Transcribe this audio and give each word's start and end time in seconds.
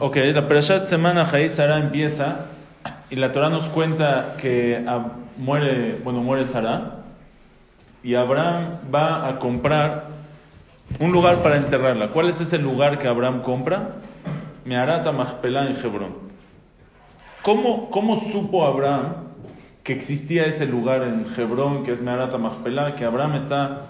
Ok, 0.00 0.16
la 0.16 0.48
Perashat 0.48 0.86
Semana 0.86 1.26
Jaí 1.26 1.48
Sara 1.48 1.78
empieza 1.78 2.46
y 3.10 3.16
la 3.16 3.32
Torah 3.32 3.50
nos 3.50 3.64
cuenta 3.68 4.36
que 4.38 4.84
muere, 5.36 6.00
bueno, 6.02 6.22
muere 6.22 6.44
Sara 6.44 7.04
y 8.02 8.14
Abraham 8.14 8.78
va 8.94 9.28
a 9.28 9.38
comprar 9.38 10.08
un 10.98 11.12
lugar 11.12 11.42
para 11.42 11.56
enterrarla. 11.56 12.08
¿Cuál 12.08 12.28
es 12.28 12.40
ese 12.40 12.58
lugar 12.58 12.98
que 12.98 13.08
Abraham 13.08 13.42
compra? 13.42 13.96
Meharata 14.64 15.12
Machpelah 15.12 15.66
en 15.66 15.76
Hebrón. 15.76 16.14
¿Cómo, 17.42 17.90
¿Cómo 17.90 18.16
supo 18.16 18.66
Abraham 18.66 19.14
que 19.82 19.92
existía 19.92 20.46
ese 20.46 20.64
lugar 20.64 21.02
en 21.02 21.26
Hebrón, 21.36 21.84
que 21.84 21.92
es 21.92 22.00
Meharata 22.00 22.38
Machpelah, 22.38 22.94
que 22.94 23.04
Abraham 23.04 23.34
está 23.34 23.82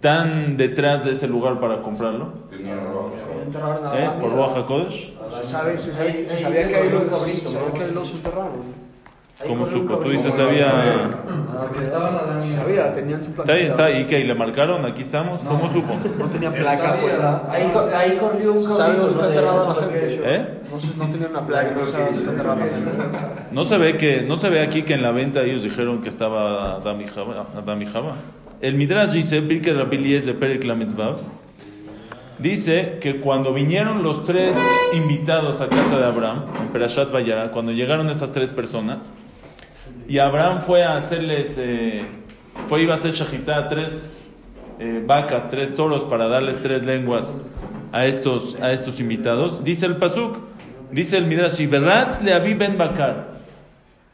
tan 0.00 0.56
detrás 0.56 1.04
de 1.04 1.12
ese 1.12 1.28
lugar 1.28 1.60
para 1.60 1.82
comprarlo? 1.82 2.32
¿Eh? 2.52 4.08
¿Por 4.20 4.32
Ruach 4.32 4.56
HaKodesh? 4.56 5.12
Se 5.28 5.44
sabe, 5.44 5.76
sabe- 5.78 6.26
sabía 6.26 6.68
que 6.68 6.76
ahí 6.76 6.90
los, 6.90 7.10
sabía 7.10 7.72
que 7.74 7.82
enterraron. 7.84 8.80
¿Cómo 9.46 9.64
supo? 9.64 9.96
Tú 9.96 10.10
dices, 10.10 10.38
había... 10.38 11.08
Se 12.42 12.54
sabía, 12.56 12.92
tenían 12.92 13.24
su 13.24 13.30
Está 13.30 13.42
placa. 13.44 13.52
ahí, 13.58 13.66
está 13.66 13.84
ahí, 13.86 14.04
¿qué? 14.04 14.20
¿Y 14.20 14.24
le 14.24 14.34
marcaron? 14.34 14.84
Aquí 14.84 15.00
estamos. 15.00 15.40
¿Cómo 15.40 15.66
supo? 15.70 15.94
No 16.18 16.26
tenían 16.26 16.52
placa 16.52 16.96
puesta. 17.00 17.42
Ahí, 17.50 17.70
co- 17.72 17.88
ahí 17.96 18.16
corrió 18.20 18.52
un 18.52 18.62
¿Sabe 18.62 18.96
cabrito, 18.96 19.02
dónde 19.06 19.18
está 19.18 19.28
enterrada 19.28 19.68
la 19.68 19.74
gente? 19.74 20.20
¿Eh? 20.24 20.60
No, 20.98 21.06
tenían 21.06 21.30
una 21.30 21.46
placa, 21.46 21.70
no 21.70 21.84
saben 21.84 22.06
dónde 22.06 22.18
está 22.20 22.30
enterrada 22.32 22.56
la 22.56 22.66
gente. 22.66 22.90
No 23.52 23.64
se 23.64 23.78
ve 23.78 23.96
que, 23.96 24.22
no 24.22 24.36
se 24.36 24.50
ve 24.50 24.60
aquí 24.60 24.82
que 24.82 24.92
en 24.94 25.02
la 25.02 25.10
venta 25.12 25.40
ellos 25.42 25.62
dijeron 25.62 26.02
que 26.02 26.10
estaba 26.10 26.76
Adam 26.76 27.00
y 27.00 27.06
Java. 27.86 28.14
Y. 28.60 28.66
El 28.66 28.74
Midrash 28.74 29.10
dice, 29.10 29.40
Birke 29.40 29.72
Rabbi 29.72 29.96
Eliezer 29.96 30.34
de 30.34 30.40
Perek 30.40 30.64
dice 32.38 32.98
que 33.00 33.20
cuando 33.20 33.52
vinieron 33.52 34.02
los 34.02 34.24
tres 34.24 34.58
invitados 34.94 35.60
a 35.60 35.68
casa 35.68 35.98
de 35.98 36.06
Abraham, 36.06 36.44
en 36.60 36.68
Perashat 36.68 37.12
Vayara, 37.12 37.50
cuando 37.52 37.72
llegaron 37.72 38.08
estas 38.08 38.32
tres 38.32 38.52
personas, 38.52 39.12
y 40.08 40.18
Abraham 40.18 40.62
fue 40.62 40.82
a 40.82 40.96
hacerles, 40.96 41.56
eh, 41.58 42.02
fue 42.68 42.82
iba 42.82 42.92
a 42.92 42.94
hacer 42.94 43.12
shahitá, 43.12 43.68
tres 43.68 44.32
eh, 44.78 45.02
vacas, 45.06 45.48
tres 45.48 45.74
toros 45.74 46.04
para 46.04 46.28
darles 46.28 46.60
tres 46.60 46.82
lenguas 46.82 47.38
a 47.92 48.06
estos, 48.06 48.58
a 48.60 48.72
estos 48.72 48.98
invitados. 49.00 49.62
Dice 49.62 49.86
el 49.86 49.96
Pasuk, 49.96 50.38
dice 50.90 51.18
el 51.18 51.26
Midrash, 51.26 51.68
Beratz 51.68 52.22
le 52.22 52.38
ben 52.54 52.78
Bakar. 52.78 53.40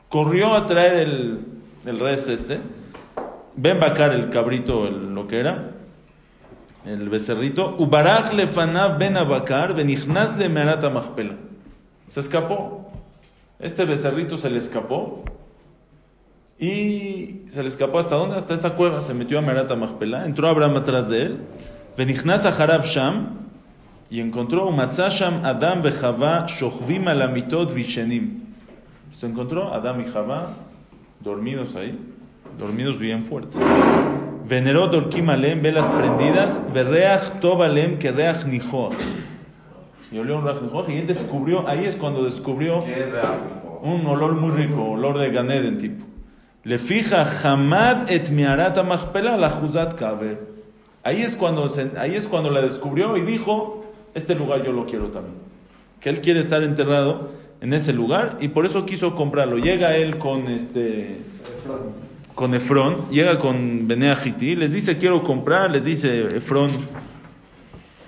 Corrió 0.09 0.55
a 0.55 0.67
traer 0.67 0.95
el, 0.95 1.41
el 1.85 1.99
res 1.99 2.29
este, 2.29 2.61
Ben 3.57 3.81
Bakar, 3.81 4.13
el 4.13 4.31
cabrito, 4.31 4.87
el- 4.87 5.15
lo 5.15 5.27
que 5.27 5.41
era, 5.41 5.73
el 6.85 7.09
becerrito, 7.09 7.75
Ubarach 7.79 8.33
le 8.33 8.47
fanav 8.47 8.99
ben 8.99 9.17
Abakar, 9.17 9.75
benichnas 9.75 10.37
le 10.37 10.49
merata 10.49 10.91
machpela. 10.91 11.35
Se 12.07 12.21
escapó. 12.21 12.91
Este 13.59 13.85
becerrito 13.85 14.37
se 14.37 14.51
le 14.51 14.59
escapó. 14.59 15.25
Y 16.59 17.43
se 17.49 17.63
le 17.63 17.69
escapó 17.69 17.99
hasta 17.99 18.17
dónde? 18.17 18.37
Hasta 18.37 18.55
esta 18.55 18.71
cueva. 18.71 19.03
Se 19.03 19.13
metió 19.13 19.39
a 19.39 19.43
Merata 19.43 19.75
Machpelah. 19.75 20.25
Entró 20.27 20.49
Abraham 20.49 20.77
atrás 20.77 21.09
de 21.09 21.23
él. 21.23 21.41
Benichnas 21.97 22.47
a 22.47 22.51
Harab 22.51 22.85
Sham. 22.85 23.41
Y 24.09 24.21
encontró 24.21 24.71
Matzah 24.71 25.09
Sham 25.09 25.45
Adam 25.45 25.83
ve 25.83 25.93
Javá 25.93 26.47
Shochvim 26.47 27.09
alamitot 27.09 27.75
vishenim. 27.75 28.45
Se 29.11 29.27
encontró 29.27 29.75
Adam 29.75 30.01
y 30.01 30.05
Javá 30.05 30.55
dormidos 31.21 31.75
ahí. 31.77 31.99
Dormidos 32.59 32.99
bien 32.99 33.23
fuertes. 33.23 33.57
Veneró 34.49 34.89
Dorkim 34.89 35.29
Alem, 35.29 35.61
velas 35.61 35.89
prendidas. 35.89 36.63
Berreach 36.73 37.41
Tov 37.41 37.63
Alem 37.63 37.99
que 37.99 38.13
Reach 38.13 38.45
Nijoach. 38.47 38.95
Y 40.11 40.19
olió 40.19 40.39
un 40.39 40.45
Reach 40.45 40.63
Nijoach. 40.63 40.89
Y 40.89 40.99
él 40.99 41.07
descubrió, 41.07 41.69
ahí 41.69 41.85
es 41.85 41.97
cuando 41.97 42.25
descubrió 42.25 42.83
un 43.83 44.07
olor 44.07 44.35
muy 44.35 44.53
rico, 44.53 44.83
olor 44.83 45.19
de 45.19 45.31
Ganeden 45.31 45.77
tipo. 45.79 46.05
Le 46.65 46.79
fija 46.79 47.25
Hamad 47.45 48.11
et 48.11 48.31
miarata 48.31 48.83
machpela 48.83 49.37
la 49.37 49.51
juzat 49.51 49.95
kabe. 49.95 50.39
Ahí 51.05 51.23
es 51.23 51.37
cuando 51.37 51.71
ahí 51.99 52.17
es 52.17 52.27
cuando 52.27 52.51
la 52.51 52.61
descubrió 52.61 53.17
y 53.17 53.21
dijo, 53.21 53.85
este 54.15 54.35
lugar 54.35 54.65
yo 54.65 54.73
lo 54.73 54.87
quiero 54.87 55.09
también. 55.09 55.37
Que 56.01 56.09
él 56.09 56.21
quiere 56.21 56.41
estar 56.41 56.65
enterrado 56.65 57.31
en 57.61 57.73
ese 57.73 57.93
lugar 57.93 58.39
y 58.41 58.49
por 58.49 58.67
eso 58.67 58.85
quiso 58.87 59.15
comprarlo. 59.15 59.59
Llega 59.59 59.97
él 59.97 60.19
con 60.19 60.49
este 60.49 61.19
con 62.37 62.55
Efrón, 62.55 63.09
llega 63.11 63.39
con 63.39 63.89
Benea 63.89 64.17
Hiti, 64.23 64.57
les 64.57 64.75
dice 64.75 64.99
quiero 64.99 65.23
comprar, 65.23 65.71
les 65.71 65.87
dice 65.87 66.37
Efrón, 66.37 66.71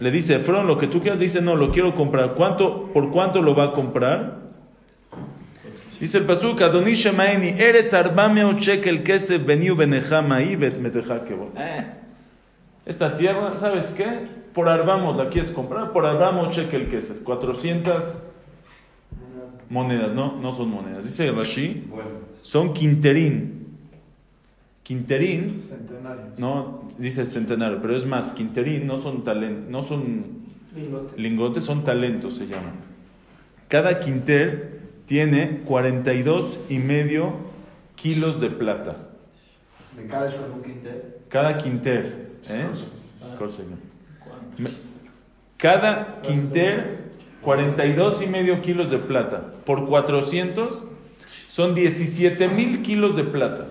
le 0.00 0.10
dice 0.10 0.36
Efrón 0.36 0.66
lo 0.66 0.76
que 0.76 0.86
tú 0.86 1.00
quieras, 1.00 1.18
dice 1.18 1.40
no, 1.40 1.56
lo 1.56 1.72
quiero 1.72 1.94
comprar. 1.94 2.34
¿Cuánto, 2.34 2.92
¿Por 2.92 3.10
cuánto 3.10 3.40
lo 3.40 3.56
va 3.56 3.64
a 3.64 3.72
comprar? 3.72 4.36
Dice 5.98 6.18
el 6.18 6.24
pasuk, 6.24 6.60
Adoni 6.60 6.92
Shemaini, 6.92 7.54
Eretz 7.58 7.94
arba 7.94 8.28
meot 8.28 8.58
shekel 8.58 9.02
kesef 9.02 9.46
beniu 9.46 9.74
benejama 9.74 10.42
y 10.42 10.56
bet 10.56 10.76
meteja 10.76 11.24
kebo. 11.24 11.50
Eh, 11.56 11.86
esta 12.84 13.14
tierra, 13.14 13.56
¿sabes 13.56 13.92
qué? 13.96 14.28
Por 14.52 14.68
arbamos 14.68 15.16
la 15.16 15.30
quieres 15.30 15.50
comprar, 15.50 15.90
por 15.90 16.04
arbamos 16.04 16.54
shekel 16.54 16.86
kesef, 16.88 17.22
400 17.22 18.24
monedas, 19.70 20.12
no, 20.12 20.36
no 20.36 20.52
son 20.52 20.68
monedas. 20.68 21.04
Dice 21.04 21.32
Rashi, 21.32 21.84
son 22.42 22.74
quinterín. 22.74 23.57
Quinterín, 24.88 25.60
no, 26.38 26.88
dice 26.98 27.26
centenario, 27.26 27.78
pero 27.82 27.94
es 27.94 28.06
más, 28.06 28.32
quinterín 28.32 28.86
no 28.86 28.96
son 28.96 29.22
talen, 29.22 29.70
no 29.70 29.82
son 29.82 30.24
lingotes, 31.18 31.64
son 31.64 31.84
talentos 31.84 32.34
se 32.38 32.46
llaman. 32.46 32.72
Cada 33.68 34.00
quinter 34.00 34.80
tiene 35.04 35.58
42 35.66 36.60
y 36.70 36.78
medio 36.78 37.34
kilos 37.96 38.40
de 38.40 38.48
plata. 38.48 38.96
Cada 41.28 41.58
quinter, 41.58 42.30
¿eh? 42.48 42.66
Me- 44.56 44.70
Cada 45.58 46.22
quinter, 46.22 47.10
42 47.42 48.22
y 48.22 48.26
medio 48.26 48.62
kilos 48.62 48.88
de 48.88 48.96
plata. 48.96 49.52
Por 49.66 49.86
400 49.86 50.86
son 51.46 51.74
17 51.74 52.48
mil 52.48 52.80
kilos 52.80 53.16
de 53.16 53.24
plata. 53.24 53.66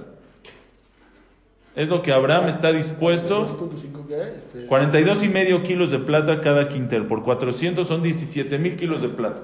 Es 1.77 1.89
lo 1.89 2.01
que 2.01 2.11
Abraham 2.11 2.47
está 2.47 2.71
dispuesto 2.71 3.45
2.5 3.45 4.07
que 4.07 4.35
este, 4.35 4.65
42 4.65 5.21
y 5.21 5.29
medio 5.29 5.61
kilos 5.61 5.91
de 5.91 5.99
plata 5.99 6.41
cada 6.41 6.69
quintel. 6.69 7.05
Por 7.05 7.21
400 7.21 7.87
son 7.87 8.01
17 8.01 8.57
mil 8.57 8.75
kilos 8.75 9.03
de 9.03 9.09
plata. 9.09 9.43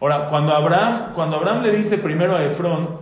Ahora, 0.00 0.28
cuando 0.28 0.54
Abraham, 0.54 1.12
cuando 1.14 1.36
Abraham 1.36 1.62
le 1.62 1.76
dice 1.76 1.98
primero 1.98 2.34
a 2.34 2.42
Efrón, 2.44 2.98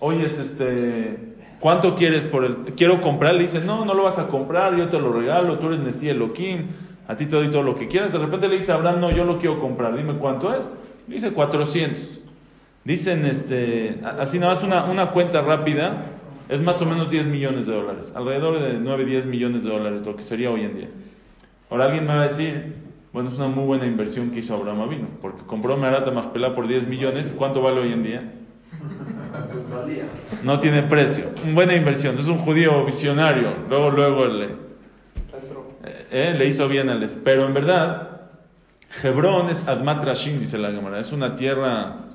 oye, 0.00 0.24
este, 0.24 1.36
¿cuánto 1.60 1.94
quieres 1.94 2.26
por 2.26 2.44
el? 2.44 2.56
Quiero 2.76 3.00
comprar. 3.00 3.32
Le 3.34 3.42
dice, 3.42 3.60
no, 3.60 3.84
no 3.84 3.94
lo 3.94 4.02
vas 4.02 4.18
a 4.18 4.26
comprar, 4.26 4.74
yo 4.74 4.88
te 4.88 4.98
lo 4.98 5.12
regalo, 5.12 5.60
tú 5.60 5.68
eres 5.68 5.78
Nesí 5.78 6.08
Elohim, 6.08 6.66
a 7.06 7.14
ti 7.14 7.26
te 7.26 7.36
doy 7.36 7.48
todo 7.52 7.62
lo 7.62 7.76
que 7.76 7.86
quieras. 7.86 8.12
De 8.12 8.18
repente 8.18 8.48
le 8.48 8.56
dice 8.56 8.72
a 8.72 8.74
Abraham, 8.74 9.02
no, 9.02 9.12
yo 9.12 9.24
lo 9.24 9.38
quiero 9.38 9.60
comprar, 9.60 9.96
dime 9.96 10.14
cuánto 10.14 10.52
es. 10.52 10.72
Le 11.06 11.14
dice 11.14 11.30
400. 11.30 12.18
Dicen, 12.82 13.24
este, 13.24 14.00
así 14.18 14.40
nada 14.40 14.54
más 14.54 14.64
una, 14.64 14.84
una 14.86 15.12
cuenta 15.12 15.42
rápida, 15.42 16.15
es 16.48 16.60
más 16.60 16.80
o 16.80 16.86
menos 16.86 17.10
10 17.10 17.26
millones 17.26 17.66
de 17.66 17.74
dólares, 17.74 18.12
alrededor 18.14 18.60
de 18.60 18.78
9, 18.78 19.04
10 19.04 19.26
millones 19.26 19.64
de 19.64 19.70
dólares, 19.70 20.06
lo 20.06 20.16
que 20.16 20.22
sería 20.22 20.50
hoy 20.50 20.62
en 20.62 20.74
día. 20.74 20.88
Ahora 21.70 21.86
alguien 21.86 22.06
me 22.06 22.14
va 22.14 22.20
a 22.20 22.24
decir, 22.24 22.74
bueno, 23.12 23.30
es 23.30 23.36
una 23.36 23.48
muy 23.48 23.64
buena 23.64 23.86
inversión 23.86 24.30
que 24.30 24.38
hizo 24.38 24.54
Abraham 24.54 24.82
Avino, 24.82 25.08
porque 25.20 25.42
compró 25.46 25.76
Merata 25.76 26.10
Machpelah 26.10 26.54
por 26.54 26.68
10 26.68 26.86
millones, 26.86 27.34
¿cuánto 27.36 27.62
vale 27.62 27.80
hoy 27.80 27.92
en 27.92 28.02
día? 28.02 28.32
No 30.44 30.58
tiene 30.58 30.82
precio. 30.82 31.24
Una 31.44 31.54
buena 31.54 31.74
inversión, 31.74 32.16
es 32.18 32.26
un 32.26 32.38
judío 32.38 32.84
visionario, 32.84 33.54
luego, 33.68 33.90
luego 33.90 34.26
le, 34.26 34.48
eh, 36.10 36.34
le 36.36 36.46
hizo 36.46 36.68
bien 36.68 36.88
al... 36.88 37.04
Pero 37.24 37.46
en 37.46 37.54
verdad, 37.54 38.20
Hebrón 39.02 39.50
es 39.50 39.66
Admat 39.66 40.04
Rashim, 40.04 40.38
dice 40.38 40.58
la 40.58 40.70
Gemara, 40.70 41.00
es 41.00 41.12
una 41.12 41.34
tierra 41.34 42.06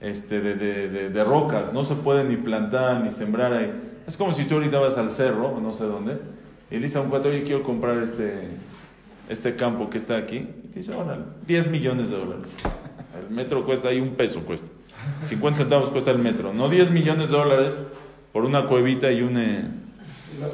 este, 0.00 0.40
de, 0.40 0.54
de- 0.54 1.10
de- 1.10 1.24
rocas, 1.24 1.72
no 1.72 1.84
se 1.84 1.94
puede 1.94 2.24
ni 2.24 2.36
plantar 2.36 3.00
ni 3.02 3.10
sembrar 3.10 3.52
ahí. 3.52 3.72
Es 4.06 4.16
como 4.16 4.32
si 4.32 4.44
tú 4.44 4.54
ahorita 4.54 4.78
vas 4.78 4.96
al 4.98 5.10
cerro, 5.10 5.60
no 5.60 5.72
sé 5.72 5.84
dónde, 5.84 6.18
y 6.70 6.78
le 6.78 7.00
un 7.00 7.10
cuate, 7.10 7.28
oye, 7.28 7.42
quiero 7.42 7.62
comprar 7.62 7.98
este, 7.98 8.48
este 9.28 9.56
campo 9.56 9.90
que 9.90 9.98
está 9.98 10.16
aquí. 10.16 10.36
Y 10.64 10.68
te 10.68 10.78
dice, 10.80 10.94
órale, 10.94 11.22
10 11.46 11.68
millones 11.70 12.10
de 12.10 12.16
dólares. 12.16 12.54
El 13.28 13.34
metro 13.34 13.64
cuesta 13.64 13.88
ahí 13.88 14.00
un 14.00 14.10
peso, 14.10 14.40
cuesta. 14.44 14.68
50 15.22 15.58
centavos 15.58 15.90
cuesta 15.90 16.10
el 16.10 16.18
metro. 16.18 16.52
No 16.52 16.68
10 16.68 16.90
millones 16.90 17.30
de 17.30 17.36
dólares 17.36 17.82
por 18.32 18.44
una 18.44 18.66
cuevita 18.66 19.10
y 19.10 19.22
un... 19.22 19.36
eh, 19.38 19.64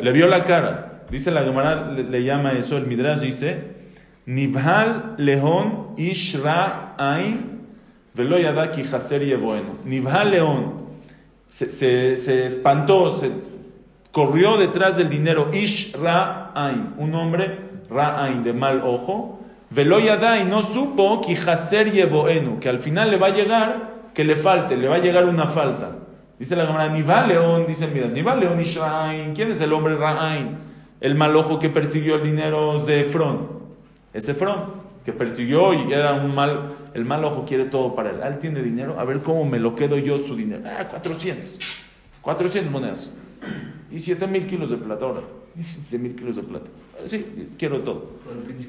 Le 0.03 0.13
vio 0.13 0.27
la 0.27 0.43
cara. 0.45 1.05
Dice 1.11 1.31
la 1.31 1.43
Gemara, 1.45 1.93
le, 1.93 2.25
llama 2.25 2.53
eso, 2.53 2.77
el 2.77 2.87
Midrash 2.87 3.21
dice, 3.21 3.77
Nivhal 4.25 5.15
león 5.19 5.89
ishra 5.97 6.95
ain 6.99 7.56
velo 8.17 8.39
yadaki 8.39 8.83
haser 8.83 9.23
yevoeno. 9.23 9.77
Nivhal 9.85 10.31
león. 10.31 10.87
Se, 11.49 11.69
se, 11.69 12.17
se 12.17 12.47
espantó, 12.47 13.13
se 13.13 13.31
corrió 14.11 14.57
detrás 14.57 14.97
del 14.97 15.09
dinero. 15.09 15.51
Ish 15.53 15.95
ra 15.95 16.53
ain, 16.55 16.95
un 16.97 17.15
hombre 17.15 17.59
ra 17.91 18.25
ain 18.25 18.43
de 18.43 18.53
mal 18.53 18.81
ojo. 18.83 19.41
Velo 19.71 20.01
yadai 20.01 20.45
no 20.47 20.63
supo 20.63 21.21
que 21.21 21.37
haser 21.37 21.93
yevoenu, 21.93 22.59
que 22.59 22.69
al 22.69 22.79
final 22.79 23.11
le 23.11 23.19
va 23.19 23.29
a 23.29 23.31
llegar, 23.31 23.95
que 24.15 24.25
le 24.25 24.37
falte, 24.37 24.77
le 24.77 24.89
va 24.89 24.97
a 24.97 25.01
llegar 25.01 25.27
una 25.27 25.47
falta. 25.47 25.99
Dice 26.39 26.57
la 26.57 26.67
Gemara, 26.67 26.89
Nivhal 26.89 27.29
león, 27.29 27.65
dice 27.67 27.87
mira, 27.87 28.09
Nivhal 28.09 28.41
león 28.41 28.61
ish 28.61 28.77
ra 28.79 29.09
ain. 29.09 29.35
¿Quién 29.35 29.51
es 29.51 29.61
el 29.61 29.73
hombre 29.73 29.97
ra 29.97 30.33
ain? 30.33 30.59
El 31.01 31.15
mal 31.15 31.37
ojo 31.37 31.59
que 31.59 31.69
persiguió 31.69 32.17
el 32.17 32.23
dinero 32.23 32.81
de 32.81 33.03
Efrón. 33.03 33.49
Es 34.15 34.29
Efrón 34.29 34.86
que 35.07 35.13
persiguió 35.13 35.73
y 35.73 35.93
era 35.93 36.15
un 36.15 36.35
mal, 36.35 36.73
el 36.93 37.05
mal 37.05 37.25
ojo 37.25 37.45
quiere 37.47 37.67
todo 37.67 37.95
para 37.95 38.11
él. 38.11 38.17
Ah, 38.25 38.27
Él 38.27 38.41
tiene 38.41 38.61
dinero, 38.61 38.99
a 38.99 39.05
ver 39.05 39.21
cómo 39.21 39.45
me 39.45 39.61
lo 39.61 39.73
quedo 39.77 39.97
yo 39.97 40.19
su 40.19 40.35
dinero. 40.35 40.63
Ah, 40.67 40.85
400. 40.91 41.59
400 42.23 42.73
monedas. 42.73 43.15
Y 43.89 44.01
7 44.01 44.27
mil 44.27 44.45
kilos 44.49 44.71
de 44.71 44.77
plata 44.79 45.05
ahora. 45.05 45.21
Y 45.57 45.63
7 45.63 45.99
mil 45.99 46.17
kilos 46.17 46.35
de 46.37 46.43
plata. 46.43 46.67
Sí, 47.07 47.51
quiero 47.57 47.81
todo. 47.83 48.05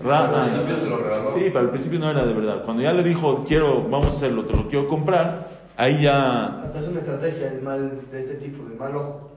Ra- 0.04 0.44
Al 0.46 0.52
principio 0.52 0.78
se 0.78 0.86
lo 0.90 0.98
regaló. 1.00 1.28
Sí, 1.30 1.40
pero 1.48 1.60
al 1.60 1.70
principio 1.72 2.00
no 2.00 2.12
era 2.12 2.24
de 2.24 2.34
verdad. 2.34 2.64
Cuando 2.64 2.84
ya 2.84 2.94
le 2.94 3.04
dijo, 3.04 3.44
quiero, 3.46 3.82
vamos 3.90 4.06
a 4.06 4.10
hacerlo, 4.12 4.46
te 4.46 4.54
lo 4.54 4.68
quiero 4.68 4.88
comprar, 4.88 5.50
ahí 5.76 6.04
ya... 6.04 6.46
Hasta 6.54 6.80
es 6.80 6.88
una 6.88 7.00
estrategia 7.00 7.52
el 7.52 7.62
mal 7.64 8.02
de 8.12 8.20
este 8.20 8.36
tipo, 8.36 8.64
de 8.70 8.76
mal 8.76 8.96
ojo. 8.96 9.32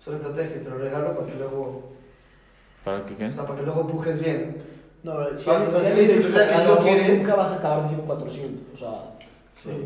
Es 0.00 0.08
una 0.08 0.16
estrategia, 0.16 0.60
te 0.62 0.68
lo 0.70 0.76
regalo 0.78 1.14
para 1.16 1.26
que 1.28 1.38
luego, 1.38 1.92
¿Para 2.84 3.04
qué 3.06 3.14
qué? 3.14 3.26
o 3.26 3.32
sea, 3.32 3.46
para 3.46 3.60
que 3.60 3.64
luego 3.64 3.86
pujes 3.86 4.20
bien. 4.20 4.56
No, 5.04 5.14
si 5.36 5.44
Cuando 5.44 5.76
alguien, 5.78 6.06
si 6.08 6.14
dice 6.14 6.28
te 6.30 6.46
que 6.46 6.54
no 6.54 6.60
algo, 6.60 6.78
quieres- 6.78 7.18
nunca 7.20 7.34
vas 7.34 7.52
a 7.52 7.56
acabar 7.56 7.82
diciendo 7.82 8.04
400. 8.06 8.60
O 8.74 8.76
sea, 8.76 8.88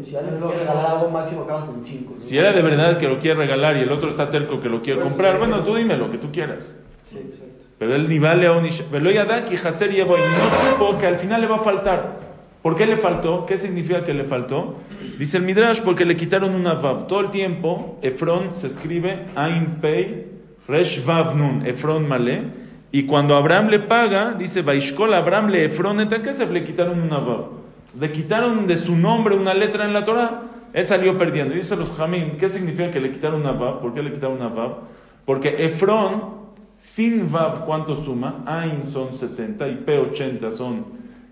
si 0.04 0.14
alguien 0.16 0.34
te 0.34 0.40
quiere 0.42 0.58
regalar 0.58 0.86
algo 0.86 1.10
máximo, 1.10 1.42
acabas 1.42 1.68
en 1.70 1.84
5. 1.84 2.14
Si 2.18 2.36
era 2.36 2.52
de 2.52 2.62
verdad 2.62 2.98
que 2.98 3.08
lo 3.08 3.18
quiere 3.18 3.36
regalar 3.38 3.76
y 3.76 3.80
el 3.80 3.92
otro 3.92 4.08
está 4.10 4.28
terco 4.28 4.60
que 4.60 4.68
lo 4.68 4.82
quiere 4.82 5.00
Pues, 5.00 5.08
comprar, 5.12 5.32
sí. 5.32 5.38
bueno, 5.38 5.60
tú 5.62 5.74
dime 5.74 5.96
lo 5.96 6.10
que 6.10 6.18
tú 6.18 6.30
quieras. 6.30 6.76
Sí, 7.10 7.16
exacto. 7.18 7.52
Pero 7.78 7.94
él 7.94 8.08
ni 8.08 8.18
va 8.18 8.34
león 8.34 8.62
ni 8.62 8.70
Velo 8.90 9.10
Yadaki, 9.10 9.54
Haser 9.54 9.90
Yevo, 9.92 10.16
y 10.16 10.20
no 10.20 10.70
supo 10.72 10.98
que 10.98 11.06
al 11.06 11.16
final 11.16 11.40
le 11.42 11.46
va 11.46 11.56
a 11.56 11.60
faltar. 11.60 12.16
¿Por 12.62 12.74
qué 12.74 12.84
le 12.86 12.96
faltó? 12.96 13.46
¿Qué 13.46 13.56
significa 13.56 14.02
que 14.02 14.12
le 14.12 14.24
faltó? 14.24 14.76
Dice 15.18 15.36
el 15.36 15.44
Midrash, 15.44 15.80
porque 15.82 16.04
le 16.04 16.16
quitaron 16.16 16.54
una 16.54 16.74
Vav. 16.74 17.06
Todo 17.06 17.20
el 17.20 17.30
tiempo, 17.30 17.96
Efron 18.02 18.56
se 18.56 18.66
escribe 18.66 19.26
Ain 19.36 19.78
Pei, 19.80 20.26
Resh 20.66 21.04
Vav 21.04 21.36
Nun, 21.36 21.64
Efron 21.66 22.08
Malé. 22.08 22.65
Y 22.92 23.04
cuando 23.04 23.36
Abraham 23.36 23.68
le 23.68 23.80
paga, 23.80 24.32
dice 24.32 24.62
Vaishkol 24.62 25.12
Abraham 25.12 25.48
le 25.50 25.64
Efron 25.64 26.00
Etakesef, 26.00 26.50
le 26.50 26.62
quitaron 26.64 27.00
una 27.00 27.18
Vav. 27.18 27.48
Le 28.00 28.10
quitaron 28.12 28.66
de 28.66 28.76
su 28.76 28.96
nombre 28.96 29.34
una 29.36 29.54
letra 29.54 29.84
en 29.84 29.92
la 29.92 30.04
Torah. 30.04 30.42
Él 30.72 30.86
salió 30.86 31.16
perdiendo. 31.16 31.54
Y 31.54 31.58
dice 31.58 31.76
los 31.76 31.90
Jamim, 31.92 32.36
¿qué 32.36 32.48
significa 32.48 32.90
que 32.90 33.00
le 33.00 33.10
quitaron 33.10 33.40
una 33.40 33.52
Vav? 33.52 33.80
¿Por 33.80 33.94
qué 33.94 34.02
le 34.02 34.12
quitaron 34.12 34.36
una 34.36 34.48
Vav? 34.48 34.76
Porque 35.24 35.64
Efron 35.64 36.36
sin 36.76 37.30
Vav, 37.32 37.64
¿cuánto 37.64 37.94
suma? 37.94 38.42
Ain 38.46 38.86
son 38.86 39.12
70 39.12 39.68
y 39.68 39.74
P 39.76 39.98
80 39.98 40.50
son 40.50 40.84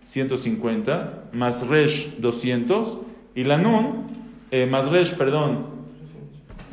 150, 0.02 1.24
más 1.32 1.66
Resh 1.68 2.16
200 2.18 2.98
y 3.34 3.44
la 3.44 3.56
Nun, 3.58 4.06
eh, 4.50 4.66
más 4.66 4.90
Resh, 4.90 5.14
perdón, 5.14 5.66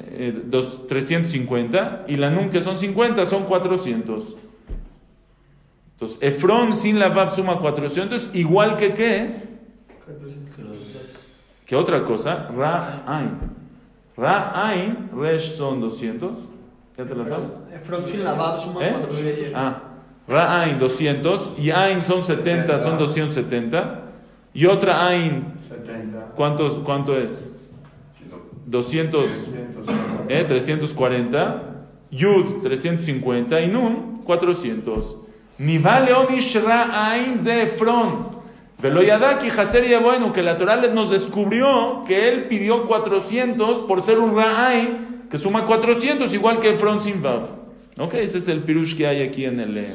eh, 0.10 0.42
dos- 0.45 0.88
350 0.88 2.06
y 2.07 2.16
la 2.18 2.30
Nun 2.30 2.50
que 2.50 2.62
son 2.62 2.77
50 2.77 3.25
son 3.25 3.44
400. 3.44 4.36
Entonces, 6.01 6.24
Efron 6.24 6.75
sin 6.75 6.98
la 6.98 7.09
Vav 7.09 7.30
suma 7.36 7.59
400, 7.59 8.31
igual 8.33 8.75
que 8.75 8.95
qué? 8.95 9.30
Que 11.63 11.75
otra 11.75 12.03
cosa, 12.03 12.50
Ra 12.57 13.03
Ain. 13.06 13.38
Ra 14.18 14.51
Ain, 14.68 15.12
Resh 15.15 15.51
son 15.51 15.80
200. 15.80 16.48
¿Ya 16.98 17.06
te 17.06 17.13
la 17.13 17.24
sabes? 17.24 17.63
Efron 17.71 18.07
sin 18.07 18.24
la 18.24 18.33
Bab 18.33 18.59
suma 18.59 18.83
¿Eh? 18.83 18.95
400. 19.00 19.53
Ah, 19.53 19.83
Ra 20.27 20.62
Ain 20.62 20.80
200 20.80 21.51
y 21.59 21.69
Ain 21.69 22.01
son 22.01 22.24
70, 22.24 22.80
son 22.80 22.98
270. 22.98 24.01
Y 24.56 24.65
otra 24.65 25.06
Ain, 25.06 25.53
70. 25.69 26.31
¿cuántos, 26.36 26.80
¿cuánto 26.80 27.15
es? 27.15 27.56
200, 28.65 29.24
300. 29.30 29.88
¿eh? 30.30 30.45
340. 30.48 31.63
Yud 32.09 32.62
350 32.63 33.62
y 33.62 33.68
Nun 33.68 34.24
400. 34.25 35.18
Bueno 40.00 40.34
que 40.34 40.42
la 40.42 40.58
Torah 40.58 40.78
nos 40.88 41.10
descubrió 41.12 42.04
que 42.08 42.30
él 42.30 42.48
pidió 42.48 42.86
400 42.86 43.80
por 43.81 44.02
ser 44.02 44.19
un 44.19 44.36
Ra 44.36 44.68
Ain 44.68 45.28
que 45.30 45.38
suma 45.38 45.66
400 45.66 46.34
igual 46.34 46.60
que 46.60 46.72
Efron 46.72 47.00
sin 47.00 47.22
Vav. 47.22 47.44
Ok, 47.98 48.16
ese 48.16 48.40
es 48.40 48.48
el 48.48 48.62
pirush 48.62 48.96
que 48.98 49.06
hay 49.08 49.22
aquí 49.22 49.46
en 49.46 49.60
el... 49.60 49.78
eh, 49.78 49.94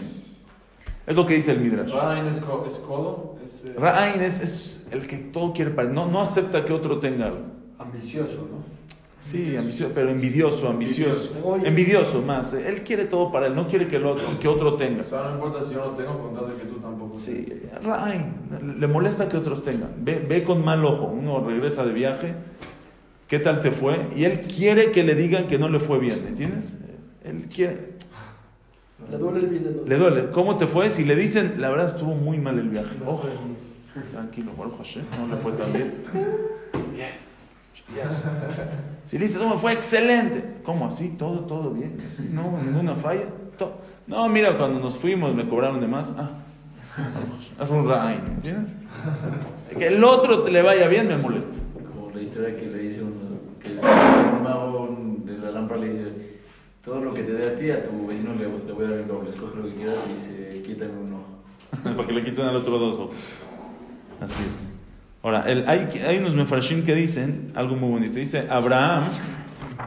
es 1.07 1.15
lo 1.15 1.25
que 1.25 1.35
dice 1.35 1.53
el 1.53 1.61
Midrash. 1.61 1.93
Ryan 1.93 2.27
es, 2.29 2.39
es 2.39 2.79
codo. 2.81 3.37
Eh, 3.65 3.75
Ra'ain 3.79 4.21
es, 4.23 4.41
es 4.41 4.89
el 4.91 5.07
que 5.07 5.17
todo 5.17 5.53
quiere 5.53 5.71
para. 5.71 5.89
No, 5.89 6.07
no 6.07 6.21
acepta 6.21 6.65
que 6.65 6.73
otro 6.73 6.99
tenga 6.99 7.27
algo. 7.27 7.45
Ambicioso, 7.79 8.49
¿no? 8.51 8.76
Sí, 9.19 9.57
ambicioso, 9.57 9.93
pero 9.95 10.11
envidioso, 10.11 10.69
ambicioso. 10.69 11.39
Egoísta. 11.39 11.69
Envidioso 11.69 12.23
más. 12.23 12.53
eh. 12.55 12.69
Él 12.69 12.83
quiere 12.83 13.07
todo 13.07 13.33
para 13.33 13.47
él, 13.47 13.57
no 13.57 13.67
quiere 13.67 13.89
que, 13.89 13.97
el 13.97 14.07
otro, 14.07 14.39
que 14.39 14.47
otro 14.47 14.77
tenga. 14.77 15.03
O 15.03 15.07
sea, 15.07 15.23
no 15.31 15.35
importa 15.35 15.65
si 15.65 15.75
yo 15.75 15.85
no 15.87 15.91
tengo, 15.93 16.19
con 16.19 16.35
tal 16.35 16.49
de 16.49 16.55
que 16.63 16.69
tú 16.69 16.77
tampoco. 16.77 17.19
Sí, 17.19 17.47
Ra'ain, 17.83 18.35
le 18.79 18.87
molesta 18.87 19.29
que 19.29 19.37
otros 19.39 19.63
tengan. 19.63 19.91
Ve, 19.99 20.25
ve 20.29 20.45
con 20.45 20.63
mal 20.65 20.85
ojo. 20.85 21.07
Uno 21.07 21.43
regresa 21.45 21.85
de 21.85 21.93
viaje, 21.93 22.35
¿qué 23.27 23.39
tal 23.39 23.61
te 23.63 23.71
fue? 23.73 24.07
Y 24.15 24.25
él 24.25 24.41
quiere 24.43 24.93
que 24.93 25.03
le 25.03 25.15
digan 25.15 25.47
que 25.47 25.59
no 25.59 25.69
le 25.71 25.81
fue 25.81 25.99
bien, 25.99 26.25
¿entiendes? 26.29 26.79
Él 27.25 27.49
quiere, 27.53 27.95
Le 29.11 29.17
duele 29.19 29.41
el 29.41 29.47
bien 29.47 29.77
le 29.87 29.97
duele. 29.97 30.31
¿Cómo 30.31 30.57
te 30.59 30.67
fue? 30.67 30.89
Si 30.91 31.05
le 31.05 31.17
dicen, 31.17 31.55
la 31.59 31.71
verdad 31.71 31.87
estuvo 31.87 32.15
muy 32.15 32.39
mal 32.39 32.59
el 32.59 32.69
viaje. 32.69 32.95
Ojo, 33.05 33.27
tranquilo, 34.13 34.53
Baruch 34.57 34.77
Hashem, 34.77 35.05
no 35.19 35.35
le 35.35 35.41
fue 35.41 35.53
tan 35.53 35.73
bien. 35.73 35.95
Yes. 37.95 38.27
Si 39.07 39.19
le 39.19 39.27
dices, 39.27 39.41
no, 39.41 39.57
fue 39.57 39.73
excelente. 39.73 40.43
¿Cómo 40.65 40.89
así? 40.89 41.11
Todo, 41.17 41.43
todo 41.43 41.71
bien. 41.71 41.97
Así, 42.05 42.29
no, 42.33 42.59
ninguna 42.61 42.97
falla. 42.97 43.27
No, 44.09 44.29
mira, 44.29 44.59
cuando 44.59 44.81
nos 44.81 44.99
fuimos 44.99 45.33
me 45.33 45.49
cobraron 45.49 45.81
de 45.81 45.87
más. 45.87 46.13
Ah, 46.19 46.31
es 47.63 47.71
un 47.71 47.89
rain, 47.89 48.21
¿entiendes? 48.27 48.79
Que 49.79 49.87
el 49.89 50.03
otro 50.03 50.49
le 50.49 50.61
vaya 50.63 50.89
bien 50.89 51.07
me 51.07 51.17
molesta. 51.17 51.57
Como 51.89 52.11
la 52.13 52.21
historia 52.21 52.57
que 52.57 52.67
le 52.67 52.79
dice 52.79 53.03
un, 53.03 53.15
que 53.63 53.71
un 53.71 54.43
mago 54.43 54.97
de 55.25 55.39
la 55.39 55.53
lámpara 55.53 55.81
le 55.81 55.89
dice, 55.89 56.05
todo 56.85 57.01
lo 57.01 57.15
que 57.15 57.23
te 57.23 57.33
dé 57.33 57.47
a 57.49 57.57
ti, 57.57 57.71
a 57.71 57.85
tu 57.85 58.07
vecino 58.09 58.35
le, 58.35 58.49
le 58.67 58.73
voy 58.73 58.87
a 58.87 58.91
dar 58.91 58.99
el 58.99 59.07
doble, 59.07 59.31
escoge 59.31 59.57
lo 59.59 59.65
que 59.65 59.75
quieras 59.75 59.97
y 60.09 60.15
dice, 60.15 60.63
quítame 60.67 60.99
un 60.99 61.15
ojo. 61.15 61.37
Para 61.97 62.09
que 62.09 62.13
le 62.13 62.25
quiten 62.25 62.47
al 62.47 62.57
otro 62.57 62.79
dos 62.79 62.99
ojos. 62.99 63.15
Así 64.21 64.43
es. 64.49 64.76
Ahora, 65.27 65.43
el- 65.49 65.69
hay, 65.69 65.89
hay 66.07 66.19
unos 66.19 66.37
mefarshim 66.37 66.85
que 66.87 66.95
dicen 66.95 67.51
algo 67.57 67.75
muy 67.75 67.89
bonito. 67.91 68.15
Dice, 68.15 68.47
Abraham 68.49 69.03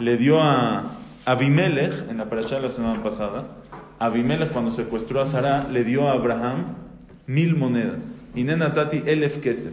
le 0.02 0.18
dio 0.18 0.42
a 0.44 0.84
Abimelech, 1.26 2.10
en 2.10 2.18
la 2.18 2.26
parasha 2.26 2.58
de 2.58 2.64
la 2.64 2.68
semana 2.70 3.02
pasada, 3.02 3.46
Abimelech 4.00 4.52
cuando 4.52 4.70
secuestró 4.72 5.22
a 5.22 5.26
Sara, 5.26 5.66
le 5.70 5.86
dio 5.86 6.10
a 6.10 6.12
Abraham 6.12 6.76
mil 7.26 7.56
monedas. 7.56 8.20
Y 8.36 8.44
nenatati 8.44 9.02
elef 9.06 9.38
kesef. 9.40 9.72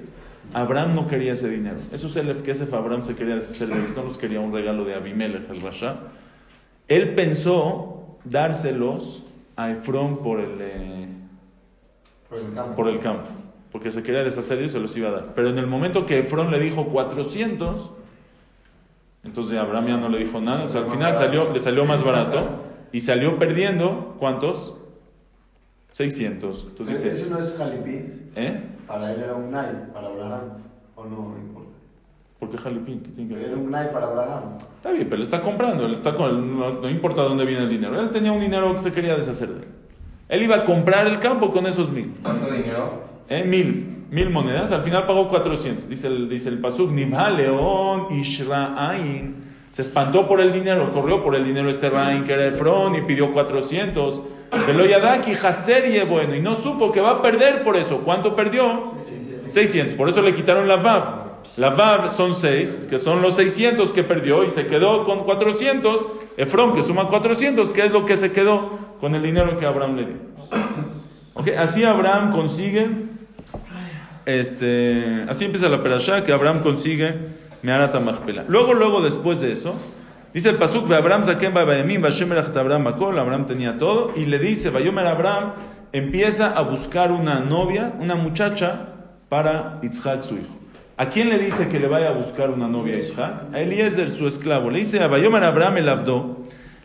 Abraham 0.55 0.95
no 0.95 1.09
quería 1.09 1.33
ese 1.33 1.49
dinero. 1.51 1.79
Esos 1.93 2.15
elef 2.15 2.43
kesef 2.43 2.73
Abraham 2.73 3.03
se 3.03 3.17
quería 3.17 3.35
deshacer 3.35 3.67
de 3.67 3.75
ellos, 3.77 3.97
no 3.97 4.05
los 4.05 4.19
quería 4.19 4.39
un 4.39 4.53
regalo 4.53 4.85
de 4.85 4.95
Abimelech, 4.95 5.51
el 5.51 5.63
Rasha. 5.63 5.97
Él 6.87 7.17
pensó 7.17 8.19
dárselos 8.23 9.25
a 9.57 9.73
Efrón 9.73 10.19
por 10.23 10.39
el... 10.39 10.61
eh, 10.61 11.09
Por 12.29 12.39
el 12.39 12.53
campo. 12.55 12.77
por 12.77 12.89
el 12.89 13.01
campo, 13.01 13.25
porque 13.77 13.93
se 13.93 14.03
quería 14.03 14.25
deshacer 14.25 14.57
de 14.57 14.63
ellos, 14.63 14.73
se 14.73 14.81
los 14.81 14.97
iba 14.97 15.11
a 15.11 15.13
dar. 15.13 15.35
Pero 15.35 15.51
en 15.51 15.59
el 15.59 15.67
momento 15.67 16.07
que 16.07 16.21
Efrón 16.21 16.51
le 16.51 16.59
dijo 16.59 16.87
400, 16.87 17.93
entonces 19.23 19.59
Abraham 19.59 19.87
ya 19.87 19.97
no 19.99 20.09
le 20.09 20.17
dijo 20.17 20.41
nada, 20.41 20.65
o 20.65 20.71
sea, 20.71 20.81
al 20.81 20.89
final 20.89 21.15
salió, 21.15 21.53
le 21.53 21.59
salió 21.59 21.85
más 21.85 22.03
barato 22.03 22.39
y 22.91 23.01
salió 23.01 23.39
perdiendo, 23.39 24.17
¿cuántos? 24.19 24.79
600. 25.91 26.69
Entonces 26.71 27.03
dice, 27.03 27.21
Eso 27.21 27.29
no 27.29 27.39
es 27.39 27.55
jalipín. 27.59 28.31
¿eh? 28.35 28.63
Para 28.87 29.13
él 29.13 29.21
era 29.21 29.35
un 29.35 29.51
nai, 29.51 29.93
para 29.93 30.07
Abraham. 30.07 30.41
¿O 30.95 31.05
no? 31.05 31.11
No 31.11 31.37
importa. 31.37 31.71
¿Por 32.41 32.51
qué 32.51 32.57
Jalipín? 32.57 33.01
¿Qué 33.03 33.11
tiene 33.11 33.29
que 33.29 33.37
ver? 33.37 33.49
Era 33.49 33.57
un 33.59 33.71
nai 33.71 33.93
para 33.93 34.07
Abraham. 34.07 34.57
Está 34.77 34.91
bien, 34.91 35.05
pero 35.05 35.19
le 35.19 35.25
está 35.25 35.43
comprando, 35.43 35.85
él 35.85 35.93
está 35.93 36.15
con, 36.15 36.59
no, 36.59 36.81
no 36.81 36.89
importa 36.89 37.21
dónde 37.21 37.45
viene 37.45 37.65
el 37.65 37.69
dinero. 37.69 38.01
Él 38.01 38.09
tenía 38.09 38.33
un 38.33 38.41
dinero 38.41 38.73
que 38.73 38.79
se 38.79 38.95
quería 38.95 39.17
deshacer 39.17 39.51
de 39.51 39.65
él. 39.65 39.69
Él 40.31 40.43
iba 40.45 40.57
a 40.57 40.65
comprar 40.65 41.07
el 41.07 41.21
campo 41.21 41.53
con 41.53 41.67
esos 41.67 41.91
mil. 41.91 42.15
¿Cuánto 42.23 42.51
dinero? 42.51 43.16
¿Eh? 43.29 43.45
Mil, 43.45 44.07
mil 44.11 44.31
monedas. 44.31 44.73
Al 44.73 44.83
final 44.83 45.07
pagó 45.07 45.29
400. 45.29 45.89
Dice 45.89 46.07
el, 46.07 46.29
dice 46.29 46.49
el 46.49 46.59
Pasuk, 46.59 46.91
Nibha 46.91 47.31
León. 47.31 48.07
Se 49.71 49.83
espantó 49.83 50.27
por 50.27 50.41
el 50.41 50.53
dinero, 50.53 50.91
corrió 50.93 51.23
por 51.23 51.35
el 51.35 51.45
dinero 51.45 51.69
este 51.69 51.91
Rain, 51.91 52.25
que 52.25 52.33
era 52.33 52.47
Efrón, 52.47 52.95
y 52.97 53.03
pidió 53.03 53.33
400. 53.33 54.23
Veloyadaki 54.67 55.33
Haser 55.33 55.87
y 55.87 56.01
bueno, 56.09 56.35
y 56.35 56.41
no 56.41 56.55
supo 56.55 56.93
que 56.93 57.01
va 57.01 57.11
a 57.11 57.23
perder 57.23 57.63
por 57.63 57.77
eso. 57.77 57.99
¿Cuánto 57.99 58.35
perdió? 58.35 58.95
600. 59.47 59.95
Por 59.95 60.09
eso 60.09 60.23
le 60.23 60.33
quitaron 60.35 60.67
la 60.67 60.77
Vav. 60.77 61.27
La 61.59 61.71
Vav 61.71 62.11
son 62.11 62.35
6, 62.37 62.87
que 62.89 62.99
son 62.99 63.23
los 63.23 63.37
600 63.37 63.93
que 63.93 64.03
perdió, 64.03 64.45
y 64.45 64.51
se 64.51 64.67
quedó 64.67 65.05
con 65.05 65.25
400. 65.25 66.09
Efrón, 66.37 66.75
que 66.75 66.83
suma 66.83 67.09
400, 67.09 67.73
que 67.73 67.85
es 67.85 67.93
lo 67.93 68.07
que 68.07 68.17
se 68.17 68.33
quedó 68.33 68.79
con 69.01 69.15
el 69.15 69.23
dinero 69.23 69.59
que 69.59 69.67
Abraham 69.67 69.97
le 69.97 70.07
dio. 70.07 71.57
Así 71.59 71.85
Abraham 71.85 72.33
consigue, 72.33 72.89
este, 74.27 75.25
así 75.29 75.45
empieza 75.45 75.69
la 75.69 75.83
perashá, 75.83 76.25
que 76.25 76.33
Abraham 76.33 76.61
consigue 76.61 77.15
Meharata 77.63 78.01
Machpelah. 78.01 78.45
Luego, 78.49 78.75
luego, 78.75 79.01
después 79.01 79.41
de 79.41 79.53
eso, 79.53 79.75
dice 80.35 80.51
el 80.51 80.57
pasuk, 80.57 80.91
Abraham 80.93 81.23
Abraham 81.25 82.87
Abraham 83.19 83.47
tenía 83.47 83.79
todo, 83.79 84.13
y 84.17 84.27
le 84.27 84.39
dice, 84.39 84.71
Vayomer 84.71 85.07
Abraham, 85.07 85.53
empieza 85.93 86.49
a 86.49 86.63
buscar 86.63 87.13
una 87.13 87.41
novia, 87.41 87.95
una 87.99 88.17
muchacha, 88.17 88.89
para 89.29 89.81
Yitzhak, 89.83 90.23
su 90.23 90.35
hijo. 90.35 90.57
¿A 90.97 91.09
quién 91.09 91.29
le 91.29 91.39
dice 91.39 91.69
que 91.69 91.79
le 91.79 91.89
vaya 91.89 92.09
a 92.09 92.13
buscar 92.13 92.51
una 92.51 92.69
novia 92.69 92.97
a 92.97 92.99
Yitzhak? 92.99 93.55
A 93.55 93.61
Eliezer, 93.61 94.11
su 94.11 94.27
esclavo. 94.27 94.71
Le 94.71 94.79
dice 94.79 95.01
a 95.01 95.07
Vayomer 95.09 95.45
Abraham 95.45 95.79
el 95.79 95.89
Abdo, 95.89 96.45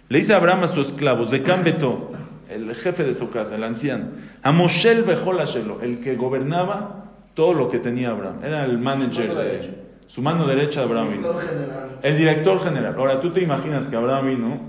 le 0.09 0.17
dice 0.17 0.33
a 0.33 0.37
Abraham 0.37 0.63
a 0.63 0.67
su 0.67 0.81
esclavo, 0.81 1.25
Zekam 1.25 1.63
Beto, 1.63 2.11
el 2.49 2.75
jefe 2.75 3.03
de 3.03 3.13
su 3.13 3.31
casa, 3.31 3.55
el 3.55 3.63
anciano, 3.63 4.09
a 4.43 4.51
Moshel 4.51 5.03
Beholashelo, 5.03 5.81
el 5.81 5.99
que 5.99 6.15
gobernaba 6.15 7.10
todo 7.33 7.53
lo 7.53 7.69
que 7.69 7.79
tenía 7.79 8.09
Abraham. 8.11 8.37
Era 8.43 8.65
el 8.65 8.77
manager, 8.77 9.27
Mano 9.29 9.39
de- 9.39 9.45
derecha. 9.47 9.69
su 10.07 10.21
mano 10.21 10.47
derecha 10.47 10.81
de 10.81 10.85
Abraham 10.87 11.11
vino. 11.11 11.27
El 12.01 12.17
director 12.17 12.59
general. 12.63 12.95
Ahora, 12.97 13.19
tú 13.21 13.29
te 13.31 13.41
imaginas 13.41 13.87
que 13.87 13.95
Abraham 13.95 14.27
vino, 14.27 14.59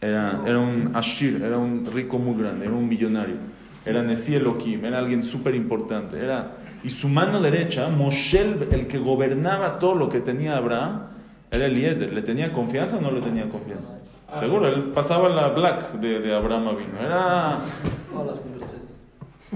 era, 0.00 0.40
era 0.46 0.58
un 0.58 0.92
Ashir, 0.94 1.42
era 1.42 1.58
un 1.58 1.86
rico 1.92 2.18
muy 2.18 2.40
grande, 2.40 2.66
era 2.66 2.74
un 2.74 2.88
millonario. 2.88 3.36
Era 3.84 4.02
Nesi 4.02 4.34
Elohim, 4.34 4.84
era 4.84 4.98
alguien 4.98 5.22
súper 5.22 5.54
importante. 5.54 6.18
Era, 6.18 6.52
y 6.82 6.90
su 6.90 7.08
mano 7.08 7.40
derecha, 7.40 7.88
Moshel, 7.88 8.68
el 8.72 8.86
que 8.86 8.98
gobernaba 8.98 9.78
todo 9.78 9.94
lo 9.94 10.08
que 10.08 10.20
tenía 10.20 10.56
Abraham, 10.56 11.02
era 11.50 11.66
Eliezer. 11.66 12.12
¿Le 12.12 12.22
tenía 12.22 12.52
confianza 12.52 12.98
o 12.98 13.00
no 13.00 13.10
le 13.10 13.20
tenía 13.20 13.48
confianza? 13.48 13.98
Seguro, 14.34 14.68
él 14.68 14.84
pasaba 14.94 15.28
la 15.28 15.48
black 15.48 15.94
de, 15.94 16.20
de 16.20 16.34
Abraham 16.34 16.76
vino. 16.76 17.00
Era, 17.04 17.56
Todas 18.12 18.26
las 18.28 18.38
conversaciones. 18.40 18.79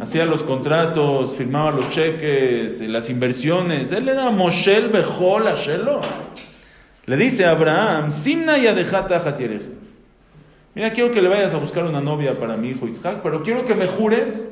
Hacía 0.01 0.25
los 0.25 0.43
contratos, 0.43 1.37
firmaba 1.37 1.71
los 1.71 1.89
cheques, 1.89 2.81
eh, 2.81 2.89
las 2.89 3.11
inversiones. 3.11 3.93
Él 3.93 4.09
era 4.09 4.31
Moshel 4.31 4.89
Bejol 4.89 5.47
Ashelo. 5.47 6.01
Le 7.07 7.17
dice 7.17 7.45
a 7.45 7.51
Abraham, 7.51 8.11
Simna 8.11 8.59
y 8.59 8.67
adejata 8.67 9.17
Hatierej. 9.17 9.63
Mira, 10.75 10.93
quiero 10.93 11.13
que 11.13 11.23
le 11.23 11.29
vayas 11.29 11.55
a 11.55 11.59
buscar 11.59 11.85
una 11.85 12.01
novia 12.01 12.39
para 12.39 12.57
mi 12.57 12.71
hijo 12.71 12.89
Isaac, 12.89 13.21
pero 13.23 13.43
quiero 13.43 13.65
que 13.65 13.75
me 13.75 13.87
jures 13.87 14.51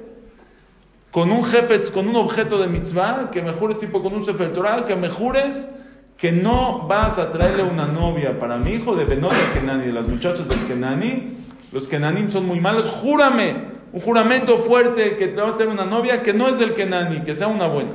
con 1.10 1.32
un 1.32 1.44
jefe, 1.44 1.80
con 1.90 2.08
un 2.08 2.16
objeto 2.16 2.58
de 2.58 2.68
mitzvah, 2.68 3.30
que 3.30 3.42
me 3.42 3.52
jures 3.52 3.78
tipo 3.78 4.02
con 4.02 4.14
un 4.14 4.24
sefer 4.24 4.52
Torah, 4.52 4.84
que 4.84 4.94
me 4.94 5.08
jures 5.08 5.68
que 6.16 6.30
no 6.30 6.86
vas 6.86 7.18
a 7.18 7.32
traerle 7.32 7.64
una 7.64 7.86
novia 7.86 8.38
para 8.38 8.56
mi 8.56 8.74
hijo 8.74 8.94
de 8.94 9.04
Benot 9.04 9.32
del 9.32 9.50
Kenani, 9.52 9.86
de 9.86 9.92
las 9.92 10.06
muchachas 10.06 10.48
del 10.48 10.60
Kenani. 10.68 11.36
Los 11.72 11.88
Kenanim 11.88 12.30
son 12.30 12.46
muy 12.46 12.60
malos. 12.60 12.88
Júrame, 12.88 13.71
un 13.92 14.00
juramento 14.00 14.56
fuerte 14.58 15.16
que 15.16 15.28
te 15.28 15.40
vas 15.40 15.54
a 15.54 15.56
traer 15.58 15.70
una 15.72 15.84
novia 15.84 16.22
que 16.22 16.32
no 16.32 16.48
es 16.48 16.58
del 16.58 16.74
Kenani, 16.74 17.22
que 17.22 17.34
sea 17.34 17.48
una 17.48 17.66
buena. 17.68 17.92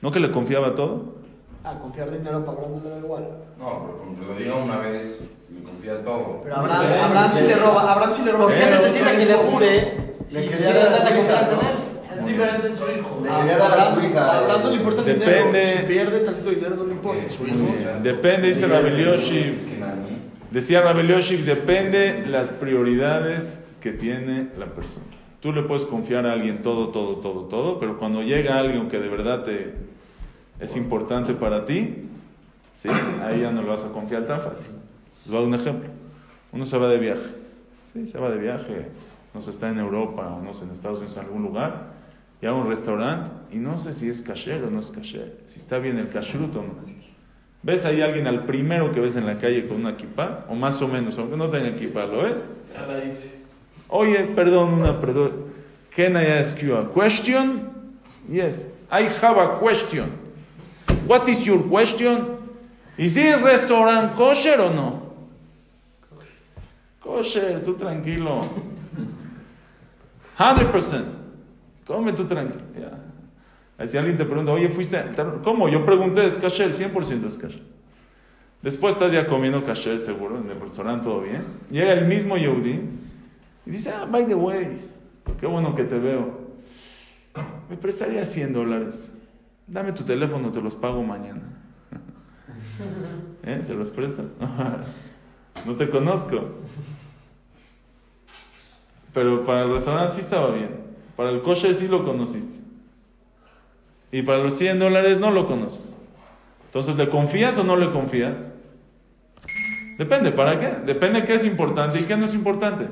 ¿No 0.00 0.10
que 0.10 0.18
le 0.20 0.30
confiaba 0.30 0.74
todo? 0.74 1.20
Ah, 1.62 1.78
confiar 1.80 2.10
dinero 2.10 2.44
para 2.44 2.56
Abraham 2.58 2.78
no 2.78 2.84
le 2.84 2.90
da 2.90 2.98
igual. 2.98 3.28
No, 3.58 3.82
pero 3.86 3.98
como 3.98 4.14
te 4.18 4.26
lo 4.26 4.34
diga 4.34 4.54
una 4.56 4.78
vez, 4.78 5.20
me 5.50 5.62
confía 5.62 6.02
todo. 6.02 6.40
Pero 6.42 6.56
Abraham, 6.56 6.86
Abraham 7.04 7.30
sí 7.34 7.46
le 7.46 7.54
roba, 7.56 7.92
Abraham 7.92 8.12
sí 8.14 8.22
le 8.24 8.32
roba. 8.32 8.44
¿Por 8.46 8.54
qué 8.54 8.66
necesita 8.70 9.16
que 9.16 9.26
le 9.26 9.34
jure 9.34 9.92
si 10.26 10.34
Le 10.34 10.40
tiene 10.42 10.56
quería 10.56 10.74
dar 10.74 10.86
a 10.88 10.96
tanta 10.96 11.16
confianza 11.16 11.52
hija, 11.52 11.60
en 11.60 11.66
él? 11.68 12.18
Es 12.20 12.26
diferente 12.26 12.72
su 12.72 12.84
hijo. 12.84 13.20
Le 13.22 13.28
quería 13.30 13.58
dar 13.58 13.70
a 13.70 13.74
Abraham, 13.74 13.94
su 14.00 14.06
hija, 14.06 14.24
a 14.24 14.38
Abraham 14.38 14.60
no 14.64 14.70
le 14.70 14.76
importa 14.76 15.00
el 15.02 15.06
depende- 15.18 15.60
dinero. 15.60 15.80
Si 15.80 15.86
pierde 15.86 16.20
tantito 16.20 16.50
dinero 16.50 16.76
no 16.76 16.84
le 16.84 16.92
importa. 16.92 17.28
Su 17.28 17.46
hijo. 17.46 17.74
Depende, 18.02 18.48
dice 18.48 18.66
nadie. 18.66 19.54
Decía 20.50 20.80
Rabbi 20.80 21.06
Yoshi, 21.06 21.36
depende 21.36 22.24
las 22.26 22.50
prioridades 22.50 23.66
que 23.80 23.92
tiene 23.92 24.50
la 24.58 24.66
persona. 24.66 25.06
Tú 25.40 25.52
le 25.52 25.62
puedes 25.62 25.86
confiar 25.86 26.26
a 26.26 26.32
alguien 26.32 26.62
todo, 26.62 26.88
todo, 26.88 27.16
todo, 27.16 27.46
todo, 27.46 27.78
pero 27.80 27.98
cuando 27.98 28.22
llega 28.22 28.58
alguien 28.58 28.88
que 28.88 28.98
de 28.98 29.08
verdad 29.08 29.42
te 29.42 29.74
es 30.60 30.76
importante 30.76 31.32
para 31.32 31.64
ti, 31.64 32.04
¿sí? 32.74 32.88
ahí 33.22 33.40
ya 33.40 33.50
no 33.50 33.62
le 33.62 33.68
vas 33.68 33.84
a 33.84 33.92
confiar 33.92 34.26
tan 34.26 34.42
fácil. 34.42 34.74
Les 35.22 35.30
voy 35.30 35.38
a 35.38 35.40
dar 35.40 35.48
un 35.48 35.54
ejemplo. 35.54 35.88
Uno 36.52 36.66
se 36.66 36.76
va 36.76 36.88
de 36.88 36.98
viaje, 36.98 37.30
¿sí? 37.92 38.06
se 38.06 38.18
va 38.18 38.30
de 38.30 38.38
viaje, 38.38 38.88
no 39.32 39.40
sé, 39.40 39.50
está 39.50 39.70
en 39.70 39.78
Europa 39.78 40.28
o 40.28 40.42
no 40.42 40.52
sé, 40.52 40.64
en 40.64 40.72
Estados 40.72 40.98
Unidos, 40.98 41.16
en 41.16 41.24
algún 41.24 41.42
lugar, 41.42 41.92
y 42.42 42.46
a 42.46 42.52
un 42.52 42.68
restaurante, 42.68 43.30
y 43.50 43.58
no 43.58 43.78
sé 43.78 43.92
si 43.92 44.08
es 44.08 44.20
kasher 44.20 44.64
o 44.64 44.70
no 44.70 44.80
es 44.80 44.90
kasher, 44.90 45.38
si 45.46 45.58
está 45.58 45.78
bien 45.78 45.96
el 45.98 46.08
kashrut 46.10 46.54
o 46.56 46.62
no. 46.62 46.74
¿Ves 47.62 47.84
ahí 47.84 48.00
alguien 48.00 48.26
al 48.26 48.44
primero 48.44 48.90
que 48.90 49.00
ves 49.00 49.16
en 49.16 49.26
la 49.26 49.38
calle 49.38 49.66
con 49.66 49.78
una 49.78 49.90
equipa? 49.90 50.46
O 50.48 50.54
más 50.54 50.80
o 50.80 50.88
menos, 50.88 51.18
aunque 51.18 51.36
no 51.36 51.48
tenga 51.48 51.68
equipa, 51.68 52.06
¿lo 52.06 52.22
ves? 52.22 52.56
Ya 52.72 52.86
la 52.86 53.00
dice. 53.00 53.39
Oye, 53.90 54.24
perdón, 54.34 54.74
una 54.74 55.00
perdón. 55.00 55.50
Can 55.94 56.16
I 56.16 56.38
ask 56.38 56.62
you 56.62 56.76
a 56.76 56.84
question? 56.84 57.68
Yes, 58.28 58.72
I 58.90 59.02
have 59.20 59.36
a 59.36 59.58
question. 59.58 60.12
What 61.06 61.28
is 61.28 61.44
your 61.44 61.62
question? 61.68 62.38
¿Is 62.96 63.16
it 63.16 63.42
restaurant 63.42 64.14
kosher 64.14 64.60
o 64.60 64.72
no? 64.72 65.02
Kosher, 67.00 67.62
tú 67.64 67.74
tranquilo. 67.74 68.46
100%. 70.38 71.04
Come 71.86 72.12
tú 72.12 72.26
tranquilo. 72.26 72.62
Ya. 72.78 73.86
Si 73.86 73.96
alguien 73.96 74.16
te 74.16 74.24
pregunta, 74.24 74.52
oye, 74.52 74.68
fuiste. 74.68 75.02
¿Cómo? 75.42 75.68
Yo 75.68 75.84
pregunté, 75.84 76.26
es 76.26 76.36
kasher, 76.36 76.70
100% 76.72 77.26
es 77.26 77.36
kasher. 77.36 77.62
Después 78.62 78.94
estás 78.94 79.10
ya 79.10 79.26
comiendo 79.26 79.64
kasher 79.64 79.98
seguro 79.98 80.38
en 80.38 80.50
el 80.50 80.60
restaurante, 80.60 81.04
todo 81.04 81.22
bien. 81.22 81.44
Llega 81.70 81.94
el 81.94 82.06
mismo 82.06 82.36
Yehudi 82.36 82.80
y 83.66 83.70
dice, 83.70 83.90
ah, 83.90 84.06
by 84.10 84.26
the 84.26 84.34
way, 84.34 84.80
qué 85.38 85.46
bueno 85.46 85.74
que 85.74 85.84
te 85.84 85.98
veo. 85.98 86.40
Me 87.68 87.76
prestaría 87.76 88.24
100 88.24 88.52
dólares. 88.52 89.16
Dame 89.66 89.92
tu 89.92 90.02
teléfono, 90.02 90.50
te 90.50 90.60
los 90.60 90.74
pago 90.74 91.02
mañana. 91.02 91.42
¿Eh? 93.44 93.60
¿Se 93.62 93.74
los 93.74 93.90
prestan? 93.90 94.30
no 95.66 95.76
te 95.76 95.88
conozco. 95.88 96.56
Pero 99.12 99.44
para 99.44 99.62
el 99.62 99.72
restaurante 99.72 100.14
sí 100.14 100.20
estaba 100.20 100.50
bien. 100.50 100.80
Para 101.16 101.30
el 101.30 101.42
kosher 101.42 101.74
sí 101.74 101.88
lo 101.88 102.04
conociste. 102.04 102.64
Y 104.12 104.22
para 104.22 104.38
los 104.38 104.56
100 104.56 104.78
dólares 104.78 105.20
no 105.20 105.30
lo 105.30 105.46
conoces. 105.46 105.98
Entonces, 106.66 106.96
¿le 106.96 107.08
confías 107.08 107.58
o 107.58 107.64
no 107.64 107.76
le 107.76 107.92
confías? 107.92 108.50
Depende, 109.98 110.32
¿para 110.32 110.58
qué? 110.58 110.86
Depende 110.86 111.24
qué 111.24 111.34
es 111.34 111.44
importante 111.44 112.00
y 112.00 112.04
qué 112.04 112.16
no 112.16 112.24
es 112.24 112.34
importante. 112.34 112.88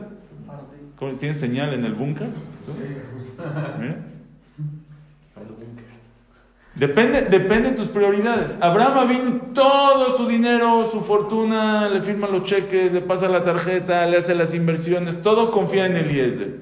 ¿Cómo- 0.99 1.13
¿Tienes 1.13 1.39
señal 1.39 1.73
en 1.75 1.85
el 1.85 1.95
búnker? 1.95 2.29
¿Tú? 2.67 2.73
Mira. 3.81 3.97
Depende, 6.75 7.23
depende 7.23 7.71
de 7.71 7.77
tus 7.77 7.89
prioridades. 7.89 8.59
Abraham 8.63 9.09
vino 9.09 9.41
todo 9.53 10.17
su 10.17 10.29
dinero, 10.29 10.85
su 10.85 11.01
fortuna, 11.01 11.89
le 11.89 12.01
firma 12.03 12.29
los 12.29 12.45
cheques, 12.45 12.93
le 12.93 13.01
pasa 13.01 13.29
la 13.29 13.43
tarjeta, 13.43 14.07
le 14.07 14.19
hace 14.19 14.33
las 14.37 14.55
inversiones, 14.55 15.21
todo 15.21 15.51
confía 15.51 15.87
en 15.87 15.97
Eliezer. 15.97 16.61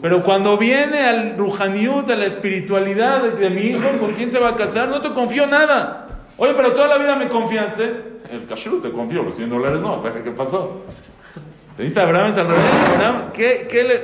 Pero 0.00 0.22
cuando 0.22 0.56
viene 0.56 1.00
al 1.00 1.36
Ruhaniut, 1.36 2.08
a 2.08 2.16
la 2.16 2.24
espiritualidad 2.24 3.22
de, 3.22 3.30
de 3.32 3.50
mi 3.50 3.60
hijo, 3.60 3.86
¿con 4.00 4.12
quién 4.12 4.30
se 4.30 4.38
va 4.38 4.50
a 4.50 4.56
casar? 4.56 4.88
No 4.88 5.02
te 5.02 5.12
confío 5.12 5.46
nada. 5.46 6.24
Oye, 6.38 6.54
pero 6.56 6.72
toda 6.72 6.88
la 6.88 6.96
vida 6.96 7.16
me 7.16 7.28
confiaste. 7.28 8.04
El 8.30 8.46
kashrut 8.46 8.82
te 8.82 8.90
confío, 8.90 9.22
los 9.22 9.34
100 9.34 9.50
dólares 9.50 9.82
no. 9.82 10.02
¿Qué 10.02 10.30
pasó? 10.30 10.82
¿Te 11.78 11.84
diste 11.84 12.00
a 12.00 12.02
Abraham 12.02 12.30
es 12.30 12.36
al 12.36 12.48
revés? 12.48 12.64
¿qué, 13.32 13.68
qué 13.70 13.84
le...? 13.84 14.00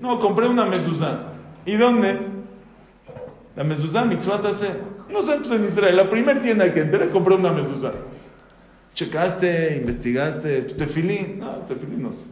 No, 0.00 0.18
compré 0.18 0.48
una 0.48 0.64
mezuzá. 0.64 1.34
¿Y 1.66 1.76
dónde? 1.76 2.18
La 3.54 3.64
mezuzá, 3.64 4.02
mitzvah 4.06 4.40
hace. 4.48 4.70
No 5.10 5.20
sé, 5.20 5.36
pues 5.36 5.50
en 5.50 5.62
Israel, 5.62 5.94
la 5.94 6.08
primera 6.08 6.40
tienda 6.40 6.72
que 6.72 6.80
entré, 6.80 7.10
compré 7.10 7.34
una 7.34 7.52
mezuzá. 7.52 7.92
Checaste, 8.94 9.76
investigaste, 9.76 10.62
tu 10.62 10.74
tefilín. 10.74 11.38
No, 11.38 11.56
tefilín 11.66 12.02
no 12.02 12.12
sé. 12.12 12.28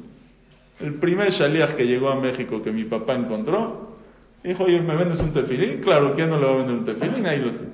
El 0.81 0.95
primer 0.95 1.31
shaliach 1.31 1.73
que 1.73 1.87
llegó 1.87 2.09
a 2.09 2.15
México 2.19 2.63
que 2.63 2.73
mi 2.73 2.85
papá 2.85 3.17
encontró, 3.17 3.99
dijo, 4.43 4.65
oye, 4.65 4.81
¿me 4.81 4.97
vendes 4.97 5.21
un 5.21 5.35
tefilín? 5.35 5.83
Claro, 5.83 6.15
¿quién 6.15 6.31
no 6.31 6.41
le 6.41 6.47
va 6.47 6.55
a 6.55 6.57
vender 6.57 6.75
un 6.77 6.85
tefilín? 6.85 7.27
Ahí 7.27 7.41
lo 7.41 7.53
tiene. 7.53 7.73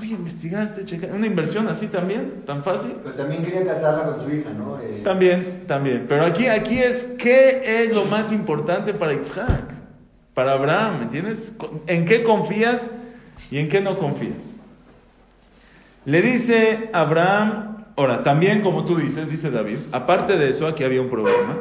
Oye, 0.00 0.12
investigaste, 0.14 0.84
checa. 0.84 1.06
Una 1.14 1.26
inversión 1.26 1.68
así 1.68 1.86
también, 1.86 2.42
tan 2.44 2.64
fácil. 2.64 2.92
Pero 3.02 3.14
también 3.14 3.44
quería 3.44 3.64
casarla 3.64 4.04
con 4.04 4.20
su 4.20 4.34
hija, 4.34 4.50
¿no? 4.50 4.80
Eh, 4.80 5.02
También, 5.04 5.62
también. 5.68 6.06
Pero 6.08 6.24
aquí, 6.26 6.48
aquí 6.48 6.78
es, 6.78 7.14
¿qué 7.16 7.84
es 7.84 7.94
lo 7.94 8.04
más 8.04 8.32
importante 8.32 8.92
para 8.92 9.12
Isaac? 9.14 9.72
Para 10.34 10.54
Abraham, 10.54 10.98
¿me 10.98 11.04
entiendes? 11.04 11.56
¿En 11.86 12.04
qué 12.06 12.24
confías 12.24 12.90
y 13.52 13.58
en 13.58 13.68
qué 13.68 13.80
no 13.80 13.96
confías? 13.98 14.56
Le 16.04 16.20
dice 16.22 16.90
Abraham, 16.92 17.84
ahora, 17.96 18.24
también 18.24 18.62
como 18.62 18.84
tú 18.84 18.96
dices, 18.96 19.30
dice 19.30 19.52
David, 19.52 19.78
aparte 19.92 20.36
de 20.36 20.48
eso, 20.50 20.66
aquí 20.66 20.82
había 20.82 21.00
un 21.00 21.08
problema, 21.08 21.56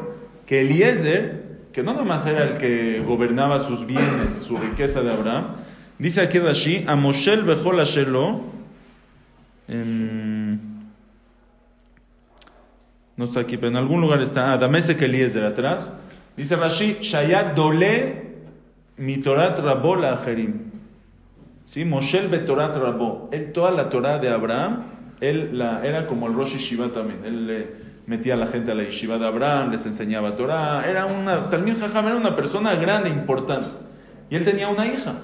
que 0.48 0.62
Eliezer, 0.62 1.44
que 1.72 1.84
no 1.84 1.94
nomás 1.94 2.26
era 2.26 2.44
el 2.44 2.58
que 2.58 3.04
gobernaba 3.08 3.60
sus 3.60 3.86
bienes, 3.86 4.34
su 4.34 4.58
riqueza 4.58 5.02
de 5.02 5.14
Abraham, 5.14 5.56
dice 6.00 6.22
aquí 6.22 6.40
Rashi, 6.40 6.86
a 6.88 6.96
Moshel 6.96 7.44
Bejol 7.44 7.80
Ashelo, 7.80 8.42
em, 9.68 10.60
no 13.16 13.26
está 13.26 13.42
aquí, 13.42 13.58
pero 13.58 13.70
en 13.70 13.78
algún 13.78 14.02
lugar 14.02 14.22
está, 14.22 14.54
ah, 14.54 14.58
Damesek 14.58 15.02
Eliezer 15.02 15.44
atrás, 15.46 15.98
dice 16.36 16.56
Rashi, 16.56 16.98
Shayat 17.02 17.56
Dole 17.56 18.34
Mitorat 18.98 19.58
Rabo 19.60 19.96
la 19.96 20.14
Ajerim. 20.14 20.72
¿Sí? 21.66 21.86
Moshel 21.86 22.28
Betorat 22.28 22.76
Rabo. 22.76 23.30
Él, 23.32 23.52
toda 23.52 23.72
la 23.72 23.90
Torah 23.90 24.20
de 24.20 24.30
Abraham, 24.30 24.84
él 25.20 25.58
la, 25.58 25.86
era 25.86 26.06
como 26.06 26.28
el 26.28 26.34
Rosh 26.34 26.54
Yeshiva 26.54 26.90
también. 26.90 27.22
Él 27.26 27.48
le 27.48 27.68
metía 28.06 28.36
a 28.36 28.38
la 28.38 28.48
gente 28.48 28.72
a 28.72 28.76
la 28.76 28.84
Yeshiva 28.84 29.18
de 29.18 29.26
Abraham, 29.26 29.72
les 29.72 29.86
enseñaba 29.86 30.36
Torah. 30.36 30.88
Era 30.88 31.06
una, 31.06 31.50
también 31.50 31.80
Jajam 31.80 32.08
era 32.08 32.18
una 32.18 32.36
persona 32.36 32.76
grande, 32.76 33.10
importante. 33.10 33.70
Y 34.30 34.36
él 34.36 34.44
tenía 34.44 34.68
una 34.68 34.86
hija. 34.86 35.16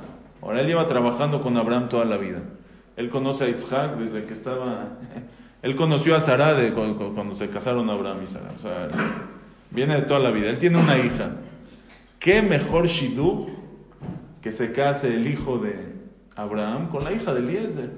Ahora 0.50 0.62
él 0.62 0.68
lleva 0.68 0.88
trabajando 0.88 1.44
con 1.44 1.56
Abraham 1.58 1.89
toda 1.89 2.06
la 2.06 2.18
vida. 2.18 2.41
Él 2.98 3.12
conoce 3.12 3.44
a 3.44 3.50
Isaac 3.50 3.98
desde 3.98 4.25
que 4.25 4.34
estaba. 4.34 4.98
Él 5.62 5.75
conoció 5.75 6.15
a 6.15 6.20
Sarah 6.20 6.56
de, 6.56 6.74
cuando, 6.74 7.13
cuando 7.13 7.36
se 7.36 7.50
casaron 7.50 7.88
Abraham 7.88 8.24
y 8.24 8.25
Sarah. 8.25 8.53
O 8.56 8.60
sea, 8.60 8.88
viene 9.70 9.94
de 9.94 10.01
toda 10.01 10.20
la 10.22 10.32
vida. 10.32 10.50
Él 10.50 10.58
tiene 10.58 10.77
una 10.77 10.98
hija. 10.98 11.36
¿Qué 12.18 12.41
mejor 12.41 12.88
shidduch 12.88 13.48
que 14.41 14.51
se 14.51 14.72
case 14.74 15.13
el 15.13 15.27
hijo 15.27 15.60
de 15.60 15.75
Abraham 16.36 16.89
con 16.89 17.03
la 17.03 17.12
hija 17.12 17.32
de 17.32 17.41
Eliezer? 17.41 17.91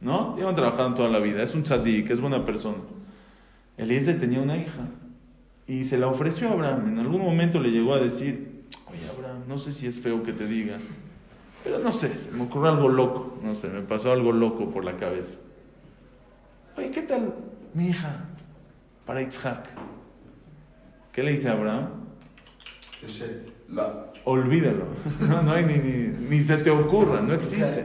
¿No? 0.00 0.36
Llevan 0.36 0.56
trabajando 0.56 0.96
toda 0.96 1.08
la 1.08 1.20
vida. 1.20 1.40
Es 1.40 1.54
un 1.54 1.62
tzadik, 1.62 2.10
es 2.10 2.20
buena 2.20 2.44
persona. 2.44 2.78
Eliezer 3.76 4.18
tenía 4.18 4.40
una 4.40 4.56
hija 4.56 4.88
y 5.68 5.84
se 5.84 5.98
la 5.98 6.08
ofreció 6.08 6.48
a 6.48 6.52
Abraham. 6.52 6.88
En 6.88 6.98
algún 6.98 7.22
momento 7.22 7.60
le 7.60 7.70
llegó 7.70 7.94
a 7.94 8.00
decir, 8.00 8.64
oye 8.90 9.08
Abraham, 9.16 9.44
no 9.46 9.56
sé 9.56 9.70
si 9.70 9.86
es 9.86 10.00
feo 10.00 10.24
que 10.24 10.32
te 10.32 10.48
diga, 10.48 10.78
pero 11.66 11.80
no 11.80 11.90
sé, 11.90 12.16
se 12.16 12.30
me 12.30 12.44
ocurrió 12.44 12.70
algo 12.70 12.88
loco, 12.88 13.38
no 13.42 13.52
sé, 13.56 13.66
me 13.66 13.80
pasó 13.80 14.12
algo 14.12 14.30
loco 14.30 14.70
por 14.70 14.84
la 14.84 14.96
cabeza. 14.96 15.40
Oye, 16.76 16.92
¿qué 16.92 17.02
tal 17.02 17.34
mi 17.74 17.88
hija 17.88 18.24
para 19.04 19.20
Isaac? 19.20 19.70
¿Qué 21.10 21.24
le 21.24 21.32
dice 21.32 21.48
a 21.48 21.54
Abraham? 21.54 21.88
Olvídalo, 24.22 24.84
no, 25.20 25.42
no 25.42 25.52
hay 25.54 25.64
ni, 25.64 25.78
ni, 25.78 26.28
ni 26.28 26.42
se 26.44 26.58
te 26.58 26.70
ocurra, 26.70 27.20
no 27.20 27.34
existe. 27.34 27.84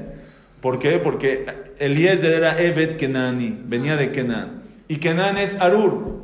¿Por 0.62 0.78
qué? 0.78 1.00
Porque 1.00 1.48
Eliezer 1.80 2.34
era 2.34 2.60
Evet 2.60 2.98
Kenani, 2.98 3.64
venía 3.66 3.96
de 3.96 4.12
Kenan. 4.12 4.62
Y 4.90 4.98
Kenan 4.98 5.38
es 5.38 5.60
Arur, 5.60 6.22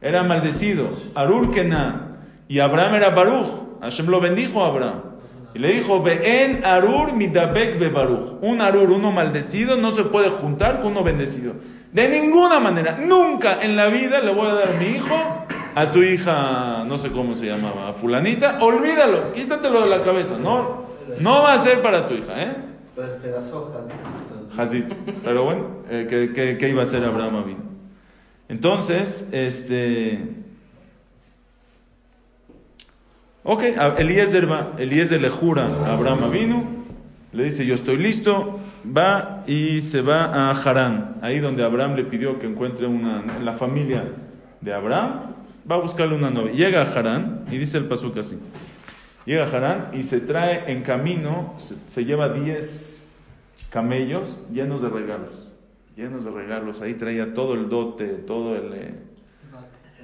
era 0.00 0.24
maldecido. 0.24 0.88
Arur 1.14 1.52
Kenan. 1.52 2.18
Y 2.48 2.58
Abraham 2.58 2.96
era 2.96 3.10
Baruch. 3.10 3.46
Hashem 3.82 4.08
lo 4.08 4.20
bendijo 4.20 4.64
a 4.64 4.68
Abraham. 4.68 5.07
Y 5.54 5.58
le 5.58 5.72
dijo, 5.72 6.04
en 6.06 6.64
Arur 6.64 7.14
midabek 7.14 7.78
be 7.78 7.88
Baruch. 7.88 8.36
Un 8.42 8.60
Arur, 8.60 8.90
uno 8.90 9.12
maldecido, 9.12 9.76
no 9.76 9.92
se 9.92 10.04
puede 10.04 10.28
juntar 10.28 10.80
con 10.80 10.92
uno 10.92 11.02
bendecido. 11.02 11.54
De 11.92 12.08
ninguna 12.08 12.60
manera, 12.60 12.98
nunca 13.00 13.62
en 13.62 13.74
la 13.74 13.86
vida 13.86 14.20
le 14.20 14.32
voy 14.34 14.48
a 14.48 14.54
dar 14.54 14.74
mi 14.78 14.86
hijo 14.86 15.16
a 15.74 15.90
tu 15.90 16.02
hija, 16.02 16.84
no 16.84 16.98
sé 16.98 17.10
cómo 17.10 17.34
se 17.34 17.46
llamaba, 17.46 17.88
a 17.88 17.92
fulanita. 17.94 18.58
Olvídalo, 18.60 19.32
quítatelo 19.32 19.82
de 19.82 19.88
la 19.88 20.02
cabeza. 20.02 20.36
No, 20.38 20.84
no 21.20 21.42
va 21.42 21.54
a 21.54 21.58
ser 21.58 21.80
para 21.80 22.06
tu 22.06 22.14
hija, 22.14 22.42
¿eh? 22.42 22.56
Despedazó, 22.96 23.74
Hazit. 23.78 24.58
Hazit. 24.58 24.92
Pero 25.24 25.44
bueno, 25.44 25.66
eh, 25.88 26.06
¿qué, 26.10 26.32
qué, 26.34 26.58
qué 26.58 26.68
iba 26.68 26.80
a 26.80 26.82
hacer 26.82 27.04
Abraham 27.04 27.36
Avinu? 27.36 27.60
Entonces, 28.48 29.28
este. 29.32 30.47
Ok, 33.50 33.62
Eliezer 33.96 34.44
va, 34.50 34.74
Eliezer 34.76 35.22
le 35.22 35.30
jura 35.30 35.68
a 35.86 35.94
Abraham 35.94 36.24
Avinu, 36.24 36.64
le 37.32 37.44
dice: 37.44 37.64
Yo 37.64 37.74
estoy 37.76 37.96
listo, 37.96 38.60
va 38.84 39.42
y 39.46 39.80
se 39.80 40.02
va 40.02 40.50
a 40.50 40.50
Harán, 40.50 41.16
ahí 41.22 41.38
donde 41.38 41.64
Abraham 41.64 41.96
le 41.96 42.04
pidió 42.04 42.38
que 42.38 42.46
encuentre 42.46 42.86
una, 42.86 43.24
la 43.42 43.54
familia 43.54 44.04
de 44.60 44.74
Abraham, 44.74 45.34
va 45.70 45.76
a 45.76 45.78
buscarle 45.78 46.14
una 46.14 46.28
novia. 46.28 46.52
Llega 46.52 46.82
a 46.82 46.92
Harán 46.92 47.46
y 47.50 47.56
dice 47.56 47.78
el 47.78 47.84
pasuk 47.84 48.18
así: 48.18 48.38
Llega 49.24 49.44
a 49.44 49.56
Harán 49.56 49.88
y 49.94 50.02
se 50.02 50.20
trae 50.20 50.70
en 50.70 50.82
camino, 50.82 51.54
se, 51.56 51.76
se 51.86 52.04
lleva 52.04 52.28
10 52.28 53.08
camellos 53.70 54.46
llenos 54.52 54.82
de 54.82 54.90
regalos, 54.90 55.54
llenos 55.96 56.22
de 56.26 56.32
regalos. 56.32 56.82
Ahí 56.82 56.92
traía 56.96 57.32
todo 57.32 57.54
el 57.54 57.70
dote, 57.70 58.08
todo 58.08 58.54
el, 58.56 58.74
eh, 58.74 58.94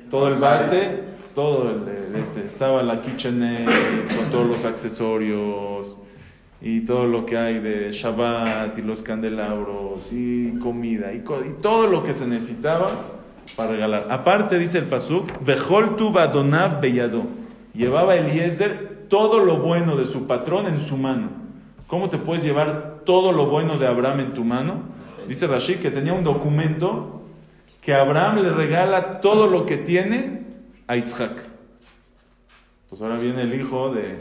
todo 0.09 0.29
el 0.29 0.37
bate, 0.37 1.03
todo 1.35 1.71
el, 1.71 1.89
eh, 1.89 2.21
este, 2.23 2.47
estaba 2.47 2.83
la 2.83 3.03
kitchenette 3.03 3.69
con 4.17 4.31
todos 4.31 4.47
los 4.47 4.65
accesorios 4.65 5.99
y 6.63 6.81
todo 6.83 7.07
lo 7.07 7.27
que 7.27 7.37
hay 7.37 7.59
de 7.59 7.91
Shabbat 7.93 8.79
y 8.79 8.83
los 8.83 9.03
candelabros 9.03 10.13
y 10.13 10.59
comida 10.63 11.13
y, 11.13 11.25
todo 11.61 11.89
lo 11.89 12.03
que 12.03 12.15
se 12.15 12.27
necesitaba 12.27 12.89
para 13.57 13.73
regalar. 13.73 14.07
Aparte 14.11 14.59
dice 14.59 14.79
el 14.79 14.85
pasuk, 14.85 15.29
Vejol 15.45 15.97
tu 15.97 16.11
badonav 16.11 16.81
beyado. 16.81 17.25
Llevaba 17.75 18.15
Eliezer 18.15 19.07
todo 19.09 19.41
lo 19.41 19.59
bueno 19.59 19.97
de 19.97 20.05
su 20.05 20.27
patrón 20.27 20.67
en 20.67 20.79
su 20.79 20.97
mano. 20.97 21.29
¿Cómo 21.89 22.09
te 22.09 22.17
puedes 22.17 22.43
llevar 22.43 23.01
todo 23.05 23.33
lo 23.33 23.47
bueno 23.47 23.77
de 23.77 23.87
Abraham 23.87 24.21
en 24.21 24.35
tu 24.35 24.45
mano? 24.45 24.83
Dice 25.27 25.47
Rashid 25.47 25.79
que 25.79 25.91
tenía 25.91 26.13
un 26.13 26.25
documento 26.25 27.23
que 27.83 27.93
Abraham 27.93 28.43
le 28.43 28.53
regala 28.53 29.21
todo 29.21 29.49
lo 29.49 29.67
que 29.67 29.77
tiene 29.77 30.44
a 30.87 30.97
Isaac. 30.97 31.49
Entonces 32.85 33.03
ahora 33.03 33.19
viene 33.19 33.43
el 33.43 33.55
hijo 33.55 33.93
de 33.93 34.19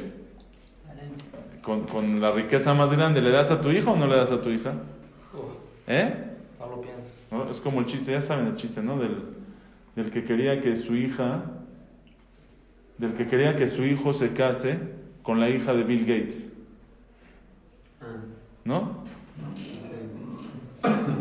con, 1.61 1.85
con 1.85 2.21
la 2.21 2.31
riqueza 2.31 2.73
más 2.73 2.91
grande. 2.91 3.21
¿Le 3.21 3.31
das 3.31 3.51
a 3.51 3.61
tu 3.61 3.71
hijo 3.71 3.91
o 3.91 3.95
no 3.95 4.07
le 4.07 4.17
das 4.17 4.31
a 4.31 4.41
tu 4.41 4.49
hija? 4.49 4.73
¿Eh? 5.87 6.13
¿No? 7.31 7.49
Es 7.49 7.59
como 7.59 7.79
el 7.79 7.85
chiste, 7.87 8.11
ya 8.11 8.21
saben 8.21 8.47
el 8.47 8.55
chiste, 8.55 8.81
¿no? 8.81 8.99
Del, 8.99 9.17
del 9.95 10.11
que 10.11 10.23
quería 10.23 10.61
que 10.61 10.75
su 10.75 10.95
hija, 10.95 11.43
del 12.97 13.13
que 13.13 13.27
quería 13.27 13.55
que 13.55 13.65
su 13.65 13.83
hijo 13.83 14.13
se 14.13 14.33
case 14.33 14.79
con 15.23 15.39
la 15.39 15.49
hija 15.49 15.73
de 15.73 15.83
Bill 15.83 16.05
Gates, 16.05 16.53
¿no? 18.63 19.03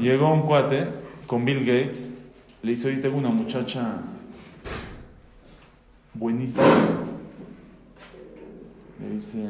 Llegó 0.01 0.33
un 0.33 0.43
cuate 0.43 0.87
con 1.27 1.45
Bill 1.45 1.61
Gates, 1.61 2.13
le 2.63 2.71
dice, 2.71 2.89
oye, 2.89 2.99
tengo 2.99 3.17
una 3.17 3.31
muchacha 3.31 4.03
buenísima. 6.15 6.67
Le 9.01 9.11
dice, 9.11 9.49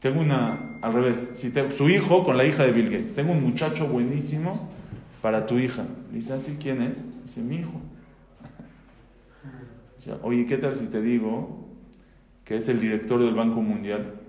tengo 0.00 0.20
una, 0.20 0.78
al 0.82 0.92
revés, 0.92 1.32
si 1.34 1.52
su 1.70 1.88
hijo 1.88 2.24
con 2.24 2.36
la 2.36 2.44
hija 2.44 2.64
de 2.64 2.72
Bill 2.72 2.90
Gates, 2.90 3.14
tengo 3.14 3.32
un 3.32 3.42
muchacho 3.42 3.86
buenísimo 3.86 4.68
para 5.22 5.46
tu 5.46 5.58
hija. 5.58 5.84
Le 6.10 6.16
dice, 6.16 6.34
¿así 6.34 6.58
quién 6.60 6.82
es? 6.82 7.08
Dice, 7.22 7.40
mi 7.40 7.56
hijo. 7.56 7.80
Dice, 9.96 10.14
Oye, 10.22 10.46
¿qué 10.46 10.58
tal 10.58 10.74
si 10.74 10.88
te 10.88 11.00
digo 11.00 11.68
que 12.44 12.56
es 12.56 12.68
el 12.68 12.80
director 12.80 13.20
del 13.20 13.34
Banco 13.34 13.62
Mundial? 13.62 14.20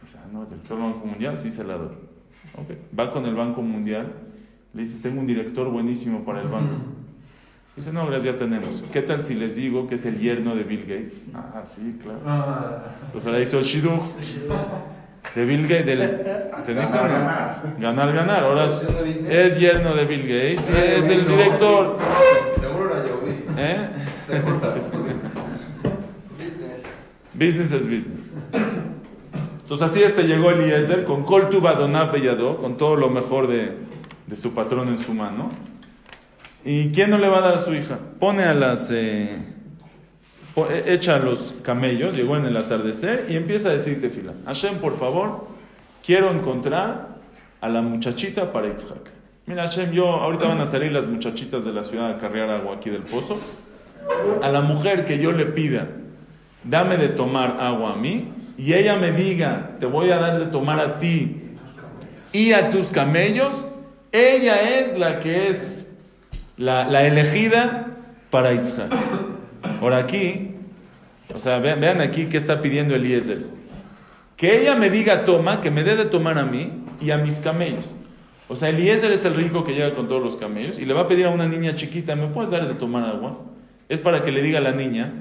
Dice, 0.00 0.18
ah, 0.18 0.26
no, 0.32 0.42
el 0.42 0.48
director 0.48 0.78
del 0.78 0.92
Banco 0.92 1.06
Mundial, 1.06 1.38
sí 1.38 1.50
se 1.50 1.62
la 1.62 1.76
doy. 1.76 1.94
Ok. 2.56 2.98
Va 2.98 3.12
con 3.12 3.26
el 3.26 3.34
Banco 3.34 3.62
Mundial, 3.62 4.12
le 4.74 4.80
dice, 4.80 4.98
tengo 5.02 5.20
un 5.20 5.26
director 5.26 5.70
buenísimo 5.70 6.24
para 6.24 6.40
el 6.40 6.48
banco. 6.48 6.91
Dice, 7.74 7.90
no, 7.90 8.06
gracias, 8.06 8.34
ya 8.34 8.38
tenemos. 8.38 8.84
¿Qué 8.92 9.00
tal 9.00 9.22
si 9.22 9.34
les 9.34 9.56
digo 9.56 9.88
que 9.88 9.94
es 9.94 10.04
el 10.04 10.18
yerno 10.18 10.54
de 10.54 10.62
Bill 10.62 10.82
Gates? 10.82 11.24
Ah, 11.34 11.62
sí, 11.64 11.98
claro. 12.02 12.20
Pues 13.12 13.26
ahora 13.26 13.40
hizo 13.40 13.58
el 13.58 13.64
shidduch 13.64 14.02
de 15.34 15.44
Bill 15.46 15.62
Gates. 15.62 15.86
Del, 15.86 16.02
¿Entendiste? 16.02 16.98
Ganar, 16.98 17.74
Ganar, 17.78 18.12
ganar. 18.12 18.44
Ahora 18.44 18.66
es, 18.66 18.72
¿Haciendo 18.72 19.04
business? 19.06 19.58
yerno 19.58 19.94
de 19.94 20.04
Bill 20.04 20.22
Gates, 20.22 20.68
es 20.70 21.08
el 21.08 21.26
director. 21.26 21.96
Seguro 22.60 22.90
era 22.94 23.06
Yehudi. 23.06 23.44
¿Eh? 23.56 23.88
Seguro. 24.22 24.60
Business 27.32 27.72
es 27.72 27.90
business. 27.90 28.34
Entonces 29.62 29.90
así 29.90 30.02
este 30.02 30.24
llegó 30.24 30.50
Eliezer 30.50 31.04
con 31.04 31.22
Kol 31.24 31.48
tu 31.48 31.62
Badonah 31.62 32.04
Beyado, 32.10 32.58
con 32.58 32.76
todo 32.76 32.96
lo 32.96 33.08
mejor 33.08 33.48
de, 33.48 33.78
de 34.26 34.36
su 34.36 34.52
patrón 34.52 34.88
en 34.88 34.98
su 34.98 35.14
mano. 35.14 35.48
¿Y 36.64 36.90
quién 36.90 37.10
no 37.10 37.18
le 37.18 37.28
va 37.28 37.38
a 37.38 37.40
dar 37.40 37.54
a 37.54 37.58
su 37.58 37.74
hija? 37.74 37.98
Pone 38.18 38.44
a 38.44 38.54
las... 38.54 38.90
eh, 38.90 39.36
eh, 40.56 40.84
echa 40.86 41.16
a 41.16 41.18
los 41.18 41.54
camellos, 41.62 42.14
llegó 42.14 42.36
en 42.36 42.44
el 42.44 42.56
atardecer 42.56 43.26
y 43.28 43.36
empieza 43.36 43.70
a 43.70 43.72
decir 43.72 44.00
tefila. 44.00 44.34
Hashem, 44.44 44.76
por 44.76 44.98
favor, 44.98 45.46
quiero 46.04 46.30
encontrar 46.30 47.16
a 47.60 47.68
la 47.68 47.80
muchachita 47.80 48.52
para 48.52 48.68
Itzhak. 48.68 49.10
Mira, 49.46 49.62
Hashem, 49.62 49.92
yo, 49.92 50.06
ahorita 50.06 50.48
van 50.48 50.60
a 50.60 50.66
salir 50.66 50.92
las 50.92 51.06
muchachitas 51.06 51.64
de 51.64 51.72
la 51.72 51.82
ciudad 51.82 52.10
a 52.10 52.18
cargar 52.18 52.50
agua 52.50 52.76
aquí 52.76 52.90
del 52.90 53.02
pozo. 53.02 53.38
A 54.42 54.48
la 54.48 54.60
mujer 54.60 55.06
que 55.06 55.18
yo 55.18 55.32
le 55.32 55.46
pida, 55.46 55.88
dame 56.64 56.96
de 56.96 57.08
tomar 57.08 57.56
agua 57.60 57.94
a 57.94 57.96
mí, 57.96 58.28
y 58.58 58.74
ella 58.74 58.96
me 58.96 59.12
diga, 59.12 59.76
te 59.80 59.86
voy 59.86 60.10
a 60.10 60.18
dar 60.18 60.38
de 60.38 60.46
tomar 60.46 60.78
a 60.80 60.98
ti 60.98 61.56
y 62.32 62.52
a 62.52 62.70
tus 62.70 62.90
camellos, 62.90 63.66
ella 64.10 64.78
es 64.78 64.98
la 64.98 65.18
que 65.18 65.48
es 65.48 65.91
la, 66.56 67.06
elegida 67.06 67.86
para 68.30 68.52
Itzhak. 68.52 68.92
Ahora 69.80 69.98
aquí, 69.98 70.56
o 71.34 71.38
sea, 71.38 71.58
vean, 71.58 72.00
aquí 72.00 72.26
qué 72.26 72.36
está 72.36 72.60
pidiendo 72.60 72.94
Eliezer. 72.94 73.38
Que 74.36 74.60
ella 74.60 74.74
me 74.74 74.90
diga 74.90 75.24
toma, 75.24 75.60
que 75.60 75.70
me 75.70 75.84
dé 75.84 75.96
de 75.96 76.06
tomar 76.06 76.38
a 76.38 76.44
mí 76.44 76.72
y 77.00 77.10
a 77.10 77.18
mis 77.18 77.40
camellos. 77.40 77.88
O 78.48 78.56
sea, 78.56 78.68
Eliezer 78.68 79.12
es 79.12 79.24
el 79.24 79.34
rico 79.34 79.64
que 79.64 79.72
llega 79.72 79.94
con 79.94 80.08
todos 80.08 80.22
los 80.22 80.36
camellos 80.36 80.78
y 80.78 80.84
le 80.84 80.94
va 80.94 81.02
a 81.02 81.08
pedir 81.08 81.26
a 81.26 81.30
una 81.30 81.48
niña 81.48 81.74
chiquita, 81.74 82.16
¿me 82.16 82.26
puedes 82.26 82.50
dar 82.50 82.66
de 82.66 82.74
tomar 82.74 83.04
agua? 83.04 83.38
Es 83.88 84.00
para 84.00 84.22
que 84.22 84.30
le 84.32 84.42
diga 84.42 84.58
a 84.58 84.62
la 84.62 84.72
niña. 84.72 85.12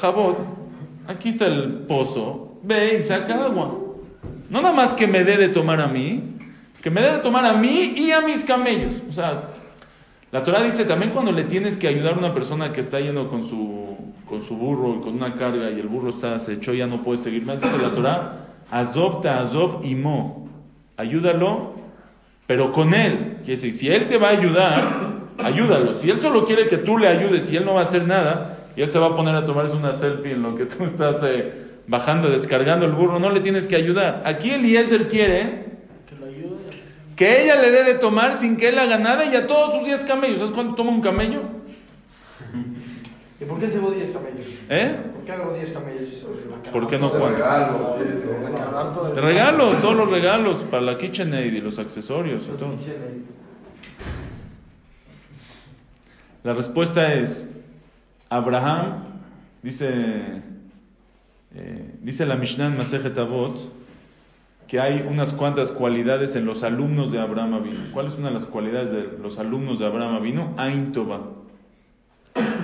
Jabot, 0.00 0.38
aquí 1.06 1.28
está 1.28 1.46
el 1.46 1.84
pozo, 1.86 2.58
ve 2.62 2.96
y 2.98 3.02
saca 3.02 3.44
agua. 3.44 3.76
No 4.48 4.62
nada 4.62 4.74
más 4.74 4.94
que 4.94 5.06
me 5.06 5.22
dé 5.22 5.36
de 5.36 5.48
tomar 5.48 5.80
a 5.80 5.86
mí, 5.86 6.36
que 6.82 6.90
me 6.90 7.00
dé 7.00 7.12
de 7.12 7.18
tomar 7.18 7.44
a 7.44 7.52
mí 7.52 7.94
y 7.96 8.10
a 8.10 8.20
mis 8.20 8.44
camellos. 8.44 9.02
O 9.08 9.12
sea, 9.12 9.42
la 10.32 10.44
Torah 10.44 10.62
dice 10.62 10.84
también 10.84 11.12
cuando 11.12 11.32
le 11.32 11.44
tienes 11.44 11.78
que 11.78 11.88
ayudar 11.88 12.14
a 12.14 12.18
una 12.18 12.32
persona 12.32 12.72
que 12.72 12.80
está 12.80 13.00
yendo 13.00 13.28
con 13.28 13.44
su, 13.44 13.96
con 14.26 14.40
su 14.42 14.56
burro 14.56 14.96
y 14.96 15.00
con 15.00 15.14
una 15.14 15.34
carga 15.34 15.70
y 15.70 15.80
el 15.80 15.88
burro 15.88 16.10
está 16.10 16.38
se 16.38 16.54
echó 16.54 16.72
ya 16.72 16.86
no 16.86 17.02
puede 17.02 17.16
seguir 17.16 17.44
más, 17.44 17.60
dice 17.60 17.78
la 17.78 17.90
Torah, 17.90 18.46
azobta 18.70 19.40
azob 19.40 19.84
y 19.84 19.94
mo, 19.94 20.48
ayúdalo, 20.96 21.74
pero 22.46 22.72
con 22.72 22.94
él. 22.94 23.36
Quiere 23.38 23.52
decir, 23.52 23.72
si 23.72 23.88
él 23.88 24.06
te 24.06 24.18
va 24.18 24.28
a 24.28 24.32
ayudar, 24.32 24.82
ayúdalo. 25.38 25.92
Si 25.92 26.10
él 26.10 26.20
solo 26.20 26.44
quiere 26.44 26.68
que 26.68 26.78
tú 26.78 26.98
le 26.98 27.08
ayudes 27.08 27.50
y 27.52 27.56
él 27.56 27.64
no 27.64 27.74
va 27.74 27.80
a 27.80 27.82
hacer 27.84 28.06
nada, 28.06 28.58
y 28.76 28.82
él 28.82 28.90
se 28.90 28.98
va 28.98 29.08
a 29.08 29.16
poner 29.16 29.34
a 29.34 29.44
tomarse 29.44 29.76
una 29.76 29.92
selfie 29.92 30.32
en 30.32 30.42
lo 30.42 30.54
que 30.54 30.66
tú 30.66 30.84
estás 30.84 31.22
eh, 31.24 31.52
bajando, 31.86 32.30
descargando 32.30 32.86
el 32.86 32.92
burro, 32.92 33.18
no 33.18 33.30
le 33.30 33.40
tienes 33.40 33.66
que 33.66 33.76
ayudar. 33.76 34.22
Aquí 34.24 34.50
Eliezer 34.50 35.08
quiere. 35.08 35.79
Que 37.20 37.42
ella 37.42 37.60
le 37.60 37.70
dé 37.70 37.84
de 37.84 37.94
tomar 37.96 38.38
sin 38.38 38.56
que 38.56 38.70
él 38.70 38.78
haga 38.78 38.96
nada 38.96 39.26
y 39.26 39.36
a 39.36 39.46
todos 39.46 39.72
sus 39.72 39.84
10 39.84 40.06
camellos. 40.06 40.38
¿Sabes 40.38 40.54
cuánto 40.54 40.74
toma 40.74 40.90
un 40.90 41.02
camello? 41.02 41.42
¿Y 43.38 43.44
por 43.44 43.60
qué 43.60 43.66
llevo 43.66 43.90
10 43.90 44.10
camellos? 44.10 44.46
¿Eh? 44.70 44.96
¿Por 45.12 45.24
qué 45.26 45.32
hago 45.32 45.52
10 45.52 45.70
camellos? 45.70 46.26
¿Por 46.72 46.86
qué 46.86 46.98
no 46.98 47.10
cuántos? 47.10 47.40
regalo, 47.40 47.98
sí, 47.98 49.08
de 49.08 49.12
Te 49.12 49.20
regalo 49.20 49.70
todos 49.76 49.96
los 49.96 50.10
regalos 50.10 50.56
para 50.70 50.82
la 50.82 50.96
KitchenAid 50.96 51.52
y 51.52 51.60
los 51.60 51.78
accesorios 51.78 52.44
y 52.44 52.58
todo. 52.58 52.72
La 56.42 56.54
respuesta 56.54 57.12
es, 57.12 57.54
Abraham, 58.30 59.04
dice, 59.62 60.42
eh, 61.54 61.94
dice 62.00 62.24
la 62.24 62.36
Mishnah 62.36 62.68
en 62.68 62.78
Masejet 62.78 63.18
Avot, 63.18 63.79
que 64.70 64.78
hay 64.78 65.04
unas 65.10 65.32
cuantas 65.32 65.72
cualidades 65.72 66.36
en 66.36 66.46
los 66.46 66.62
alumnos 66.62 67.10
de 67.10 67.18
Abraham 67.18 67.54
Avinu. 67.54 67.90
¿Cuál 67.92 68.06
es 68.06 68.16
una 68.16 68.28
de 68.28 68.34
las 68.34 68.46
cualidades 68.46 68.92
de 68.92 69.18
los 69.20 69.40
alumnos 69.40 69.80
de 69.80 69.86
Abraham 69.86 70.14
Avinu? 70.14 70.54
Ain. 70.56 70.92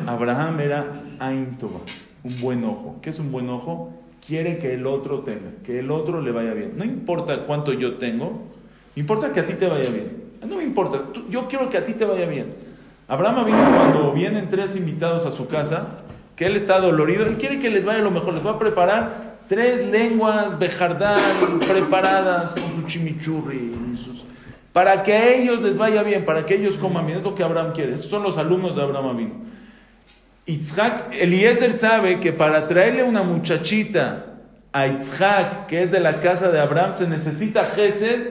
Abraham 0.07 0.61
era 0.61 1.03
Ain 1.19 1.59
Tova, 1.59 1.81
un 2.23 2.41
buen 2.41 2.65
ojo. 2.65 3.01
¿Qué 3.03 3.11
es 3.11 3.19
un 3.19 3.33
buen 3.33 3.51
ojo? 3.51 3.93
Quiere 4.25 4.59
que 4.59 4.75
el 4.75 4.87
otro 4.87 5.23
tenga, 5.23 5.51
que 5.65 5.81
el 5.81 5.91
otro 5.91 6.21
le 6.21 6.31
vaya 6.31 6.55
bien. 6.55 6.75
No 6.77 6.85
importa 6.85 7.39
cuánto 7.45 7.73
yo 7.73 7.97
tengo, 7.97 8.41
importa 8.95 9.33
que 9.33 9.41
a 9.41 9.47
ti 9.47 9.55
te 9.55 9.67
vaya 9.67 9.91
bien. 9.91 10.27
No 10.49 10.59
me 10.59 10.63
importa, 10.63 11.07
yo 11.29 11.49
quiero 11.49 11.71
que 11.71 11.79
a 11.79 11.85
ti 11.85 11.95
te 11.95 12.05
vaya 12.05 12.27
bien. 12.27 12.55
Abraham 13.09 13.39
Avinu 13.39 13.59
cuando 13.77 14.13
vienen 14.13 14.49
tres 14.49 14.77
invitados 14.77 15.27
a 15.27 15.33
su 15.33 15.49
casa, 15.49 16.05
que 16.37 16.47
él 16.47 16.55
está 16.55 16.79
dolorido, 16.79 17.27
él 17.27 17.37
quiere 17.37 17.59
que 17.59 17.69
les 17.69 17.85
vaya 17.85 17.99
lo 17.99 18.13
mejor, 18.13 18.33
les 18.33 18.47
va 18.47 18.53
a 18.53 18.59
preparar 18.61 19.36
tres 19.49 19.87
lenguas 19.87 20.59
bejardán 20.59 21.21
preparadas 21.67 22.55
con 22.55 22.71
su 22.75 22.87
chimichurri, 22.87 23.73
para 24.73 25.03
que 25.03 25.13
a 25.13 25.35
ellos 25.35 25.61
les 25.63 25.79
vaya 25.79 26.03
bien, 26.03 26.25
para 26.25 26.45
que 26.45 26.55
ellos 26.55 26.77
coman 26.77 27.07
bien, 27.07 27.19
es 27.19 27.25
lo 27.25 27.35
que 27.35 27.43
Abraham 27.43 27.73
quiere. 27.73 27.97
Son 27.97 28.23
los 28.23 28.37
alumnos 28.39 28.77
de 28.77 28.83
Abraham 28.83 29.09
Avinu. 29.09 29.35
Itzhak, 30.47 31.13
Eliezer 31.13 31.73
sabe 31.73 32.21
que 32.21 32.33
para 32.33 32.67
traerle 32.67 33.03
una 33.03 33.23
muchachita 33.23 34.27
a 34.73 34.87
Itzhak, 34.87 35.67
que 35.67 35.83
es 35.83 35.91
de 35.91 36.01
la 36.01 36.21
casa 36.21 36.51
de 36.51 36.61
Abraham, 36.61 36.93
se 36.93 37.09
necesita 37.09 37.65
Gesed 37.65 38.29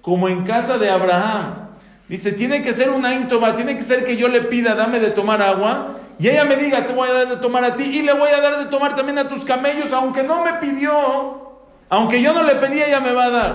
como 0.00 0.28
en 0.28 0.44
casa 0.44 0.78
de 0.78 0.88
Abraham. 0.88 1.68
Dice, 2.08 2.32
tiene 2.32 2.62
que 2.62 2.72
ser 2.72 2.88
una 2.88 3.14
íntoba, 3.14 3.54
tiene 3.54 3.74
que 3.76 3.82
ser 3.82 4.04
que 4.04 4.16
yo 4.16 4.28
le 4.28 4.42
pida, 4.42 4.74
dame 4.74 5.00
de 5.00 5.10
tomar 5.10 5.42
agua, 5.42 5.98
y 6.18 6.28
ella 6.28 6.44
me 6.44 6.56
diga, 6.56 6.84
te 6.84 6.92
voy 6.92 7.08
a 7.08 7.12
dar 7.12 7.28
de 7.28 7.36
tomar 7.36 7.64
a 7.64 7.76
ti, 7.76 7.84
y 7.84 8.02
le 8.02 8.12
voy 8.12 8.30
a 8.30 8.40
dar 8.40 8.58
de 8.58 8.66
tomar 8.66 8.94
también 8.94 9.18
a 9.18 9.28
tus 9.28 9.44
camellos, 9.44 9.92
aunque 9.92 10.22
no 10.22 10.44
me 10.44 10.54
pidió, 10.54 11.58
aunque 11.88 12.20
yo 12.20 12.32
no 12.32 12.42
le 12.42 12.56
pedí, 12.56 12.82
ella 12.82 13.00
me 13.00 13.12
va 13.12 13.24
a 13.24 13.30
dar. 13.30 13.54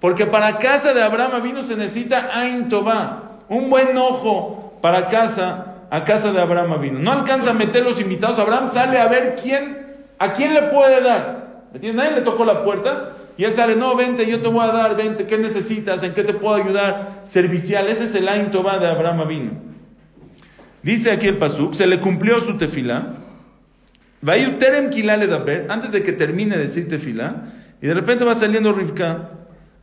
Porque 0.00 0.26
para 0.26 0.58
casa 0.58 0.92
de 0.92 1.02
Abraham 1.02 1.42
vino 1.42 1.62
se 1.62 1.76
necesita 1.76 2.30
Ain 2.32 2.68
Tová, 2.68 3.22
un 3.48 3.70
buen 3.70 3.96
ojo 3.96 4.78
para 4.80 5.08
casa, 5.08 5.74
a 5.90 6.04
casa 6.04 6.32
de 6.32 6.40
Abraham 6.40 6.80
vino. 6.80 6.98
No 6.98 7.12
alcanza 7.12 7.50
a 7.50 7.54
meter 7.54 7.84
los 7.84 8.00
invitados, 8.00 8.38
Abraham 8.38 8.68
sale 8.68 8.98
a 8.98 9.06
ver 9.06 9.36
quién, 9.40 10.04
a 10.18 10.32
quién 10.32 10.54
le 10.54 10.62
puede 10.62 11.02
dar. 11.02 11.50
¿Me 11.70 11.76
entiendes? 11.76 12.02
Nadie 12.02 12.16
le 12.16 12.22
tocó 12.22 12.44
la 12.44 12.64
puerta 12.64 13.10
y 13.36 13.44
él 13.44 13.54
sale, 13.54 13.76
no, 13.76 13.94
vente, 13.94 14.26
yo 14.26 14.40
te 14.40 14.48
voy 14.48 14.68
a 14.68 14.72
dar, 14.72 14.96
vente, 14.96 15.26
¿qué 15.26 15.38
necesitas? 15.38 16.02
¿En 16.02 16.14
qué 16.14 16.24
te 16.24 16.34
puedo 16.34 16.54
ayudar? 16.54 17.20
Servicial, 17.22 17.86
ese 17.86 18.04
es 18.04 18.14
el 18.16 18.28
Ain 18.28 18.50
Tová 18.50 18.78
de 18.78 18.88
Abraham 18.88 19.28
vino. 19.28 19.69
Dice 20.82 21.10
aquí 21.10 21.26
el 21.28 21.36
Pasuk, 21.36 21.74
se 21.74 21.86
le 21.86 22.00
cumplió 22.00 22.40
su 22.40 22.56
tefilá. 22.56 23.12
Vayu 24.22 24.58
terem 24.58 24.90
kilale 24.90 25.26
daber, 25.26 25.66
antes 25.70 25.92
de 25.92 26.02
que 26.02 26.12
termine 26.12 26.56
de 26.56 26.62
decir 26.62 26.88
tefilá, 26.88 27.52
y 27.80 27.86
de 27.86 27.94
repente 27.94 28.24
va 28.24 28.34
saliendo 28.34 28.72
Rivka. 28.72 29.30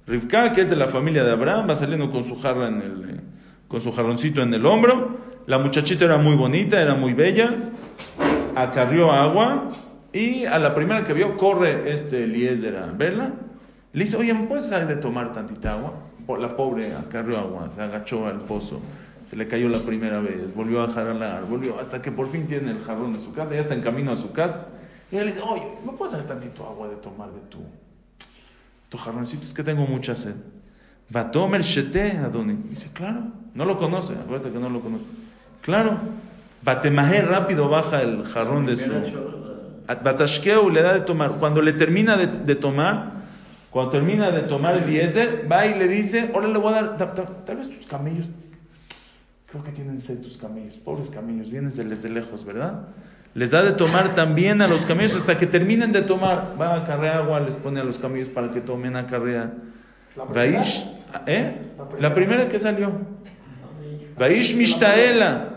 Rivka, 0.06 0.52
que 0.52 0.62
es 0.62 0.70
de 0.70 0.76
la 0.76 0.88
familia 0.88 1.24
de 1.24 1.32
Abraham, 1.32 1.68
va 1.70 1.76
saliendo 1.76 2.12
con 2.12 2.24
su 2.24 2.40
jarra 2.40 2.68
en 2.68 2.82
el, 2.82 3.10
eh, 3.10 3.20
con 3.68 3.82
su 3.82 3.92
jarroncito 3.92 4.42
en 4.42 4.54
el 4.54 4.66
hombro. 4.66 5.18
La 5.48 5.58
muchachita 5.58 6.06
era 6.06 6.18
muy 6.18 6.36
bonita, 6.36 6.82
era 6.82 6.96
muy 6.96 7.14
bella. 7.14 7.50
Acarrió 8.56 9.12
agua 9.12 9.70
y 10.14 10.46
a 10.46 10.60
la 10.60 10.74
primera 10.74 11.04
que 11.04 11.14
vio 11.14 11.38
corre 11.38 11.92
este 11.92 12.24
Eliezer 12.24 12.78
a 12.78 12.88
verla. 12.88 13.34
Le 13.94 14.04
dice, 14.04 14.18
oye, 14.18 14.34
¿me 14.34 14.46
puedes 14.46 14.70
dar 14.70 14.88
de 14.88 14.96
tomar 14.96 15.32
tantita 15.32 15.74
agua? 15.74 15.94
La 16.40 16.56
pobre 16.56 16.94
acarrió 16.94 17.40
agua, 17.40 17.70
se 17.72 17.82
agachó 17.82 18.28
al 18.28 18.40
pozo. 18.40 18.82
Se 19.30 19.36
le 19.36 19.48
cayó 19.48 19.68
la 19.70 19.80
primera 19.80 20.20
vez, 20.22 20.54
volvió 20.56 20.82
a 20.82 20.88
jalar, 20.92 21.46
volvió 21.46 21.80
hasta 21.80 22.02
que 22.02 22.12
por 22.12 22.30
fin 22.30 22.48
tiene 22.48 22.72
el 22.72 22.82
jarrón 22.84 23.14
de 23.14 23.20
su 23.20 23.34
casa, 23.34 23.54
ya 23.54 23.60
está 23.60 23.74
en 23.74 23.82
camino 23.82 24.12
a 24.12 24.16
su 24.16 24.32
casa. 24.32 24.68
Y 25.12 25.16
le 25.18 25.26
dice, 25.26 25.42
oye, 25.42 25.64
¿me 25.86 25.92
puedes 25.94 26.14
dar 26.14 26.24
tantito 26.24 26.66
agua 26.66 26.88
de 26.88 26.96
tomar 26.96 27.30
de 27.32 27.40
tu, 27.50 27.60
tu 28.90 28.98
jarroncito? 28.98 29.44
Es 29.44 29.54
que 29.54 29.64
tengo 29.64 29.86
mucha 29.86 30.16
sed. 30.16 30.36
Va 31.14 31.30
tomer 31.32 31.62
shete, 31.62 32.12
Adoni. 32.18 32.58
Dice, 32.70 32.90
claro, 32.94 33.22
no 33.54 33.66
lo 33.66 33.78
conoce, 33.78 34.14
acuérdate 34.14 34.52
que 34.52 34.60
no 34.60 34.70
lo 34.70 34.80
conoce. 34.82 35.06
Claro, 35.62 35.98
Batemaje 36.64 37.22
rápido 37.22 37.70
baja 37.70 38.02
el 38.02 38.26
jarrón 38.26 38.66
de 38.66 38.76
su... 38.76 38.92
Batashkeu 40.04 40.70
le 40.70 40.82
da 40.82 40.94
de 40.94 41.02
tomar. 41.02 41.34
Cuando 41.40 41.62
le 41.62 41.74
termina 41.74 42.18
de, 42.18 42.28
de 42.28 42.56
tomar, 42.56 43.14
cuando 43.72 43.92
termina 43.92 44.32
de 44.32 44.42
tomar 44.42 44.76
el 44.76 44.84
Eliezer, 44.84 45.48
va 45.50 45.66
y 45.66 45.78
le 45.78 45.88
dice, 45.88 46.32
ahora 46.34 46.48
le 46.50 46.58
voy 46.58 46.74
a 46.74 46.82
dar, 46.82 46.98
ta- 46.98 47.14
ta- 47.14 47.46
tal 47.46 47.58
vez 47.58 47.70
tus 47.70 47.86
camellos, 47.86 48.28
creo 49.50 49.64
que 49.64 49.72
tienen 49.72 50.00
sed 50.02 50.22
tus 50.22 50.38
camellos, 50.38 50.78
pobres 50.78 51.10
camellos, 51.10 51.50
vienes 51.50 51.76
de- 51.78 51.86
desde 51.86 52.10
lejos, 52.10 52.44
¿verdad? 52.46 52.88
Les 53.34 53.52
da 53.52 53.64
de 53.64 53.72
tomar 53.74 54.16
también 54.16 54.62
a 54.62 54.68
los 54.68 54.86
camellos 54.86 55.16
hasta 55.16 55.38
que 55.38 55.46
terminen 55.46 55.92
de 55.92 56.02
tomar. 56.02 56.54
Va 56.60 56.76
a 56.76 56.86
carrear 56.86 57.18
agua, 57.18 57.40
les 57.40 57.56
pone 57.56 57.80
a 57.80 57.84
los 57.84 57.98
camellos 58.00 58.30
para 58.30 58.50
que 58.52 58.62
tomen 58.62 58.96
a 58.96 59.06
carrera. 59.06 59.54
¿La 60.16 60.26
primera? 60.26 60.64
¿eh? 61.28 61.56
La 61.78 61.86
primera. 61.88 62.10
La 62.10 62.16
primera 62.16 62.50
que 62.50 62.58
salió. 62.58 62.92
Vaish 64.18 64.56
Mishtaela. 64.56 65.54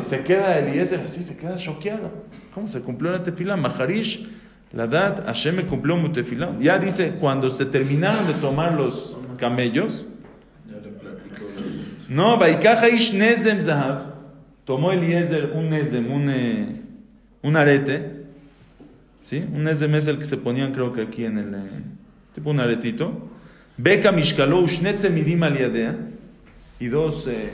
Se 0.00 0.22
queda 0.24 0.58
Eliezer 0.58 1.00
así, 1.00 1.22
se 1.22 1.36
queda 1.36 1.56
choqueado. 1.56 2.10
¿Cómo 2.54 2.68
se 2.68 2.80
cumplió 2.80 3.12
la 3.12 3.22
tefila? 3.22 3.56
Maharish, 3.56 4.26
la 4.72 4.86
dad, 4.86 5.24
Hashem 5.26 5.56
me 5.56 5.66
cumplió 5.66 5.96
mu 5.96 6.10
tefila. 6.10 6.52
Ya 6.58 6.78
dice, 6.78 7.16
cuando 7.20 7.50
se 7.50 7.66
terminaron 7.66 8.26
de 8.26 8.32
tomar 8.34 8.72
los 8.72 9.16
camellos. 9.36 10.06
No, 12.08 12.38
Vaikaja 12.38 12.88
ish 12.88 13.12
nezem 13.12 13.60
zahav. 13.60 14.14
Tomó 14.64 14.92
Eliezer 14.92 15.52
un 15.54 15.70
nezem, 15.70 16.10
un, 16.10 16.28
eh, 16.28 16.80
un 17.42 17.56
arete. 17.56 18.24
¿Sí? 19.20 19.38
Un 19.38 19.64
nezem 19.64 19.94
es 19.94 20.08
el 20.08 20.18
que 20.18 20.24
se 20.24 20.36
ponían, 20.36 20.72
creo 20.72 20.92
que 20.92 21.02
aquí 21.02 21.24
en 21.24 21.38
el. 21.38 21.54
eh, 21.54 21.82
tipo 22.34 22.50
un 22.50 22.60
aretito. 22.60 23.30
Beka 23.76 24.12
mishkalo 24.12 24.60
ushnetze 24.60 25.10
midim 25.10 25.42
aliadea. 25.42 25.96
Y 26.78 26.88
dos 26.88 27.26
eh, 27.28 27.50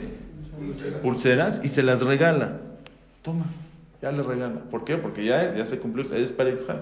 pulseras 1.01 1.61
y 1.63 1.69
se 1.69 1.83
las 1.83 2.01
regala. 2.01 2.59
Toma, 3.21 3.45
ya 4.01 4.11
le 4.11 4.23
regala. 4.23 4.61
¿Por 4.69 4.83
qué? 4.83 4.97
Porque 4.97 5.23
ya 5.25 5.43
es, 5.43 5.55
ya 5.55 5.65
se 5.65 5.79
cumplió, 5.79 6.13
es 6.13 6.33
para 6.33 6.49
Yitzhak. 6.49 6.77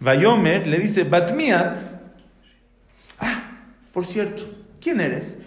Vayomer 0.00 0.66
le 0.66 0.78
dice, 0.78 1.04
Batmiat, 1.04 1.78
ah, 3.20 3.42
por 3.92 4.04
cierto, 4.04 4.42
¿quién 4.80 5.00
eres? 5.00 5.38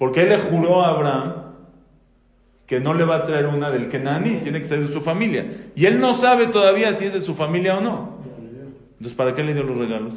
Porque 0.00 0.22
él 0.22 0.30
le 0.30 0.38
juró 0.38 0.80
a 0.80 0.88
Abraham 0.92 1.34
que 2.66 2.80
no 2.80 2.94
le 2.94 3.04
va 3.04 3.16
a 3.16 3.24
traer 3.26 3.44
una 3.44 3.70
del 3.70 3.86
Kenani, 3.86 4.38
tiene 4.38 4.58
que 4.58 4.64
ser 4.64 4.80
de 4.80 4.88
su 4.88 5.02
familia. 5.02 5.50
Y 5.76 5.84
él 5.84 6.00
no 6.00 6.14
sabe 6.14 6.46
todavía 6.46 6.90
si 6.94 7.04
es 7.04 7.12
de 7.12 7.20
su 7.20 7.34
familia 7.34 7.76
o 7.76 7.82
no. 7.82 8.14
Entonces, 8.92 9.14
¿para 9.14 9.34
qué 9.34 9.44
le 9.44 9.52
dio 9.52 9.62
los 9.62 9.76
regalos? 9.76 10.14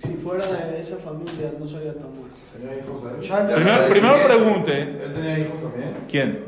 Si 0.00 0.14
fuera 0.14 0.44
de 0.44 0.80
esa 0.80 0.96
familia, 0.96 1.52
no 1.56 1.68
sería 1.68 1.94
tan 1.94 2.08
bueno. 2.08 2.34
¿Tenía 2.52 2.78
hijos 2.78 3.48
él? 3.48 3.54
Primero, 3.54 3.88
primero 3.88 4.24
pregunte, 4.26 4.82
¿Él 4.82 5.14
tenía 5.14 5.38
hijos 5.38 5.62
también? 5.62 5.92
¿quién? 6.08 6.44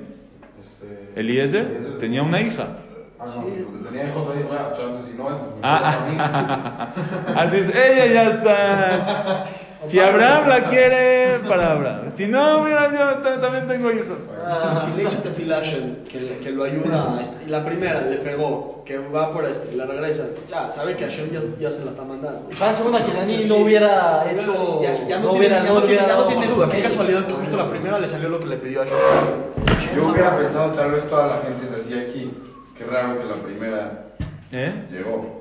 Este, 0.65 1.21
Eliezer 1.21 1.97
tenía 2.01 2.25
una 2.25 2.41
hija. 2.41 2.75
Ah, 3.21 3.27
no, 3.37 3.43
pues 3.43 3.85
tenía 3.85 4.09
hijos 4.09 4.37
ahí, 4.37 4.43
bueno, 4.43 4.73
chance, 4.77 5.13
si 5.13 5.17
no, 5.17 5.25
pues, 5.27 5.39
Ah, 5.63 6.93
Así 7.37 7.57
es, 7.59 7.69
ella 7.69 8.07
ya 8.13 8.31
está. 8.31 9.47
Si 9.83 9.99
Abraham 9.99 10.49
la 10.49 10.65
quiere, 10.65 11.39
para 11.49 11.73
Abraham. 11.73 12.11
Si 12.15 12.27
no, 12.27 12.63
mira, 12.65 12.91
yo 12.93 13.23
ta- 13.23 13.41
también 13.41 13.67
tengo 13.67 13.91
hijos. 13.91 14.25
Si 14.25 14.97
le 14.97 15.05
hizo 15.05 15.23
Hashem, 15.49 16.05
que, 16.05 16.51
lo 16.51 16.65
ayuda 16.65 17.17
a 17.19 17.23
y 17.47 17.49
la 17.49 17.65
primera 17.65 18.03
le 18.03 18.17
pegó, 18.17 18.83
que 18.85 18.99
va 18.99 19.33
por 19.33 19.45
este, 19.45 19.73
y 19.73 19.77
la 19.77 19.87
regresa, 19.87 20.27
ya 20.51 20.71
sabe 20.71 20.97
que 20.97 21.05
Hashem 21.05 21.31
ya, 21.31 21.41
ya 21.59 21.71
se 21.71 21.85
la 21.85 21.93
está 21.93 22.05
mandando. 22.05 22.51
Chance 22.57 22.83
una 22.83 23.05
que 23.05 23.13
Dani 23.13 23.39
no 23.49 23.57
hubiera 23.57 24.31
hecho. 24.31 24.81
Ya, 24.83 25.09
ya 25.09 25.19
no, 25.19 25.27
no 25.27 25.31
tiene, 25.33 25.39
hubiera, 25.39 25.65
ya 25.65 25.73
no 25.73 25.83
tiene, 25.83 26.07
ya 26.07 26.17
no 26.17 26.25
tiene 26.25 26.47
duda. 26.47 26.69
Qué 26.69 26.81
casualidad 26.83 27.27
que 27.27 27.33
justo 27.33 27.57
la 27.57 27.69
primera 27.71 27.99
le 27.99 28.09
salió 28.09 28.29
lo 28.29 28.39
que 28.41 28.47
le 28.47 28.57
pidió 28.59 28.83
a 28.83 28.85
Hashem. 28.85 29.97
Yo 29.97 30.09
hubiera 30.09 30.37
pensado, 30.37 30.73
tal 30.73 30.93
vez 30.93 31.09
toda 31.09 31.27
la 31.27 31.39
gente 31.39 31.67
se 31.67 31.77
hacía 31.81 32.03
aquí. 32.03 32.31
Qué 32.77 32.85
raro 32.85 33.19
que 33.19 33.25
la 33.25 33.35
primera 33.37 34.07
¿Eh? 34.53 34.73
llegó. 34.91 35.41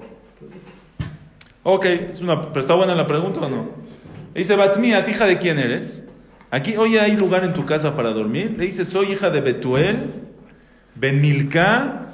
Ok, 1.64 1.86
es 1.86 2.22
una, 2.22 2.42
pero 2.42 2.62
está 2.62 2.74
buena 2.74 2.96
la 2.96 3.06
pregunta 3.06 3.42
o 3.42 3.50
no. 3.50 3.66
Dice, 4.34 4.56
Batmia, 4.56 5.04
hija 5.08 5.26
de 5.26 5.38
quién 5.38 5.60
eres? 5.60 6.04
Aquí, 6.52 6.78
oye, 6.78 7.00
¿hay 7.00 7.16
lugar 7.16 7.44
en 7.44 7.54
tu 7.54 7.66
casa 7.66 7.96
para 7.96 8.10
dormir? 8.12 8.56
Le 8.58 8.66
dice, 8.66 8.86
soy 8.86 9.12
hija 9.12 9.30
de 9.30 9.42
Betuel, 9.42 10.12
Ben 10.96 11.22
Milcá, 11.22 12.08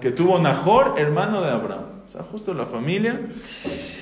que 0.00 0.10
tuvo 0.10 0.38
Nahor, 0.38 0.94
hermano 0.98 1.42
de 1.42 1.50
Abraham. 1.50 1.84
O 2.06 2.10
sea, 2.10 2.22
justo 2.22 2.54
la 2.54 2.66
familia. 2.66 3.20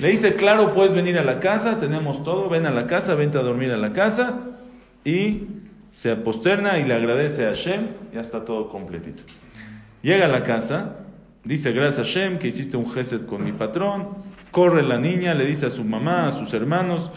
Le 0.01 0.09
dice, 0.09 0.35
claro, 0.35 0.73
puedes 0.73 0.95
venir 0.95 1.19
a 1.19 1.25
la 1.25 1.41
casa, 1.41 1.79
tenemos 1.79 2.25
todo, 2.25 2.49
ven 2.49 2.67
a 2.67 2.71
la 2.71 2.87
casa, 2.87 3.15
vente 3.15 3.37
a 3.37 3.43
dormir 3.43 3.71
a 3.71 3.77
la 3.77 3.93
casa. 3.93 4.41
Y 5.05 5.47
se 5.91 6.17
posterna 6.17 6.79
y 6.79 6.85
le 6.85 6.95
agradece 6.95 7.45
a 7.45 7.49
Hashem, 7.49 7.89
ya 8.15 8.21
está 8.21 8.45
todo 8.45 8.71
completito. 8.71 9.25
Llega 10.03 10.27
a 10.27 10.29
la 10.29 10.43
casa, 10.43 10.97
dice, 11.45 11.73
gracias 11.73 11.99
a 11.99 12.09
Hashem 12.09 12.39
que 12.39 12.49
hiciste 12.49 12.77
un 12.77 12.91
gesed 12.91 13.27
con 13.27 13.45
mi 13.45 13.53
patrón. 13.53 14.09
Corre 14.53 14.83
la 14.83 14.99
niña, 14.99 15.35
le 15.35 15.45
dice 15.45 15.67
a 15.67 15.71
su 15.71 15.85
mamá, 15.85 16.29
a 16.29 16.31
sus 16.31 16.55
hermanos. 16.55 17.11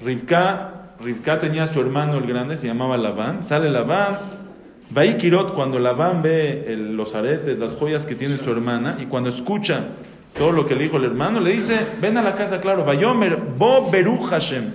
Rivka, 0.00 0.94
Rivka 1.00 1.38
tenía 1.38 1.64
a 1.64 1.66
su 1.66 1.80
hermano 1.80 2.18
el 2.18 2.26
grande, 2.26 2.56
se 2.56 2.66
llamaba 2.66 2.96
Labán. 2.96 3.42
Sale 3.42 3.70
Labán. 3.70 4.18
Kirot 5.18 5.52
cuando 5.54 5.78
Labán 5.78 6.22
ve 6.22 6.64
el- 6.72 6.96
los 6.96 7.14
aretes, 7.14 7.58
las 7.58 7.76
joyas 7.76 8.06
que 8.06 8.14
tiene 8.14 8.36
su 8.38 8.50
hermana, 8.50 8.96
y 9.00 9.06
cuando 9.06 9.28
escucha 9.28 9.88
todo 10.36 10.52
lo 10.52 10.66
que 10.66 10.74
le 10.74 10.84
dijo 10.84 10.96
el 10.96 11.04
hermano, 11.04 11.40
le 11.40 11.52
dice, 11.52 11.76
ven 12.00 12.16
a 12.16 12.22
la 12.22 12.34
casa, 12.34 12.60
claro, 12.60 12.84
Vayomer, 12.84 13.36
Bo 13.36 13.90
Beru 13.90 14.18
Hashem. 14.20 14.72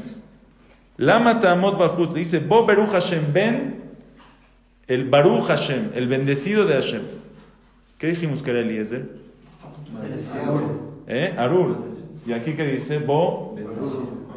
Lama 0.98 1.40
Ta'amot 1.40 1.78
Bajut, 1.80 2.14
le 2.14 2.20
dice, 2.20 2.40
Bo 2.40 2.66
Beru 2.66 2.86
Hashem, 2.86 3.34
ven 3.34 3.82
el 4.88 5.06
Baruch 5.10 5.46
Hashem, 5.48 5.92
el 5.96 6.08
bendecido 6.08 6.66
de 6.66 6.76
Hashem. 6.76 7.02
¿Qué 7.98 8.08
dijimos 8.08 8.44
que 8.44 8.52
era 8.52 8.60
Eliezer? 8.60 9.10
¿Eh? 11.08 11.34
Arur. 11.38 11.78
¿Y 12.28 12.34
aquí 12.34 12.54
qué 12.54 12.66
dice? 12.68 13.00
Bo 13.00 13.56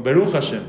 Beruch 0.03 0.31
Hashem. 0.33 0.61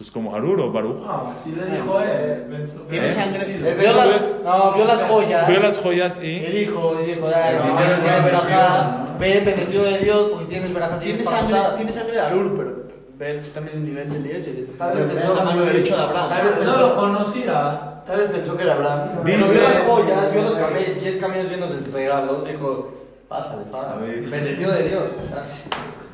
Entonces, 0.00 0.14
como 0.14 0.34
Arur 0.34 0.58
o 0.62 0.72
Baruch. 0.72 0.96
Así 1.36 1.52
le 1.54 1.66
dijo 1.76 2.00
él. 2.00 2.66
Tiene 2.88 3.06
¿Eh? 3.06 3.10
sangre. 3.10 3.74
Vio 3.78 3.92
las, 3.92 4.06
no, 4.42 4.72
vio 4.72 4.84
las 4.86 5.02
joyas. 5.02 5.46
Vio 5.46 5.60
las 5.60 5.76
joyas 5.76 6.18
Y 6.22 6.26
y. 6.26 6.40
dijo, 6.60 6.96
y 7.02 7.06
dijo, 7.06 7.26
"Ay, 7.26 7.56
si 7.58 7.68
tienes 7.76 8.04
ya 8.06 8.24
verajá, 8.24 9.04
ve 9.18 9.40
bendecido 9.44 9.84
de 9.84 9.98
Dios 9.98 10.30
porque 10.30 10.46
tienes 10.46 10.72
verajá. 10.72 10.98
Tiene 11.00 11.18
tienes 11.18 11.28
sangre, 11.28 11.52
pasada". 11.54 11.76
tiene 11.76 11.92
sangre 11.92 12.12
de 12.14 12.20
Arur, 12.20 12.54
pero 12.56 12.72
ves 13.18 13.52
también 13.52 13.76
el 13.76 13.84
nivel 13.84 14.08
de 14.10 14.16
Eliezer. 14.20 14.66
Tal 14.78 14.96
vez 14.96 15.04
pensó 15.04 15.34
la 15.34 15.44
mano 15.44 15.64
que- 15.66 15.70
derecha 15.70 15.96
de 15.96 16.02
Abraham. 16.02 16.28
Tal 16.30 16.48
vez 16.48 16.66
No 16.66 16.76
lo 16.78 16.96
conocía. 16.96 17.80
Tal 18.06 18.16
vez 18.20 18.30
pensó 18.30 18.56
que 18.56 18.62
era 18.62 18.72
Abraham. 18.72 19.08
Pero 19.22 19.36
Dice- 19.36 19.52
vio 19.58 19.68
las 19.68 19.78
joyas, 19.80 20.32
vio 20.32 20.42
los 20.44 20.54
camellos, 20.54 21.00
10 21.02 21.16
camellos 21.18 21.50
llenos 21.52 21.70
de 21.84 21.92
regalos. 21.92 22.48
Dijo, 22.48 22.88
pásale, 23.28 23.64
pásale. 23.70 24.20
Bendecido 24.22 24.72
de 24.72 24.88
Dios. 24.88 25.02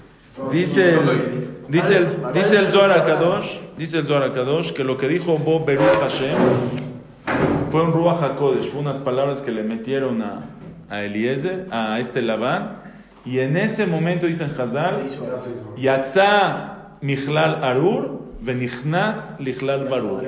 Dice 0.53 0.91
el, 0.91 0.99
dice 1.69 1.97
el, 1.97 2.07
dice 2.33 2.57
el 2.59 2.67
Zohar 2.67 3.05
Kadosh, 3.07 3.59
dice 3.79 3.99
el 3.99 4.07
Zohar 4.07 4.33
Kadosh 4.33 4.73
que 4.73 4.85
lo 4.85 4.97
que 4.97 5.09
dijo 5.09 5.37
Bo 5.39 5.65
Beruch 5.65 5.99
Hashem 6.01 6.37
fue 7.71 7.83
un 7.83 7.93
Ruach 7.93 8.23
HaKodesh, 8.23 8.71
fue 8.71 8.81
unas 8.81 8.99
palabras 8.99 9.41
que 9.41 9.51
le 9.51 9.63
metieron 9.63 10.23
a, 10.23 10.45
a 10.89 11.03
Eliezer, 11.03 11.67
a 11.71 11.99
este 11.99 12.23
Labán, 12.23 12.83
y 13.25 13.41
en 13.41 13.57
ese 13.57 13.87
momento 13.87 14.27
dicen 14.27 14.53
Hazal, 14.57 15.07
Yatza 15.77 16.93
Michlal 17.01 17.65
Arur, 17.65 18.21
Venichnas 18.41 19.41
Lichlal 19.41 19.87
Barur. 19.89 20.23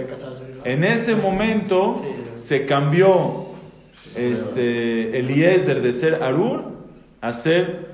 En 0.64 0.82
ese 0.82 1.14
momento 1.14 2.02
se 2.34 2.66
cambió 2.66 3.14
este, 4.16 5.18
Eliezer 5.18 5.80
de 5.82 5.92
ser 5.92 6.22
Arur 6.22 6.64
a 7.20 7.32
ser 7.32 7.88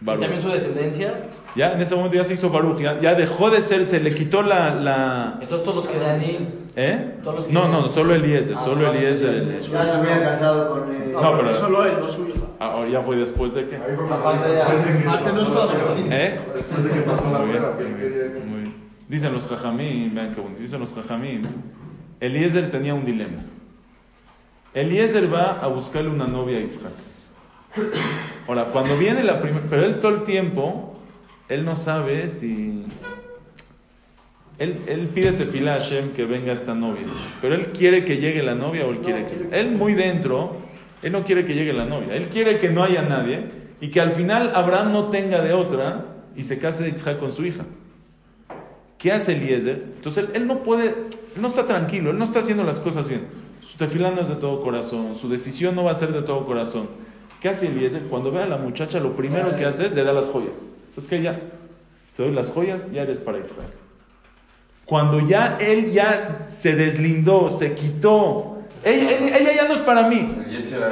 Y 0.00 0.04
Baruch. 0.04 0.20
también 0.22 0.42
su 0.42 0.48
descendencia. 0.50 1.14
Ya 1.56 1.72
en 1.72 1.80
ese 1.80 1.94
momento 1.96 2.16
ya 2.16 2.24
se 2.24 2.34
hizo 2.34 2.50
Baruch, 2.50 2.78
ya, 2.80 3.00
ya 3.00 3.14
dejó 3.14 3.48
de 3.50 3.62
ser, 3.62 3.86
se 3.86 3.98
le 3.98 4.14
quitó 4.14 4.42
la... 4.42 4.74
la 4.74 5.38
Entonces 5.40 5.64
todos 5.64 5.76
los 5.76 5.86
que 5.88 5.98
Dani. 5.98 6.38
¿Eh? 6.76 7.14
Todos 7.24 7.36
los 7.36 7.44
que- 7.46 7.52
No, 7.54 7.68
no, 7.68 7.88
solo 7.88 8.14
Eliezer, 8.14 8.56
Ah, 8.56 8.58
solo 8.58 8.92
Eliezer. 8.92 9.58
Ya 9.58 9.84
se 9.84 9.98
hubiera 10.00 10.20
casado 10.22 10.70
con. 10.70 10.90
eh, 10.92 11.12
No, 11.14 11.36
pero- 11.38 11.54
Solo 11.54 11.86
él, 11.86 11.94
no 11.98 12.06
su 12.08 12.28
hija. 12.28 12.40
Ahora 12.58 12.90
ya 12.90 13.00
fue 13.00 13.16
después 13.16 13.54
de 13.54 13.66
que... 13.66 13.76
Antes 13.76 15.34
no 15.34 15.42
estaba. 15.42 15.68
¿Eh? 16.10 16.38
Después 16.54 16.84
de 16.84 16.90
que 16.90 17.00
pasó 17.00 17.30
la 17.32 17.38
que 17.78 17.82
él 17.84 17.90
muy 17.90 18.00
quería 18.00 18.18
bien, 18.24 18.32
que- 18.34 18.40
muy 18.40 18.60
bien. 18.60 18.74
Dicen 19.08 19.32
los 19.32 19.46
jajamim, 19.46 20.14
vean 20.14 20.34
qué 20.34 20.40
bonito, 20.42 20.60
dicen 20.60 20.80
los 20.80 20.92
jajamim, 20.92 21.42
Eliezer 22.20 22.70
tenía 22.70 22.92
un 22.92 23.04
dilema. 23.06 23.42
Eliezer 24.74 25.32
va 25.32 25.58
a 25.62 25.68
buscarle 25.68 26.10
una 26.10 26.26
novia 26.26 26.58
a 26.58 26.60
Isaac. 26.60 26.92
Ahora, 28.48 28.64
cuando 28.66 28.96
viene 28.98 29.22
la 29.22 29.40
primera, 29.40 29.64
pero 29.70 29.84
él 29.84 30.00
todo 30.00 30.12
el 30.12 30.22
tiempo, 30.24 30.95
él 31.48 31.64
no 31.64 31.76
sabe 31.76 32.28
si... 32.28 32.84
Él, 34.58 34.78
él 34.86 35.08
pide 35.08 35.32
tefila 35.32 35.74
a 35.74 35.80
Hashem 35.80 36.12
que 36.12 36.24
venga 36.24 36.52
esta 36.52 36.74
novia, 36.74 37.04
pero 37.42 37.54
él 37.54 37.72
quiere 37.72 38.06
que 38.06 38.16
llegue 38.16 38.42
la 38.42 38.54
novia 38.54 38.86
o 38.86 38.90
él 38.90 39.00
quiere 39.00 39.26
que... 39.26 39.58
Él 39.58 39.72
muy 39.72 39.92
dentro, 39.92 40.56
él 41.02 41.12
no 41.12 41.24
quiere 41.24 41.44
que 41.44 41.54
llegue 41.54 41.74
la 41.74 41.84
novia, 41.84 42.14
él 42.14 42.24
quiere 42.32 42.58
que 42.58 42.70
no 42.70 42.82
haya 42.82 43.02
nadie 43.02 43.48
y 43.82 43.90
que 43.90 44.00
al 44.00 44.12
final 44.12 44.52
Abraham 44.54 44.92
no 44.92 45.10
tenga 45.10 45.42
de 45.42 45.52
otra 45.52 46.06
y 46.34 46.42
se 46.42 46.58
case 46.58 46.88
Isaac 46.88 47.18
con 47.18 47.32
su 47.32 47.44
hija. 47.44 47.64
¿Qué 48.96 49.12
hace 49.12 49.36
Eliezer? 49.36 49.92
Entonces 49.96 50.24
él, 50.24 50.30
él 50.34 50.46
no 50.46 50.62
puede, 50.62 50.86
él 50.86 51.42
no 51.42 51.48
está 51.48 51.66
tranquilo, 51.66 52.10
él 52.10 52.18
no 52.18 52.24
está 52.24 52.38
haciendo 52.38 52.64
las 52.64 52.80
cosas 52.80 53.08
bien. 53.08 53.24
Su 53.60 53.76
tefilá 53.76 54.10
no 54.10 54.22
es 54.22 54.28
de 54.28 54.36
todo 54.36 54.62
corazón, 54.62 55.14
su 55.14 55.28
decisión 55.28 55.74
no 55.74 55.84
va 55.84 55.90
a 55.90 55.94
ser 55.94 56.12
de 56.12 56.22
todo 56.22 56.46
corazón. 56.46 56.88
¿Qué 57.40 57.50
hace 57.50 57.66
Eliezer? 57.66 58.02
Cuando 58.04 58.30
ve 58.30 58.42
a 58.42 58.46
la 58.46 58.56
muchacha, 58.56 59.00
lo 59.00 59.14
primero 59.14 59.54
que 59.56 59.66
hace, 59.66 59.90
le 59.90 60.02
da 60.02 60.12
las 60.12 60.28
joyas. 60.28 60.70
Es 60.96 61.06
que 61.06 61.20
ya, 61.22 61.38
te 62.16 62.22
doy 62.22 62.32
las 62.32 62.50
joyas, 62.50 62.90
ya 62.92 63.02
eres 63.02 63.18
para 63.18 63.38
Israel. 63.38 63.68
Cuando 64.84 65.20
ya 65.20 65.56
él 65.60 65.90
ya 65.92 66.46
se 66.48 66.74
deslindó, 66.76 67.50
se 67.50 67.74
quitó, 67.74 68.58
ella, 68.84 69.10
ella- 69.10 69.36
ella 69.38 69.52
ya 69.52 69.64
no 69.68 69.74
es 69.74 69.80
para 69.80 70.08
mí. 70.08 70.44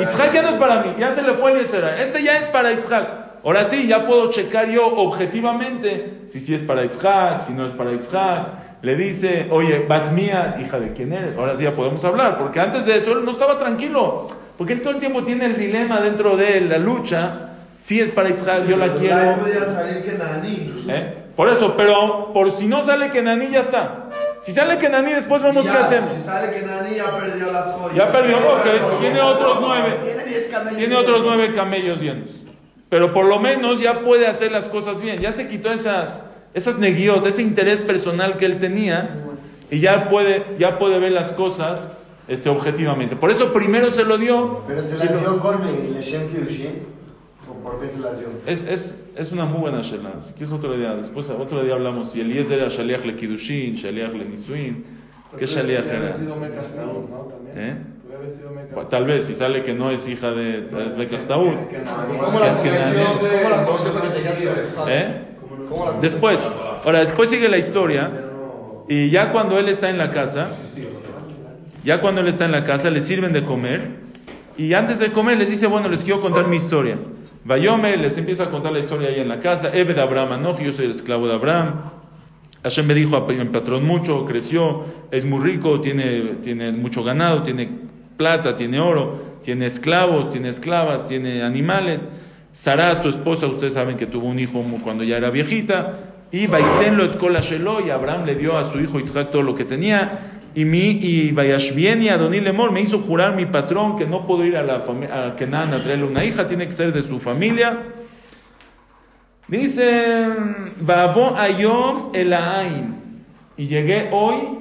Itzhak 0.03 0.33
ya 0.33 0.43
no 0.43 0.49
es 0.49 0.57
para 0.57 0.83
mí, 0.83 0.95
ya 0.99 1.13
se 1.13 1.23
le 1.23 1.35
fue 1.35 1.53
el 1.53 1.59
Yetzirah. 1.59 2.03
Este 2.03 2.23
ya 2.23 2.39
es 2.39 2.47
para 2.47 2.73
Itzhak. 2.73 3.25
Ahora 3.45 3.63
sí, 3.65 3.87
ya 3.87 4.05
puedo 4.07 4.31
checar 4.31 4.69
yo 4.69 4.87
objetivamente 4.87 6.23
si 6.27 6.41
sí 6.41 6.55
es 6.55 6.63
para 6.63 6.85
Itzhak, 6.85 7.41
si 7.43 7.53
no 7.53 7.67
es 7.67 7.73
para 7.73 7.93
Itzhak. 7.93 8.65
Le 8.83 8.97
dice, 8.97 9.47
oye, 9.51 9.79
Batmía, 9.89 10.57
hija 10.61 10.79
de 10.81 10.93
quién 10.93 11.13
eres. 11.13 11.37
Ahora 11.39 11.55
sí 11.57 11.63
ya 11.65 11.75
podemos 11.75 12.05
hablar, 12.05 12.39
porque 12.39 12.61
antes 12.61 12.85
de 12.87 12.97
eso 12.97 13.13
él 13.13 13.25
no 13.25 13.31
estaba 13.31 13.59
tranquilo. 13.59 14.27
Porque 14.59 14.73
él 14.75 14.83
todo 14.83 14.93
el 14.93 14.99
tiempo 14.99 15.23
tiene 15.25 15.47
el 15.47 15.57
dilema 15.57 16.01
dentro 16.01 16.37
de 16.37 16.59
él, 16.59 16.69
la 16.69 16.79
lucha. 16.79 17.54
Si 17.85 18.01
es 18.01 18.09
para 18.09 18.31
Itzhak, 18.31 18.67
yo 18.67 18.79
la 18.79 18.95
quiero. 18.95 19.37
¿Eh? 20.89 21.15
Por 21.37 21.51
eso, 21.51 21.75
pero 21.77 22.33
por 22.33 22.51
si 22.51 22.67
no 22.67 22.83
sale 22.83 23.11
Kenaní, 23.11 23.51
ya 23.51 23.61
está. 23.61 24.09
Si 24.41 24.53
sale 24.53 24.79
Kenaní, 24.79 25.13
después 25.13 25.43
vemos 25.43 25.67
Ya, 25.67 25.73
qué 25.73 25.79
hacemos. 25.79 26.17
Si 26.17 26.25
sale 26.25 26.51
que 26.51 26.63
Naní 26.63 26.97
ya 26.97 27.15
perdió 27.15 27.53
las 27.53 27.73
joyas. 27.73 27.95
Ya 27.95 28.07
perdió, 28.11 28.39
ok, 28.39 29.01
tiene 29.01 29.21
otros 29.21 29.59
nueve. 29.61 29.99
Tiene 30.03 30.25
10 30.25 30.49
camellos. 30.49 30.79
Tiene 30.79 30.97
otros 30.97 31.23
nueve 31.25 31.53
camellos 31.55 32.01
llenos. 32.01 32.31
Pero 32.89 33.13
por 33.13 33.27
lo 33.27 33.39
menos 33.39 33.81
ya 33.81 34.01
puede 34.01 34.29
hacer 34.29 34.51
las 34.51 34.69
cosas 34.69 35.03
bien. 35.03 35.21
Ya 35.21 35.33
se 35.33 35.47
quitó 35.47 35.71
esas, 35.71 36.23
esas 36.55 36.79
neguiot, 36.79 37.27
ese 37.27 37.43
interés 37.43 37.83
personal 37.83 38.39
que 38.39 38.47
él 38.47 38.61
tenía. 38.61 39.27
Y 39.71 39.81
ya 39.81 40.09
puede, 40.09 40.43
ya 40.59 40.79
puede 40.79 40.99
ver 40.99 41.13
las 41.13 41.33
cosas 41.33 41.99
este, 42.29 42.49
objetivamente. 42.49 43.15
Por 43.15 43.31
eso 43.31 43.53
primero 43.53 43.91
se 43.91 44.05
lo 44.05 44.17
dio. 44.17 44.63
Pero 44.67 44.83
se 44.83 44.97
la 44.97 45.05
dio 45.05 45.39
con 45.39 45.69
el 45.69 45.93
Leshem 45.93 46.33
Kirushin. 46.33 46.94
Es, 48.47 48.67
es, 48.67 49.11
es 49.17 49.33
una 49.33 49.45
muy 49.45 49.61
buena 49.61 49.81
shela. 49.83 50.21
Si 50.21 50.33
quieres 50.35 50.53
otro 50.53 50.77
día, 50.77 50.95
después 50.95 51.29
otro 51.31 51.63
día 51.63 51.75
hablamos 51.75 52.11
si 52.11 52.21
Eliezer 52.21 52.61
era 52.61 52.69
Shaliach 52.69 53.05
le 53.05 53.17
Kiddushin, 53.17 53.75
Shaliach 53.75 54.13
le 54.13 54.25
Nisuin. 54.25 54.85
¿Qué 55.39 55.47
Shaliach 55.47 55.87
era? 55.87 56.13
sido 56.13 56.37
Mecashtaut, 56.37 57.11
¿no? 57.11 57.19
También. 57.23 57.59
¿Eh? 57.59 57.77
Sido. 58.29 58.51
Bueno, 58.51 58.89
Tal 58.89 59.05
vez 59.05 59.25
si 59.25 59.35
sale 59.35 59.63
que 59.63 59.75
no 59.75 59.91
es 59.91 60.09
hija 60.09 60.31
de, 60.31 60.63
de 60.63 61.07
Kaftaúl. 61.09 61.55
Es 61.55 61.67
que 61.67 61.79
no. 61.79 62.25
¿Cómo 62.25 62.39
¿Qué 62.39 62.45
la 62.45 62.51
¿Eh? 64.89 65.23
¿Cómo 65.69 65.85
la 65.85 66.01
Después, 66.01 66.49
ahora 66.85 67.01
después 67.01 67.29
sigue 67.29 67.49
la 67.49 67.59
historia 67.59 68.11
y 68.89 69.11
ya 69.11 69.33
cuando 69.33 69.59
él 69.59 69.69
está 69.69 69.91
en 69.91 69.99
la 69.99 70.11
casa, 70.11 70.49
ya 71.85 72.01
cuando 72.01 72.21
él 72.21 72.29
está 72.29 72.45
en 72.45 72.53
la 72.53 72.65
casa 72.65 72.89
le 72.91 73.01
sirven 73.01 73.33
de 73.33 73.45
comer 73.45 73.91
y 74.57 74.73
antes 74.75 75.01
de 75.01 75.11
comer 75.11 75.37
les 75.39 75.51
dice, 75.51 75.67
bueno, 75.67 75.89
les 75.89 76.05
quiero 76.05 76.21
contar 76.21 76.47
mi 76.47 76.57
historia. 76.57 76.97
Vayome 77.45 77.99
les 77.99 78.17
empieza 78.17 78.45
a 78.45 78.51
contar 78.51 78.73
la 78.73 78.79
historia 78.79 79.11
ahí 79.11 79.21
en 79.21 79.29
la 79.29 79.39
casa, 79.39 79.71
Ebed 79.71 79.99
Abraham 79.99 80.33
Anoch, 80.33 80.61
yo 80.61 80.73
soy 80.73 80.87
el 80.87 80.93
esclavo 80.93 81.29
de 81.29 81.35
Abraham. 81.35 81.75
Hashem 82.63 82.87
me 82.87 82.95
dijo, 82.95 83.21
mi 83.21 83.45
patrón 83.45 83.85
mucho, 83.85 84.25
creció, 84.25 84.85
es 85.11 85.27
muy 85.27 85.45
rico, 85.45 85.79
tiene, 85.83 86.37
tiene 86.43 86.73
mucho 86.73 87.05
ganado, 87.05 87.43
tiene 87.43 87.69
plata, 88.17 88.57
tiene 88.57 88.81
oro, 88.81 89.37
tiene 89.43 89.67
esclavos, 89.67 90.33
tiene 90.33 90.49
esclavas, 90.49 91.07
tiene 91.07 91.43
animales. 91.43 92.11
Sara, 92.53 92.95
su 92.95 93.11
esposa, 93.11 93.47
ustedes 93.47 93.75
saben 93.75 93.99
que 93.99 94.07
tuvo 94.07 94.27
un 94.27 94.39
hijo 94.39 94.65
cuando 94.83 95.05
ya 95.05 95.19
era 95.19 95.29
viejita. 95.29 95.99
Y 96.33 96.47
Baitenlo 96.47 97.05
et 97.05 97.19
kol 97.19 97.37
ashelo, 97.37 97.87
y 97.87 97.91
Abraham 97.91 98.25
le 98.25 98.37
dio 98.37 98.57
a 98.57 98.65
su 98.65 98.81
hijo 98.81 98.99
Isaac 98.99 99.31
todo 99.31 99.43
lo 99.43 99.55
que 99.55 99.67
tenía. 99.67 100.41
Y 100.55 100.65
mi 100.65 100.99
y 101.03 101.33
Vayashvieni 101.33 102.09
Adoní 102.09 102.41
Lemor 102.41 102.71
me 102.71 102.81
hizo 102.81 103.01
jurar 103.01 103.35
mi 103.35 103.47
patrón 103.47 103.97
que 103.97 104.07
no 104.07 104.27
puedo 104.27 104.45
ir 104.45 104.57
a 104.57 104.63
la 104.63 104.77
a 104.77 105.37
Kenan 105.37 105.75
a 105.75 105.83
traerle 105.83 106.05
una 106.05 106.25
hija, 106.25 106.47
tiene 106.47 106.67
que 106.67 106.73
ser 106.73 106.93
de 106.93 107.03
su 107.03 107.19
familia. 107.19 107.83
Dice, 109.49 110.29
Babo 110.81 111.37
Ayom 111.37 112.11
el 112.15 112.33
Ain. 112.33 113.25
Y 113.57 113.67
llegué 113.67 114.11
hoy 114.13 114.59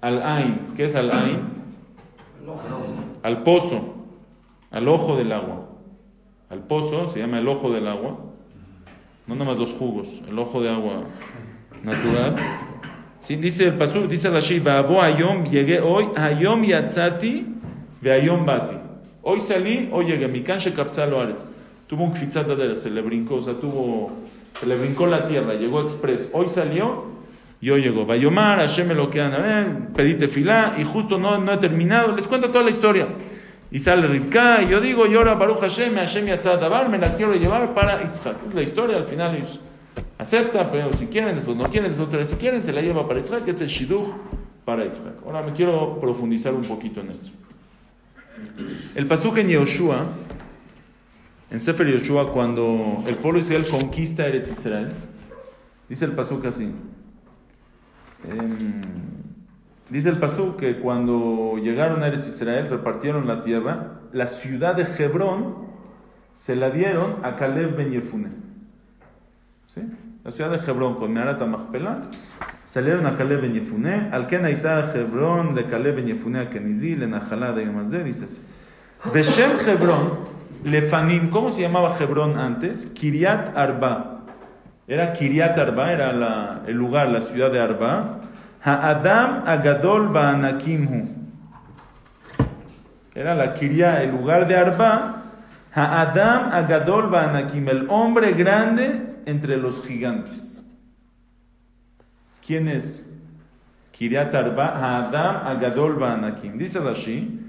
al 0.00 0.22
Ain. 0.22 0.60
¿Qué 0.76 0.84
es 0.84 0.94
al 0.94 1.10
Ain? 1.10 1.40
Al 3.22 3.42
pozo, 3.42 4.06
al 4.70 4.88
ojo 4.88 5.16
del 5.16 5.32
agua. 5.32 5.68
Al 6.48 6.60
pozo 6.60 7.08
se 7.08 7.18
llama 7.18 7.38
el 7.40 7.48
ojo 7.48 7.72
del 7.72 7.88
agua. 7.88 8.16
No 9.26 9.34
nomás 9.34 9.58
los 9.58 9.72
jugos, 9.72 10.08
el 10.28 10.38
ojo 10.38 10.60
de 10.60 10.70
agua 10.70 11.02
natural. 11.82 12.36
Sí, 13.26 13.34
dice 13.34 13.64
el 13.64 13.74
pasú, 13.74 14.06
dice 14.06 14.30
Rashi, 14.30 14.60
Babo 14.60 15.02
Ayom, 15.02 15.42
llegué 15.46 15.80
hoy, 15.80 16.06
Ayom 16.14 16.62
Yatzati, 16.62 17.44
ve 18.00 18.12
Ayom 18.12 18.46
Bati. 18.46 18.76
Hoy 19.22 19.40
salí, 19.40 19.88
hoy 19.90 20.04
llegué, 20.06 20.28
mi 20.28 20.42
canche 20.42 20.72
Kaftzalo 20.72 21.20
Aretz. 21.20 21.44
Tuvo 21.88 22.04
un 22.04 22.14
de 22.14 22.76
se 22.76 22.88
le 22.88 23.00
brincó, 23.00 23.34
o 23.34 23.42
sea, 23.42 23.54
tuvo, 23.54 24.12
se 24.60 24.64
le 24.64 24.76
brincó 24.76 25.08
la 25.08 25.24
tierra, 25.24 25.54
llegó 25.54 25.82
express. 25.82 26.30
Hoy 26.34 26.46
salió 26.46 27.06
y 27.60 27.68
hoy 27.70 27.82
llegó. 27.82 28.06
Vayomar, 28.06 28.60
Hashem 28.60 28.86
me 28.86 28.94
lo 28.94 29.10
quedan, 29.10 29.90
pedite 29.92 30.28
filá, 30.28 30.76
y 30.78 30.84
justo 30.84 31.18
no, 31.18 31.36
no 31.36 31.54
he 31.54 31.56
terminado, 31.56 32.14
les 32.14 32.28
cuento 32.28 32.52
toda 32.52 32.62
la 32.62 32.70
historia. 32.70 33.08
Y 33.72 33.80
sale 33.80 34.06
Rivka, 34.06 34.62
y 34.62 34.68
yo 34.68 34.80
digo, 34.80 35.04
y 35.04 35.16
ahora 35.16 35.34
Baruch 35.34 35.62
Hashem, 35.62 35.96
Hashem 35.96 36.26
Yatzad 36.26 36.60
Dabar, 36.60 36.88
me 36.88 36.98
la 36.98 37.16
quiero 37.16 37.34
llevar 37.34 37.74
para 37.74 38.00
Yitzhak. 38.04 38.36
Es 38.46 38.54
la 38.54 38.62
historia, 38.62 38.98
al 38.98 39.06
final 39.06 39.34
ellos 39.34 39.58
acepta, 40.18 40.70
pero 40.70 40.92
si 40.92 41.06
quieren, 41.06 41.34
después 41.34 41.56
no 41.56 41.64
quieren, 41.64 41.96
después 41.96 42.28
si 42.28 42.36
quieren, 42.36 42.62
se 42.62 42.72
la 42.72 42.80
lleva 42.80 43.06
para 43.06 43.20
Yitzhak, 43.20 43.44
que 43.44 43.50
es 43.50 43.60
el 43.60 43.68
Shidduch 43.68 44.08
para 44.64 44.84
Yitzhak. 44.84 45.24
Ahora 45.24 45.42
me 45.42 45.52
quiero 45.52 46.00
profundizar 46.00 46.54
un 46.54 46.62
poquito 46.62 47.00
en 47.00 47.10
esto. 47.10 47.30
El 48.94 49.06
pasuk 49.06 49.38
en 49.38 49.48
Yehoshua, 49.48 50.06
en 51.50 51.60
Sefer 51.60 51.86
Yehoshua, 51.86 52.32
cuando 52.32 53.04
el 53.06 53.16
pueblo 53.16 53.38
Israel 53.38 53.64
conquista 53.70 54.26
Eretz 54.26 54.50
Israel, 54.50 54.88
dice 55.88 56.04
el 56.04 56.12
pasuk 56.12 56.44
así. 56.46 56.72
Em, 58.24 58.82
dice 59.90 60.08
el 60.08 60.18
pasuk 60.18 60.56
que 60.56 60.78
cuando 60.78 61.58
llegaron 61.62 62.02
a 62.02 62.08
Eretz 62.08 62.26
Israel, 62.26 62.68
repartieron 62.68 63.26
la 63.26 63.40
tierra, 63.40 64.00
la 64.12 64.26
ciudad 64.26 64.74
de 64.74 64.82
Hebrón 64.82 65.66
se 66.32 66.56
la 66.56 66.70
dieron 66.70 67.16
a 67.22 67.36
Caleb 67.36 67.76
ben 67.76 67.92
Yefune. 67.92 68.30
¿Sí? 69.66 69.82
La 70.26 70.32
ciudad 70.32 70.50
de 70.50 70.56
Hebrón 70.56 70.96
con 70.96 71.12
Meharat 71.12 71.40
Machpelah 71.46 71.98
salieron 72.66 73.06
a 73.06 73.14
Caleb 73.16 73.42
ben 73.42 73.52
Yefune, 73.54 74.08
al 74.10 74.26
que 74.26 74.40
naita 74.40 74.92
Hebrón 74.92 75.54
de 75.54 75.66
Caleb 75.66 75.94
ben 75.94 76.06
Yefune 76.06 76.40
a 76.40 76.50
Kenizí, 76.50 76.96
le 76.96 77.06
Najalá 77.06 77.52
de 77.52 77.64
Yomazé, 77.64 78.02
dice 78.02 78.24
así. 78.24 78.42
Beshem 79.14 79.52
Hebrón, 79.64 80.18
Lefanim, 80.64 81.30
¿cómo 81.30 81.52
se 81.52 81.62
llamaba 81.62 81.94
Hebrón 82.00 82.36
antes? 82.40 82.86
Kiriat 82.86 83.56
Arba. 83.56 84.22
Era 84.88 85.12
Kiriat 85.12 85.56
Arba, 85.58 85.92
era 85.92 86.12
la- 86.12 86.62
el 86.66 86.74
lugar, 86.76 87.08
la 87.10 87.20
ciudad 87.20 87.52
de 87.52 87.60
Arba. 87.60 88.18
Ha'adam 88.64 89.44
Agadol 89.46 90.08
Ba'anakimhu. 90.08 91.08
Era 93.14 93.32
la 93.36 93.54
Kiria, 93.54 94.02
el 94.02 94.10
lugar 94.10 94.48
de 94.48 94.56
Arba. 94.56 95.22
Ha'adam 95.76 96.52
Agadol 96.52 97.10
Ba'anakim, 97.10 97.68
el 97.68 97.86
hombre 97.90 98.32
grande 98.32 99.20
entre 99.26 99.58
los 99.58 99.84
gigantes. 99.84 100.64
¿Quién 102.46 102.66
es? 102.66 103.12
Kiriat 103.92 104.34
Arba, 104.34 104.68
Ha'adam 104.68 105.46
Agadol 105.46 105.96
Ba'anakim. 105.96 106.56
Dice 106.56 106.80
Rashi. 106.80 107.42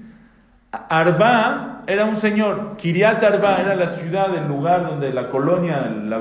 Arba 0.70 1.82
era 1.86 2.04
un 2.04 2.18
señor. 2.18 2.76
Kiriat 2.76 3.22
Arba 3.24 3.62
era 3.62 3.74
la 3.74 3.86
ciudad, 3.86 4.36
el 4.36 4.46
lugar 4.46 4.86
donde 4.86 5.10
la 5.10 5.30
colonia 5.30 5.88
la 5.88 6.20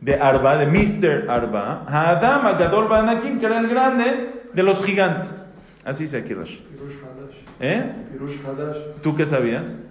de 0.00 0.14
Arba, 0.14 0.56
de 0.56 0.66
Mr. 0.66 1.28
Arba. 1.28 1.84
Ha'adam 1.86 2.46
Agadol 2.46 2.88
Ba'anakim, 2.88 3.38
que 3.38 3.44
era 3.44 3.58
el 3.58 3.68
grande 3.68 4.44
de 4.54 4.62
los 4.62 4.82
gigantes. 4.82 5.46
Así 5.84 6.04
dice 6.04 6.16
aquí 6.16 6.32
Rashi. 6.32 6.64
¿Eh? 7.60 7.92
¿Tú 9.02 9.14
qué 9.14 9.26
sabías? 9.26 9.84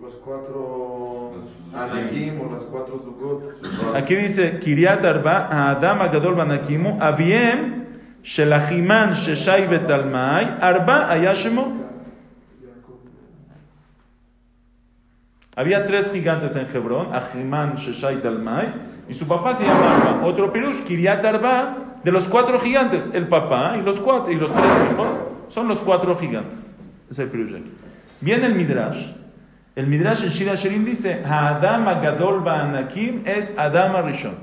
Los 0.00 0.14
cuatro 0.14 1.32
Anakim 1.74 2.40
o 2.40 2.50
las 2.50 2.62
cuatro 2.62 2.98
Zugot. 3.04 3.94
Aquí 3.94 4.14
dice, 4.14 4.58
Kiriat 4.58 5.04
Arba, 5.04 5.70
Adam 5.70 6.00
Agadol 6.00 6.34
Banakimu, 6.34 6.98
Aviem, 6.98 7.84
Shelachiman, 8.22 9.12
Sheshai 9.12 9.68
Betalmai, 9.68 10.56
Arba 10.60 11.10
Ayashemo. 11.10 11.80
Había 15.54 15.84
tres 15.84 16.10
gigantes 16.10 16.56
en 16.56 16.66
Hebrón, 16.72 17.12
Ahiman, 17.12 17.74
Sheshai 17.76 18.16
y 18.16 18.18
Talmai, 18.22 18.72
y 19.06 19.12
su 19.12 19.28
papá 19.28 19.52
se 19.52 19.66
llama 19.66 19.96
Arba. 19.96 20.24
Otro 20.24 20.50
pirush, 20.50 20.82
Kiriat 20.84 21.22
Arba, 21.26 21.76
de 22.02 22.10
los 22.10 22.26
cuatro 22.26 22.58
gigantes, 22.58 23.12
el 23.12 23.28
papá 23.28 23.76
y 23.76 23.82
los 23.82 24.00
cuatro, 24.00 24.32
y 24.32 24.36
los 24.36 24.50
tres 24.50 24.82
hijos, 24.90 25.20
son 25.48 25.68
los 25.68 25.78
cuatro 25.78 26.16
gigantes. 26.16 26.74
Es 27.10 27.18
el 27.18 27.28
pirush. 27.28 27.56
aquí. 27.56 27.70
Viene 28.22 28.46
el 28.46 28.54
Midrash, 28.54 29.19
el 29.76 29.86
Midrash 29.86 30.24
en 30.24 30.30
Shira 30.30 30.54
Shirim 30.54 30.84
dice, 30.84 31.22
Adam 31.24 31.86
Agadol 31.88 32.40
Ba'anakim 32.40 33.22
es 33.24 33.56
Adam 33.56 33.96
Arishon. 33.96 34.34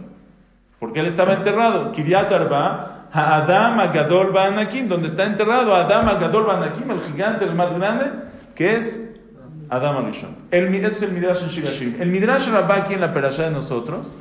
Porque 0.80 1.00
él 1.00 1.06
estaba 1.06 1.34
enterrado. 1.34 1.92
Kiriat 1.92 2.32
Arba, 2.32 3.08
Adam 3.12 3.80
Agadol 3.80 4.32
Ba'anakim, 4.32 4.88
donde 4.88 5.08
está 5.08 5.26
enterrado 5.26 5.76
Adam 5.76 6.08
Agadol 6.08 6.46
Ba'anakim, 6.46 6.90
el 6.92 7.02
gigante, 7.02 7.46
el 7.46 7.56
más 7.56 7.78
grande, 7.78 8.12
que 8.56 8.76
es 8.76 9.16
Adam 9.70 9.98
Arishon. 9.98 10.36
El, 10.52 10.74
ese 10.74 10.88
es 10.88 11.02
el 11.02 11.12
Midrash 11.12 11.44
en 11.44 11.50
Shira 11.50 11.70
Shirim. 11.70 12.02
El 12.02 12.10
Midrash 12.10 12.50
Rabba 12.50 12.76
aquí 12.76 12.94
en 12.94 13.02
la 13.02 13.14
perashá 13.14 13.44
de 13.44 13.52
nosotros, 13.52 14.14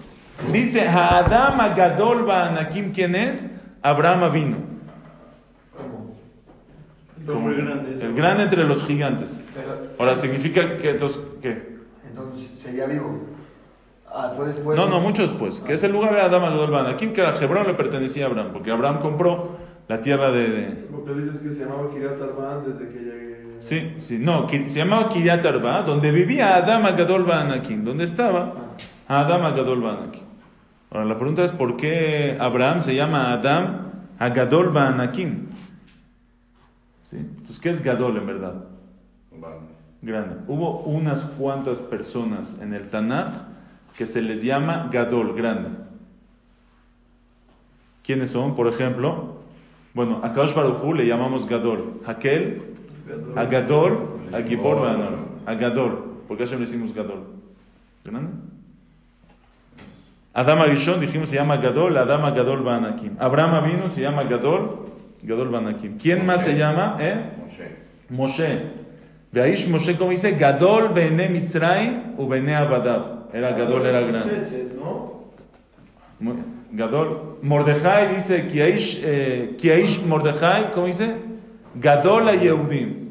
dice, 0.52 0.88
Adam 0.88 1.60
Agadol 1.60 2.24
Ba'anakim, 2.24 2.92
¿quién 2.92 3.14
es? 3.14 3.48
Abraham 3.82 4.32
vino. 4.32 4.75
El 7.28 7.54
grande. 7.64 7.92
ese. 7.94 8.06
El 8.06 8.14
grande 8.14 8.42
entre 8.44 8.64
los 8.64 8.84
gigantes. 8.84 9.40
Pero, 9.54 9.68
Ahora, 9.98 10.14
significa 10.14 10.76
que 10.76 10.90
entonces, 10.90 11.20
¿qué? 11.42 11.76
entonces, 12.08 12.50
seguía 12.58 12.86
vivo. 12.86 13.20
Ah, 14.08 14.32
fue 14.34 14.46
después. 14.46 14.78
No, 14.78 14.88
no, 14.88 15.00
mucho 15.00 15.22
después. 15.22 15.60
Que 15.60 15.74
es 15.74 15.84
el 15.84 15.92
lugar 15.92 16.14
de 16.14 16.20
Adam 16.22 16.44
Agadol 16.44 16.70
Banakim, 16.70 17.12
que 17.12 17.22
a 17.22 17.34
Hebrón 17.34 17.66
le 17.66 17.74
pertenecía 17.74 18.24
a 18.26 18.28
Abraham, 18.28 18.48
porque 18.52 18.70
Abraham 18.70 19.00
compró 19.00 19.56
la 19.88 20.00
tierra 20.00 20.30
de. 20.30 20.48
de- 20.48 20.86
Lo 20.90 21.04
que 21.04 21.12
dices 21.14 21.36
es 21.36 21.40
que 21.42 21.50
se 21.50 21.64
llamaba 21.64 21.90
Kiryat 21.90 22.20
Arba 22.22 22.54
antes 22.54 22.78
de 22.78 22.88
que 22.88 22.98
llegue. 22.98 23.36
Sí, 23.60 23.94
sí, 23.98 24.18
no, 24.20 24.48
se 24.48 24.78
llamaba 24.78 25.08
Kiryat 25.08 25.44
Arba, 25.44 25.82
donde 25.82 26.10
vivía 26.10 26.56
Adam 26.56 26.86
Agadol 26.86 27.24
Banakim, 27.24 27.84
donde 27.84 28.04
estaba 28.04 28.54
Adam 29.08 29.44
Agadol 29.44 29.80
Banakim. 29.82 30.22
Ahora, 30.90 31.04
la 31.04 31.16
pregunta 31.18 31.42
es: 31.44 31.52
¿por 31.52 31.76
qué 31.76 32.36
Abraham 32.40 32.80
se 32.82 32.94
llama 32.94 33.32
Adam 33.32 33.90
Agadol 34.18 34.70
Banakim? 34.70 35.46
¿Sí? 37.06 37.18
Entonces, 37.18 37.60
¿qué 37.60 37.70
es 37.70 37.84
Gadol 37.84 38.16
en 38.16 38.26
verdad? 38.26 38.64
Grande. 40.02 40.34
Hubo 40.48 40.80
unas 40.80 41.24
cuantas 41.24 41.80
personas 41.80 42.60
en 42.60 42.74
el 42.74 42.88
Tanaj 42.88 43.28
que 43.96 44.06
se 44.06 44.20
les 44.20 44.42
llama 44.42 44.90
Gadol, 44.92 45.32
grande. 45.36 45.68
¿Quiénes 48.02 48.30
son? 48.30 48.56
Por 48.56 48.66
ejemplo, 48.66 49.36
bueno, 49.94 50.20
a 50.24 50.32
Kadosh 50.32 50.52
Baruj 50.52 50.82
Hu 50.82 50.94
le 50.94 51.06
llamamos 51.06 51.48
Gadol. 51.48 52.00
Hakel, 52.04 52.74
a 53.36 53.44
Gadol, 53.44 53.98
a 54.32 54.42
Gibor. 54.42 54.88
A 55.46 55.54
Gadol. 55.54 56.22
¿Por 56.26 56.36
qué 56.36 56.42
Hashem 56.42 56.58
le 56.58 56.66
decimos 56.66 56.92
Gadol? 56.92 57.22
¿Grande? 58.04 58.32
Adam 60.34 60.58
Arishon, 60.58 60.98
dijimos, 60.98 61.28
se 61.28 61.36
llama 61.36 61.58
Gadol, 61.58 61.96
Adam 61.98 62.34
Gadol 62.34 62.64
Banakim. 62.64 63.16
Abraham 63.20 63.64
vino, 63.64 63.88
se 63.90 64.00
llama 64.00 64.24
Gadol, 64.24 64.86
Gadol 65.22 65.48
Banakim. 65.48 65.98
¿Quién 65.98 66.24
más 66.26 66.42
se 66.44 66.56
llama? 66.56 66.96
¿Eh? 67.00 67.14
Moshe. 68.10 68.58
Veaish 69.32 69.68
Moshe, 69.68 69.96
como 69.96 70.10
dice, 70.10 70.32
Gadol 70.32 70.90
Bene 70.90 71.28
Mitzrayim 71.28 72.14
u 72.18 72.26
Bene 72.28 72.54
Abadav. 72.54 73.28
Era 73.32 73.50
Gadol, 73.50 73.84
era 73.86 74.00
grande. 74.00 74.30
Gadol. 76.72 77.38
Mordejai 77.42 78.14
dice, 78.14 78.46
Kiaish, 78.48 79.02
eh, 79.04 79.56
Kiaish 79.58 80.02
Mordejai, 80.04 80.70
¿cómo 80.72 80.86
dice? 80.86 81.14
Gadol 81.74 82.28
a 82.28 82.34
Yehudim. 82.34 83.06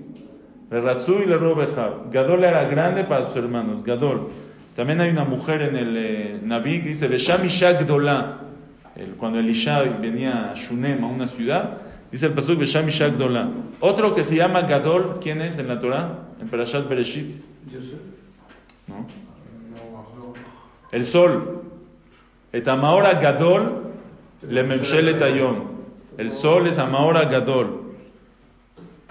Le 0.72 0.82
Ratzu 0.82 1.20
y 1.24 1.26
le 1.26 1.38
Robejab. 1.38 2.12
Gadol 2.12 2.44
era 2.44 2.64
grande 2.66 3.04
para 3.04 3.24
sus 3.24 3.36
hermanos. 3.38 3.84
Gadol. 3.84 4.30
También 4.76 5.00
hay 5.00 5.12
una 5.12 5.24
mujer 5.24 5.62
en 5.62 5.76
el 5.76 5.96
eh, 5.98 6.40
Naví 6.44 6.82
que 6.82 6.90
dice, 6.90 7.08
Besham 7.08 7.46
Isha 7.46 7.74
Gdolah. 7.74 8.40
El- 8.96 9.12
Cuando 9.16 9.40
Elisha 9.40 9.84
venía 9.84 10.52
a 10.52 10.54
Shunem, 10.56 11.04
a 11.04 11.08
una 11.08 11.28
ciudad, 11.28 11.78
dice 12.16 12.28
el 12.28 12.34
pasuk 12.34 12.60
Besham 12.60 12.88
Gdolah. 12.88 13.48
Otro 13.82 14.14
que 14.16 14.24
se 14.24 14.38
llama 14.38 14.62
Gadol, 14.62 15.18
¿quién 15.20 15.42
es 15.42 15.60
en 15.60 15.68
la 15.68 15.82
Torah? 15.82 16.30
En 16.40 16.48
Perashat 16.48 16.88
Bereshit. 16.88 17.36
¿No? 18.88 19.06
El 20.94 21.04
sol. 21.04 21.62
Et 22.54 22.66
Amaora 22.70 23.16
Gadol 23.16 23.92
le 24.48 24.64
Memshelet. 24.64 25.22
El 26.18 26.32
sol 26.32 26.68
es 26.68 26.78
Amaora 26.78 27.26
Gadol. 27.26 27.82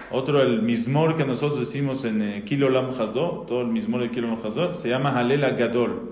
Otro, 0.09 0.41
el 0.41 0.63
mismor 0.63 1.15
que 1.15 1.25
nosotros 1.25 1.59
decimos 1.59 2.05
en 2.05 2.23
eh, 2.23 2.43
Kilo 2.43 2.71
Lam 2.71 2.89
Hasdo, 2.89 3.45
todo 3.47 3.61
el 3.61 3.67
mismor 3.67 4.01
de 4.01 4.09
Kilo 4.09 4.29
Lam 4.29 4.39
Hasdo, 4.43 4.73
se 4.73 4.89
llama 4.89 5.15
Halela 5.15 5.51
Gadol. 5.51 6.11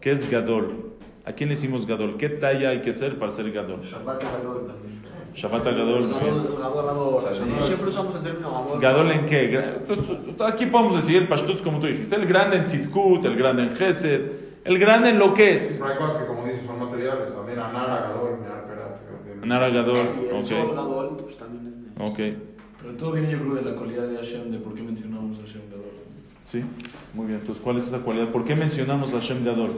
¿Qué 0.00 0.12
es 0.12 0.30
Gadol? 0.30 0.94
¿A 1.26 1.32
quién 1.32 1.50
le 1.50 1.56
decimos 1.56 1.86
Gadol? 1.86 2.16
¿Qué 2.16 2.30
talla 2.30 2.70
hay 2.70 2.80
que 2.80 2.94
ser 2.94 3.18
para 3.18 3.30
ser 3.30 3.52
Gadol? 3.52 3.82
Shabbat 3.82 4.22
Gadol 4.22 4.66
también. 4.66 5.07
Shabbat 5.34 5.64
Gadol. 5.64 6.10
Gadol, 6.10 6.58
Gadol, 6.58 6.86
Gadol. 6.86 7.58
Siempre 7.58 7.88
usamos 7.88 8.14
el 8.16 8.22
término 8.22 8.50
Gadol. 8.50 8.80
¿Gadol 8.80 9.12
en 9.12 9.26
qué? 9.26 9.62
Aquí 10.46 10.66
podemos 10.66 10.94
decir 10.94 11.16
el 11.16 11.28
Pashtutz 11.28 11.62
como 11.62 11.78
tú 11.78 11.86
dijiste. 11.86 12.16
El 12.16 12.26
grande 12.26 12.56
en 12.56 12.64
Tzidkut, 12.64 13.24
el 13.24 13.36
grande 13.36 13.62
en 13.64 13.76
Gesed, 13.76 14.32
el 14.64 14.78
grande 14.78 15.10
en 15.10 15.18
lo 15.18 15.32
que 15.34 15.54
es. 15.54 15.78
Pero 15.80 15.92
hay 15.92 15.98
cosas 15.98 16.22
que, 16.22 16.26
como 16.26 16.44
dices, 16.44 16.66
son 16.66 16.78
materiales. 16.78 17.34
También 17.34 17.58
Anara, 17.58 18.08
Gadol, 18.08 18.38
Mirar, 18.40 18.66
Perat. 18.66 19.44
Nara 19.44 19.68
Gadol. 19.68 20.06
Ok. 20.32 20.50
Gadol, 20.74 21.16
pues 21.22 21.36
también 21.36 21.92
es. 21.94 22.00
Ok. 22.00 22.18
Pero 22.80 22.94
todo 22.96 23.12
viene, 23.12 23.30
yo 23.30 23.38
creo, 23.38 23.54
de 23.54 23.62
la 23.62 23.76
cualidad 23.76 24.08
de 24.08 24.16
Hashem, 24.16 24.50
de 24.50 24.58
por 24.58 24.74
qué 24.74 24.82
mencionamos 24.82 25.38
a 25.38 25.42
Hashem 25.42 25.62
Gadol. 25.70 25.84
Sí, 26.44 26.64
muy 27.12 27.26
bien. 27.26 27.40
Entonces, 27.40 27.62
¿cuál 27.62 27.76
es 27.76 27.86
esa 27.86 27.98
cualidad? 27.98 28.28
¿Por 28.28 28.44
qué 28.44 28.56
mencionamos 28.56 29.12
a 29.12 29.18
Hashem 29.18 29.44
Gadol? 29.44 29.72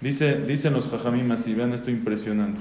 Dice, 0.00 0.40
dicen 0.40 0.74
los 0.74 0.88
Jajamim 0.88 1.32
así, 1.32 1.54
vean 1.54 1.72
esto 1.72 1.90
impresionante. 1.90 2.60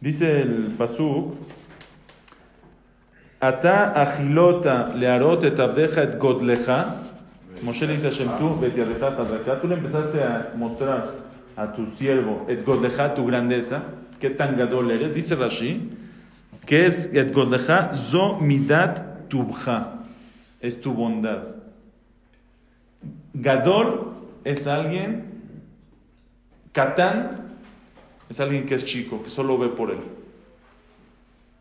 Dice 0.00 0.40
el 0.40 0.74
Pasuk, 0.78 1.34
Ata 3.42 3.92
achilota 3.94 4.92
learot 4.94 5.44
et 5.44 5.58
et 5.58 6.18
godleja. 6.18 6.96
Moshe 7.62 7.86
le 7.86 7.94
dice 7.94 8.06
a 8.06 9.06
hazaka, 9.06 9.60
tú 9.60 9.66
le 9.66 9.74
empezaste 9.74 10.22
a 10.22 10.52
mostrar 10.56 11.04
a 11.56 11.72
tu 11.72 11.86
siervo 11.86 12.44
et 12.48 12.62
godleja, 12.64 13.14
tu 13.14 13.24
grandeza, 13.24 13.82
qué 14.18 14.30
tan 14.30 14.56
gadol 14.56 14.90
eres. 14.90 15.14
Dice 15.14 15.34
Rashi, 15.34 15.90
que 16.66 16.86
es 16.86 17.14
et 17.14 17.32
godleja 17.32 17.92
zo 17.94 18.38
midat 18.40 19.09
tubja, 19.30 20.02
es 20.60 20.82
tu 20.82 20.92
bondad. 20.92 21.56
Gadol 23.32 24.12
es 24.44 24.66
alguien, 24.66 25.24
Katán 26.72 27.30
es 28.28 28.38
alguien 28.40 28.66
que 28.66 28.74
es 28.74 28.84
chico, 28.84 29.22
que 29.22 29.30
solo 29.30 29.56
ve 29.56 29.68
por 29.68 29.90
él. 29.90 29.98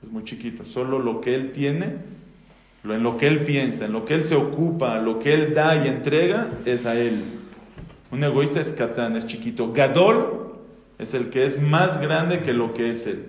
Es 0.04 0.12
muy 0.12 0.24
chiquito. 0.24 0.66
Solo 0.66 1.00
lo 1.00 1.22
que 1.22 1.34
él 1.34 1.52
tiene, 1.52 1.96
en 2.84 3.04
lo 3.04 3.18
que 3.18 3.28
él 3.28 3.44
piensa, 3.44 3.86
en 3.86 3.94
lo 3.94 4.06
que 4.06 4.14
él 4.14 4.24
se 4.24 4.36
ocupa, 4.36 5.00
lo 5.00 5.20
que 5.20 5.34
él 5.34 5.54
da 5.54 5.76
y 5.84 5.88
entrega, 5.88 6.48
es 6.66 6.86
a 6.86 6.96
él. 6.96 7.24
Un 8.12 8.24
egoísta 8.24 8.60
es 8.60 8.72
Catán, 8.72 9.16
es 9.16 9.28
chiquito. 9.28 9.72
Gadol 9.74 10.56
es 10.98 11.14
el 11.14 11.30
que 11.30 11.46
es 11.46 11.62
más 11.62 12.00
grande 12.00 12.42
que 12.42 12.54
lo 12.54 12.74
que 12.74 12.90
es 12.90 13.08
él. 13.08 13.26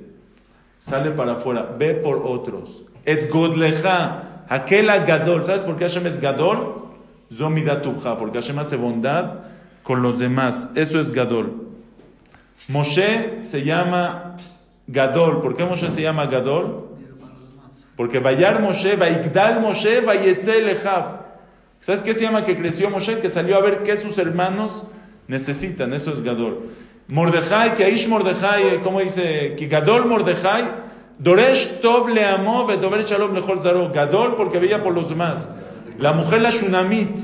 Sale 0.78 1.10
para 1.10 1.32
afuera, 1.32 1.74
ve 1.78 1.94
por 1.94 2.22
otros. 2.24 2.84
Et 3.04 3.30
Godleja, 3.30 4.29
aquel 4.50 4.86
Gadol. 5.06 5.44
¿Sabes 5.46 5.62
por 5.62 5.76
qué 5.76 5.84
Hashem 5.84 6.06
es 6.06 6.20
Gadol? 6.20 6.90
Zomidatubja, 7.32 8.18
porque 8.18 8.40
Hashem 8.40 8.58
hace 8.58 8.76
bondad 8.76 9.44
con 9.82 10.02
los 10.02 10.18
demás. 10.18 10.70
Eso 10.74 11.00
es 11.00 11.12
Gadol. 11.12 11.68
Moshe 12.68 13.42
se 13.42 13.64
llama 13.64 14.36
Gadol. 14.86 15.40
¿Por 15.40 15.56
qué 15.56 15.64
Moshe 15.64 15.88
se 15.88 16.02
llama 16.02 16.26
Gadol? 16.26 16.88
Porque 17.96 18.18
Vayar 18.18 18.60
Moshe, 18.60 18.96
Vaikdal 18.96 19.60
Moshe, 19.60 20.00
Vayetze 20.00 20.60
Lejab. 20.60 21.20
¿Sabes 21.80 22.02
qué 22.02 22.12
se 22.12 22.24
llama 22.24 22.44
que 22.44 22.56
creció 22.56 22.90
Moshe? 22.90 23.20
Que 23.20 23.30
salió 23.30 23.56
a 23.56 23.60
ver 23.60 23.82
qué 23.82 23.96
sus 23.96 24.18
hermanos 24.18 24.86
necesitan. 25.28 25.94
Eso 25.94 26.12
es 26.12 26.22
Gadol. 26.22 26.70
Mordejai, 27.08 27.74
que 27.74 27.84
Aish 27.84 28.08
Mordejai, 28.08 28.80
¿cómo 28.82 29.00
dice? 29.00 29.54
Que 29.56 29.66
Gadol 29.66 30.06
Mordejai, 30.06 30.64
Doresh 31.20 31.80
Tov 31.80 32.08
Leamo, 32.08 32.66
Vedover 32.66 33.04
Shalom 33.04 33.34
Lechol 33.34 33.60
Zaro. 33.60 33.92
Gadol 33.92 34.36
porque 34.36 34.58
veía 34.58 34.82
por 34.82 34.94
los 34.94 35.10
demás. 35.10 35.54
La 35.98 36.12
mujer, 36.12 36.40
la 36.40 36.50
Shunamit. 36.50 37.18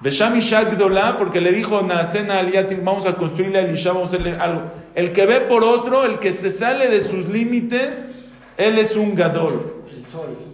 Besham 0.00 0.36
Isha 0.36 0.64
Gdolá, 0.64 1.16
porque 1.16 1.40
le 1.40 1.52
dijo, 1.52 1.80
Naasena 1.82 2.40
Aliyatim, 2.40 2.84
vamos 2.84 3.06
a 3.06 3.14
construirle 3.14 3.58
a 3.58 3.62
Elisha, 3.62 3.92
vamos 3.92 4.12
a 4.12 4.16
hacerle 4.16 4.36
algo. 4.36 4.62
El 4.96 5.12
que 5.12 5.26
ve 5.26 5.42
por 5.42 5.62
otro, 5.62 6.04
el 6.04 6.18
que 6.18 6.32
se 6.32 6.50
sale 6.50 6.88
de 6.88 7.00
sus 7.00 7.28
límites, 7.28 8.32
él 8.56 8.78
es 8.78 8.96
un 8.96 9.14
Gadol. 9.14 9.84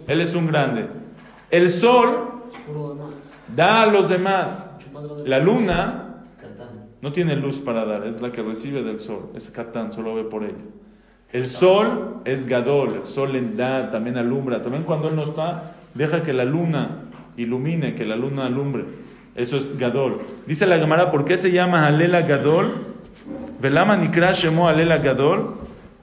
Él 0.05 0.21
es 0.21 0.35
un 0.35 0.45
grande. 0.45 0.87
El 1.49 1.69
sol 1.69 2.43
da 3.55 3.81
a 3.81 3.85
los 3.87 4.09
demás. 4.09 4.77
La 5.25 5.39
luna 5.39 6.25
no 7.01 7.11
tiene 7.11 7.35
luz 7.35 7.57
para 7.57 7.85
dar, 7.85 8.05
es 8.05 8.21
la 8.21 8.31
que 8.31 8.43
recibe 8.43 8.83
del 8.83 8.99
sol. 8.99 9.31
Es 9.33 9.49
Catán, 9.49 9.91
solo 9.91 10.13
ve 10.13 10.25
por 10.25 10.43
ella. 10.43 10.63
El 11.31 11.47
sol 11.47 12.21
es 12.25 12.47
Gadol, 12.47 12.95
el 13.01 13.05
sol 13.05 13.31
le 13.33 13.41
da, 13.41 13.91
también 13.91 14.17
alumbra. 14.17 14.61
También 14.61 14.83
cuando 14.83 15.09
él 15.09 15.15
no 15.15 15.23
está, 15.23 15.73
deja 15.93 16.23
que 16.23 16.33
la 16.33 16.43
luna 16.45 17.03
ilumine, 17.37 17.93
que 17.93 18.05
la 18.05 18.15
luna 18.15 18.47
alumbre. 18.47 18.85
Eso 19.35 19.55
es 19.57 19.77
Gadol. 19.77 20.21
Dice 20.47 20.65
la 20.65 20.79
Gemara, 20.79 21.11
¿por 21.11 21.25
qué 21.25 21.37
se 21.37 21.51
llama 21.51 21.85
Alela 21.85 22.21
Gadol? 22.23 22.73
Velama 23.61 23.95
Nikra 23.95 24.31
Shemo 24.31 24.67
Alela 24.67 24.97
Gadol. 24.97 25.53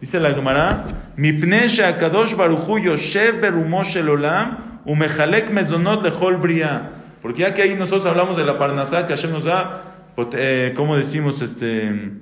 Dice 0.01 0.21
la 0.21 0.31
Gemara, 0.33 0.85
Mipne 1.17 1.69
Sheakadosh 1.69 2.37
Baruchu 2.37 2.79
Yoshev 2.79 3.41
Berumo 3.41 3.83
Shel 3.83 4.09
Olam 4.09 4.81
Umechalek 4.85 5.51
Mezonot 5.51 6.03
Lechol 6.05 6.37
Bria. 6.37 6.91
Porque 7.21 7.43
ya 7.43 7.53
que 7.53 7.63
ahí 7.63 7.75
nosotros 7.75 8.07
hablamos 8.07 8.37
de 8.37 8.45
la 8.45 8.59
Parnasá 8.59 9.07
que 9.07 9.15
Hashem 9.15 9.33
nos 9.33 9.45
da, 9.47 9.83
pot- 10.15 10.35
eh, 10.39 10.73
¿cómo 10.77 10.97
decimos? 10.97 11.43
Este, 11.43 12.13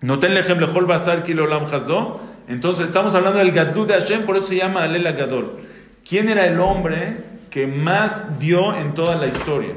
Noten 0.00 0.34
Lechem 0.34 0.60
Lechol 0.60 0.86
Basar 0.86 1.24
Kil 1.24 1.40
Olam 1.40 1.64
Hasdo. 1.64 2.20
Entonces 2.48 2.86
estamos 2.86 3.14
hablando 3.14 3.38
del 3.38 3.52
Gadlut 3.52 3.88
de 3.88 3.94
Hashem, 3.94 4.24
por 4.24 4.36
eso 4.36 4.46
se 4.46 4.56
llama 4.56 4.84
Alela 4.84 5.12
Gadol. 5.12 5.58
¿Quién 6.08 6.28
era 6.28 6.46
el 6.46 6.60
hombre 6.60 7.24
que 7.50 7.66
más 7.66 8.38
dio 8.38 8.76
en 8.76 8.94
toda 8.94 9.16
la 9.16 9.26
historia? 9.26 9.74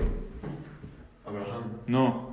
Abraham. 1.26 1.63
No. 1.88 2.30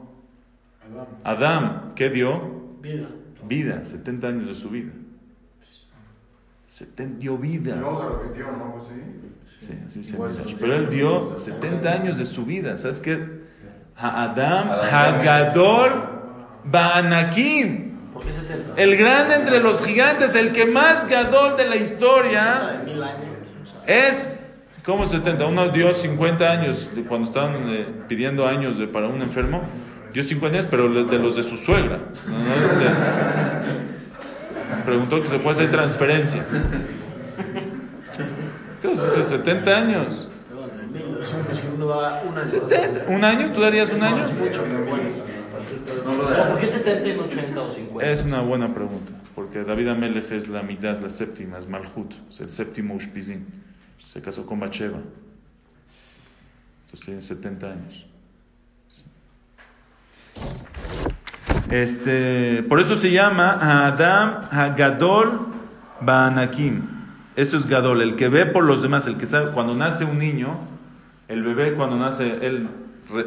Adán, 1.25 1.93
¿qué 1.95 2.11
dio? 2.11 2.41
Vida. 2.81 3.09
Vida, 3.45 3.85
70 3.85 4.27
años 4.27 4.49
de 4.49 4.55
su 4.55 4.69
vida. 4.69 4.93
70 6.67 7.19
dio 7.19 7.39
vida. 7.39 7.75
Y 7.77 7.79
luego 7.79 8.01
se 8.01 8.07
arrepintió, 8.07 8.47
¿no? 8.53 8.75
Pues 8.75 8.87
sí. 8.89 9.03
Sí, 9.59 9.73
así 9.87 10.05
se 10.05 10.15
Igual 10.15 10.33
llama. 10.33 10.49
son 10.49 10.59
Pero 10.59 10.75
él 10.75 10.89
dio 10.91 11.27
años. 11.29 11.43
70 11.43 11.89
años 11.91 12.19
de 12.19 12.25
su 12.27 12.45
vida. 12.45 12.77
¿Sabes 12.77 13.01
qué? 13.01 13.47
Ha'adam, 13.97 14.71
Adam. 14.71 14.95
Hagadol, 14.95 15.93
Ba'anakim. 16.65 17.86
¿Por 18.17 18.25
qué 18.25 18.33
70? 18.33 18.81
El 18.81 18.97
grande 18.97 19.35
entre 19.35 19.61
los 19.61 19.85
gigantes, 19.85 20.35
el 20.35 20.53
que 20.53 20.65
más 20.65 21.07
gadol 21.07 21.55
de 21.59 21.69
la 21.69 21.77
historia 21.77 22.83
es. 23.87 24.33
¿Cómo 24.87 25.05
70? 25.05 25.45
Uno 25.45 25.69
dio 25.69 25.93
50 25.93 26.51
años 26.51 26.89
cuando 27.09 27.29
estaban 27.29 27.69
eh, 27.69 27.87
pidiendo 28.09 28.47
años 28.47 28.79
de, 28.79 28.87
para 28.87 29.07
un 29.09 29.21
enfermo. 29.21 29.63
Dio 30.15 30.23
50 30.23 30.57
años, 30.57 30.69
pero 30.71 30.89
de, 30.89 31.19
los 31.19 31.37
de 31.37 31.43
su 31.43 31.59
suegra. 31.59 31.99
No, 32.27 32.39
no, 32.39 32.55
este, 32.55 32.87
preguntó 34.87 35.21
que 35.21 35.27
se 35.27 35.39
puede 35.39 35.57
hacer 35.57 35.71
transferencia. 35.71 36.43
¿Qué 38.81 38.93
es 38.93 38.99
este, 38.99 39.23
70 39.25 39.71
años? 39.71 40.31
perdón, 40.49 40.71
de 40.79 40.85
mil. 40.87 41.05
Son, 41.27 41.45
Si 41.55 41.67
uno 41.75 41.89
da 41.89 42.23
un 42.27 42.39
año. 42.39 42.41
70. 42.41 43.05
¿Un 43.09 43.25
año? 43.25 43.53
¿Tú 43.53 43.61
darías 43.61 43.93
un 43.93 44.03
año? 44.03 44.25
Mucho. 44.39 44.65
No 46.05 46.13
lo 46.15 46.29
¿Pero 46.29 46.49
¿Por 46.51 46.61
qué 46.61 46.67
70 46.67 47.09
en 47.09 47.21
80 47.21 47.61
o 47.61 47.71
50? 47.71 48.11
Es 48.11 48.25
una 48.25 48.41
buena 48.41 48.75
pregunta. 48.75 49.13
porque 49.35 49.65
David 49.65 49.89
Amelech 49.89 50.33
es 50.33 50.49
la 50.49 50.63
mitad, 50.63 50.99
la 50.99 51.11
séptima, 51.11 51.59
es 51.59 51.69
Malhut, 51.69 52.15
es 52.31 52.41
el 52.41 52.53
séptimo 52.53 52.95
Ushpizin. 52.95 53.47
Se 54.09 54.21
casó 54.21 54.47
con 54.47 54.61
Bacheva. 54.61 54.99
Entonces 56.87 57.05
tiene 57.05 57.23
70 57.23 57.67
años. 57.67 58.07
Este, 61.71 62.63
por 62.63 62.81
eso 62.81 62.97
se 62.97 63.11
llama 63.11 63.87
Adam 63.87 64.49
Hagadol 64.51 65.47
Banakim. 66.01 66.83
Eso 67.35 67.57
es 67.57 67.67
Gadol, 67.67 68.03
el 68.03 68.17
que 68.17 68.29
ve 68.29 68.47
por 68.47 68.65
los 68.65 68.83
demás, 68.83 69.07
el 69.07 69.19
que 69.19 69.27
sabe, 69.27 69.53
cuando 69.53 69.75
nace 69.75 70.05
un 70.05 70.19
niño, 70.19 70.59
el 71.29 71.43
bebé 71.43 71.75
cuando 71.75 71.97
nace, 71.97 72.47
él 72.47 72.69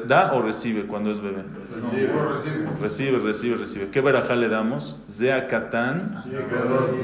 da 0.07 0.33
o 0.33 0.41
recibe 0.41 0.83
cuando 0.83 1.11
es 1.11 1.21
bebé. 1.21 1.43
Recibe, 1.67 2.11
recibe. 2.31 2.67
Recibe, 2.81 3.19
recibe, 3.19 3.55
recibe. 3.57 3.89
¿Qué 3.89 4.01
verajá 4.01 4.35
le 4.35 4.49
damos? 4.49 5.01
Zea 5.09 5.47
Katán 5.47 6.23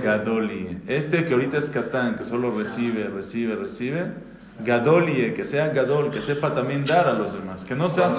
Gadoli. 0.03 0.80
Este 0.88 1.26
que 1.26 1.34
ahorita 1.34 1.57
es 1.57 1.69
Katán, 1.69 2.15
que 2.15 2.26
solo 2.26 2.51
recibe, 2.51 3.07
recibe, 3.07 3.55
recibe. 3.55 4.11
Gadoli, 4.63 5.34
que 5.34 5.43
sea 5.43 5.69
Gadol, 5.69 6.11
que 6.11 6.21
sepa 6.21 6.53
también 6.53 6.86
dar 6.86 7.07
a 7.07 7.13
los 7.13 7.34
demás. 7.34 7.63
Que 7.63 7.76
no, 7.76 7.89
sea, 7.89 8.11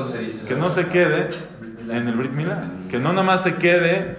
que 0.47 0.55
no 0.55 0.71
se 0.71 0.87
quede 0.87 1.29
en 1.89 2.09
el 2.09 2.15
Brit 2.15 2.33
Milá. 2.33 2.65
Que 2.91 2.99
no 2.99 3.11
nada 3.11 3.23
más 3.23 3.43
se 3.43 3.57
quede 3.57 4.17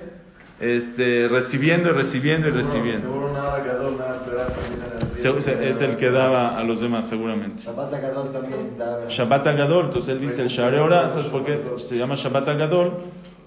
este, 0.60 1.28
recibiendo 1.28 1.90
y 1.90 1.94
recibiendo 1.94 2.48
y 2.48 2.52
recibiendo. 2.52 3.10
Es 5.18 5.82
el 5.82 5.97
que 5.97 6.11
daba 6.11 6.57
a 6.57 6.63
los 6.63 6.82
demás, 6.82 7.07
seguramente. 7.07 7.63
Shabbat 7.63 7.91
Gadol 7.91 8.32
también. 8.32 8.78
Shabbat 9.07 9.47
Agadol, 9.47 9.86
entonces 9.86 10.09
él 10.09 10.22
dice 10.22 10.43
el 10.43 10.47
Share 10.47 10.80
Ora, 10.80 11.09
¿sabes 11.09 11.28
por 11.28 11.43
qué 11.43 11.59
se 11.78 11.97
llama 11.97 12.15
Shabbat 12.15 12.47
Agadol? 12.49 12.93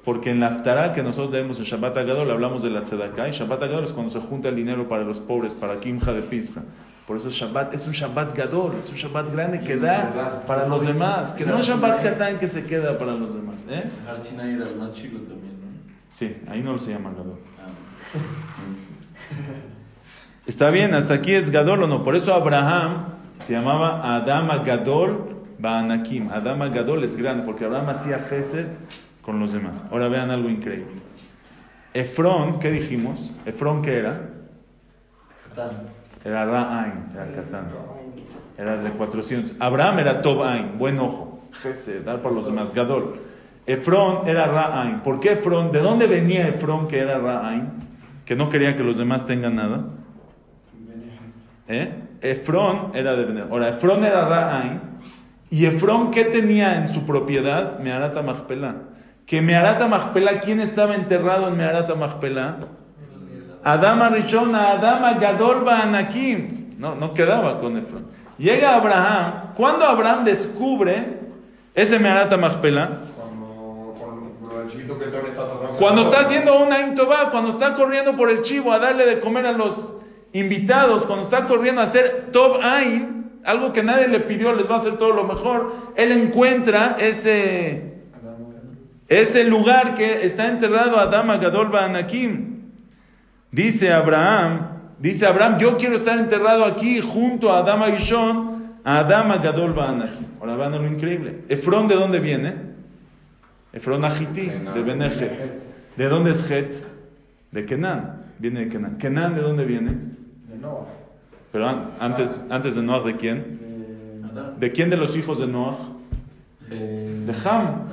Porque 0.04 0.30
en 0.30 0.40
la 0.40 0.46
Haftarah 0.46 0.92
que 0.92 1.02
nosotros 1.02 1.30
leemos 1.32 1.58
en 1.58 1.64
Shabbat 1.64 1.98
Agadol 1.98 2.30
hablamos 2.30 2.62
de 2.62 2.70
la 2.70 2.84
Tzedakah 2.84 3.28
y 3.28 3.32
Shabbat 3.32 3.62
Agadol 3.62 3.84
es 3.84 3.92
cuando 3.92 4.10
se 4.10 4.18
junta 4.18 4.48
el 4.48 4.56
dinero 4.56 4.88
para 4.88 5.04
los 5.04 5.18
pobres, 5.20 5.52
para 5.52 5.78
Kimja 5.78 6.12
de 6.12 6.22
Pisja. 6.22 6.62
Por 7.06 7.18
eso 7.18 7.28
Shabbat 7.28 7.74
es 7.74 7.86
un 7.86 7.92
Shabbat 7.92 8.36
Gadol, 8.36 8.72
es 8.82 8.90
un 8.90 8.96
Shabbat 8.96 9.30
grande 9.30 9.60
que 9.60 9.76
da 9.76 10.42
para 10.46 10.66
los 10.66 10.86
demás, 10.86 11.34
que 11.34 11.44
no 11.44 11.58
es 11.58 11.66
Shabbat 11.66 12.02
Katán 12.02 12.38
que 12.38 12.48
se 12.48 12.64
queda 12.64 12.98
para 12.98 13.12
los 13.12 13.34
demás. 13.34 13.66
¿eh? 13.68 13.90
Sinai 14.18 14.54
era 14.54 14.68
el 14.68 14.76
más 14.76 14.92
chico 14.92 15.18
también, 15.18 15.60
¿no? 15.60 15.66
Sí, 16.08 16.36
ahí 16.48 16.62
no 16.62 16.78
se 16.78 16.92
llama 16.92 17.10
Gadol. 17.10 17.38
Está 20.46 20.70
bien, 20.70 20.94
hasta 20.94 21.14
aquí 21.14 21.32
es 21.32 21.50
Gadol 21.50 21.84
o 21.84 21.86
no. 21.86 22.02
Por 22.02 22.16
eso 22.16 22.34
Abraham 22.34 23.06
se 23.38 23.52
llamaba 23.52 24.16
Adama 24.16 24.58
Gadol 24.58 25.36
Baanakim. 25.58 26.30
Adama 26.30 26.68
Gadol 26.68 27.04
es 27.04 27.16
grande, 27.16 27.42
porque 27.44 27.64
Abraham 27.66 27.90
hacía 27.90 28.18
Gesed 28.18 28.66
con 29.22 29.38
los 29.38 29.52
demás. 29.52 29.84
Ahora 29.90 30.08
vean 30.08 30.30
algo 30.30 30.48
increíble. 30.48 30.92
Efrón, 31.92 32.58
¿qué 32.58 32.70
dijimos? 32.70 33.32
Efrón, 33.44 33.82
¿qué 33.82 33.98
era? 33.98 34.20
Era 36.24 36.44
Ra'ain, 36.44 37.10
era 37.12 37.32
Catán. 37.32 37.68
Era 38.56 38.76
de 38.76 38.90
400. 38.90 39.56
Abraham 39.58 39.98
era 39.98 40.22
Tobain, 40.22 40.78
buen 40.78 40.98
ojo. 40.98 41.40
Gesed, 41.62 42.04
dar 42.04 42.20
por 42.20 42.32
los 42.32 42.46
demás. 42.46 42.72
Gadol. 42.72 43.16
Efrón 43.66 44.26
era 44.26 44.46
Ra'ain. 44.46 45.00
¿Por 45.02 45.20
qué 45.20 45.32
Efrón? 45.32 45.72
¿De 45.72 45.80
dónde 45.80 46.06
venía 46.06 46.48
Efrón 46.48 46.88
que 46.88 46.98
era 46.98 47.18
Ra'ain? 47.18 47.68
Que 48.24 48.36
no 48.36 48.48
quería 48.50 48.76
que 48.76 48.84
los 48.84 48.96
demás 48.96 49.26
tengan 49.26 49.56
nada. 49.56 49.84
¿Eh? 51.70 51.88
Efrón 52.20 52.90
era 52.94 53.14
de 53.14 53.24
Bener. 53.24 53.46
Ahora, 53.48 53.68
Efrón 53.68 54.04
era 54.04 54.28
Ra'ain. 54.28 54.80
¿Y 55.50 55.66
Efrón 55.66 56.10
qué 56.10 56.24
tenía 56.24 56.76
en 56.76 56.88
su 56.88 57.06
propiedad? 57.06 57.78
Meharata 57.78 58.22
Machpelah. 58.22 58.74
Que 59.24 59.40
Meharata 59.40 59.86
Machpelah, 59.86 60.40
¿quién 60.40 60.58
estaba 60.58 60.96
enterrado 60.96 61.46
en 61.46 61.56
Meharata 61.56 61.94
Machpelah? 61.94 62.56
Adama 63.62 64.08
Rishona, 64.08 64.72
Adama 64.72 65.14
Gadol 65.14 65.68
Anakim. 65.68 66.74
No, 66.76 66.96
no 66.96 67.14
quedaba 67.14 67.60
con 67.60 67.76
Efrón. 67.76 68.06
Llega 68.36 68.74
Abraham. 68.74 69.52
¿Cuándo 69.54 69.84
Abraham 69.84 70.24
descubre 70.24 71.20
ese 71.72 72.00
Meharata 72.00 72.36
Machpelah? 72.36 72.88
Cuando 75.78 76.02
está 76.02 76.20
haciendo 76.20 76.60
una 76.60 76.80
intoba, 76.80 77.30
cuando 77.30 77.50
está 77.50 77.74
corriendo 77.74 78.16
por 78.16 78.28
el 78.28 78.42
chivo 78.42 78.72
a 78.72 78.80
darle 78.80 79.06
de 79.06 79.20
comer 79.20 79.46
a 79.46 79.52
los 79.52 79.96
invitados, 80.32 81.04
cuando 81.04 81.24
está 81.24 81.46
corriendo 81.46 81.80
a 81.80 81.84
hacer 81.84 82.28
top 82.32 82.58
ain, 82.62 83.30
algo 83.44 83.72
que 83.72 83.82
nadie 83.82 84.08
le 84.08 84.20
pidió, 84.20 84.52
les 84.52 84.68
va 84.68 84.74
a 84.74 84.78
hacer 84.78 84.96
todo 84.96 85.12
lo 85.12 85.24
mejor, 85.24 85.72
él 85.96 86.12
encuentra 86.12 86.96
ese, 87.00 87.94
ese 89.08 89.44
lugar 89.44 89.94
que 89.94 90.24
está 90.24 90.48
enterrado 90.48 90.98
Adama 90.98 91.36
Gadol 91.38 91.74
Anakim. 91.76 92.70
Dice 93.50 93.92
Abraham, 93.92 94.68
dice 94.98 95.26
Abraham, 95.26 95.58
yo 95.58 95.76
quiero 95.76 95.96
estar 95.96 96.18
enterrado 96.18 96.64
aquí 96.64 97.00
junto 97.00 97.52
a 97.52 97.58
Adama 97.58 97.86
Gishon, 97.86 98.76
a 98.84 98.98
Adama 99.00 99.38
Gadol 99.38 99.78
Anakim. 99.78 100.26
Ahora 100.40 100.54
vean 100.56 100.72
lo 100.72 100.86
increíble. 100.86 101.40
Efrón, 101.48 101.88
¿de 101.88 101.96
dónde 101.96 102.20
viene? 102.20 102.54
Efrón 103.72 104.04
Agití, 104.04 104.46
de 104.46 104.82
Benejet. 104.82 105.70
¿De 105.96 106.08
dónde 106.08 106.30
es 106.30 106.50
Het? 106.50 106.74
De 107.50 107.66
Kenan. 107.66 108.24
Viene 108.38 108.60
de 108.60 108.68
Kenan. 108.68 108.96
¿Kenan 108.96 109.34
de 109.34 109.42
dónde 109.42 109.64
viene? 109.64 109.98
De 110.60 110.66
Noah. 110.66 110.84
Pero 111.52 111.68
an- 111.68 111.90
antes, 111.98 112.44
antes 112.50 112.74
de 112.76 112.82
Noah, 112.82 113.02
¿de 113.04 113.16
quién? 113.16 114.22
Adán. 114.30 114.60
¿De 114.60 114.70
quién 114.72 114.90
de 114.90 114.96
los 114.96 115.16
hijos 115.16 115.38
de 115.40 115.46
Noah? 115.46 115.74
Eh, 116.70 117.24
De 117.26 117.32
Ham. 117.48 117.88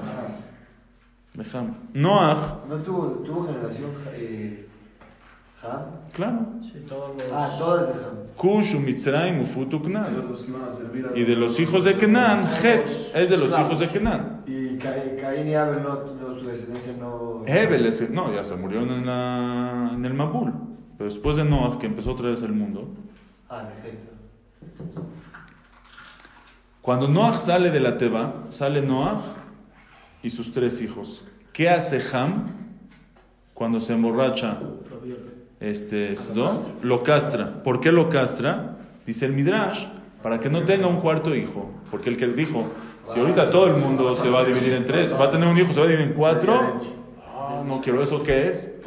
De 1.34 1.46
Ham. 1.58 1.74
Noah, 1.94 2.64
¿No 2.70 2.76
tuvo, 2.78 3.06
tuvo 3.26 3.46
generación 3.48 3.90
eh, 4.14 4.68
Ham? 5.64 5.82
claro. 6.14 6.40
Sí, 6.62 6.84
todos 6.88 7.16
los... 7.16 7.24
Ah, 7.34 7.56
todas 7.58 7.88
de 7.88 7.94
Ham. 8.04 8.10
Cush, 8.36 8.76
Mitzrayim, 8.76 9.44
De 9.44 9.98
a 9.98 11.18
Y 11.18 11.24
de 11.24 11.36
los 11.36 11.60
hijos 11.60 11.86
de 11.86 11.96
Kenan, 11.96 12.46
Het 12.64 12.86
es 13.16 13.30
de 13.30 13.38
los 13.38 13.58
hijos 13.58 13.80
de 13.80 13.88
Kenan. 13.88 14.42
Y 14.46 14.78
Ca- 14.78 14.94
Caín 15.20 15.48
y 15.48 15.56
Abel, 15.56 15.82
no, 15.82 15.96
no, 16.14 16.36
su 16.40 16.46
descendencia 16.46 16.94
no. 17.00 17.42
Hebel, 17.48 17.88
es- 17.88 18.12
no, 18.12 18.32
ya 18.34 18.44
se 18.44 18.56
murió 18.58 18.82
en, 18.82 19.06
la, 19.08 19.92
en 19.96 20.06
el 20.06 20.14
Mabul. 20.14 20.54
Pero 20.98 21.10
después 21.10 21.36
de 21.38 21.46
Noah, 21.46 21.78
que 21.80 21.86
empezó 21.86 22.12
otra 22.12 22.30
vez 22.30 22.42
el 22.42 22.54
mundo, 22.54 22.88
Ah. 23.50 23.64
Cuando 26.82 27.08
Noah 27.08 27.40
sale 27.40 27.70
de 27.70 27.80
la 27.80 27.98
Teba, 27.98 28.46
sale 28.50 28.82
Noah 28.82 29.20
y 30.24 30.30
sus 30.30 30.52
tres 30.52 30.82
hijos. 30.82 31.26
¿Qué 31.54 31.70
hace 31.70 32.02
Ham 32.14 32.48
cuando 33.54 33.80
se 33.80 33.94
emborracha? 33.94 34.58
Este, 35.60 36.16
Sdom? 36.16 36.58
Lo 36.84 37.04
castra. 37.04 37.64
¿Por 37.64 37.80
qué 37.80 37.92
lo 37.92 38.10
castra? 38.10 38.78
Dice 39.06 39.26
el 39.26 39.34
Midrash, 39.34 39.86
para 40.22 40.40
que 40.40 40.50
no 40.50 40.64
tenga 40.66 40.88
un 40.88 41.00
cuarto 41.00 41.36
hijo. 41.36 41.70
Porque 41.90 42.10
el 42.10 42.18
que 42.18 42.28
dijo, 42.28 42.66
si 43.04 43.20
ahorita 43.20 43.50
todo 43.50 43.68
el 43.68 43.78
mundo 43.82 44.14
se 44.16 44.30
va 44.30 44.42
a 44.42 44.44
dividir 44.46 44.74
en 44.74 44.86
tres, 44.86 45.14
va 45.14 45.26
a 45.26 45.30
tener 45.30 45.48
un 45.48 45.58
hijo, 45.58 45.72
se 45.74 45.80
va 45.80 45.86
a 45.86 45.90
dividir 45.90 46.10
en 46.10 46.14
cuatro. 46.16 46.78
Ah, 47.26 47.64
no 47.66 47.82
quiero 47.82 48.02
eso, 48.02 48.22
¿qué 48.24 48.50
es? 48.50 48.82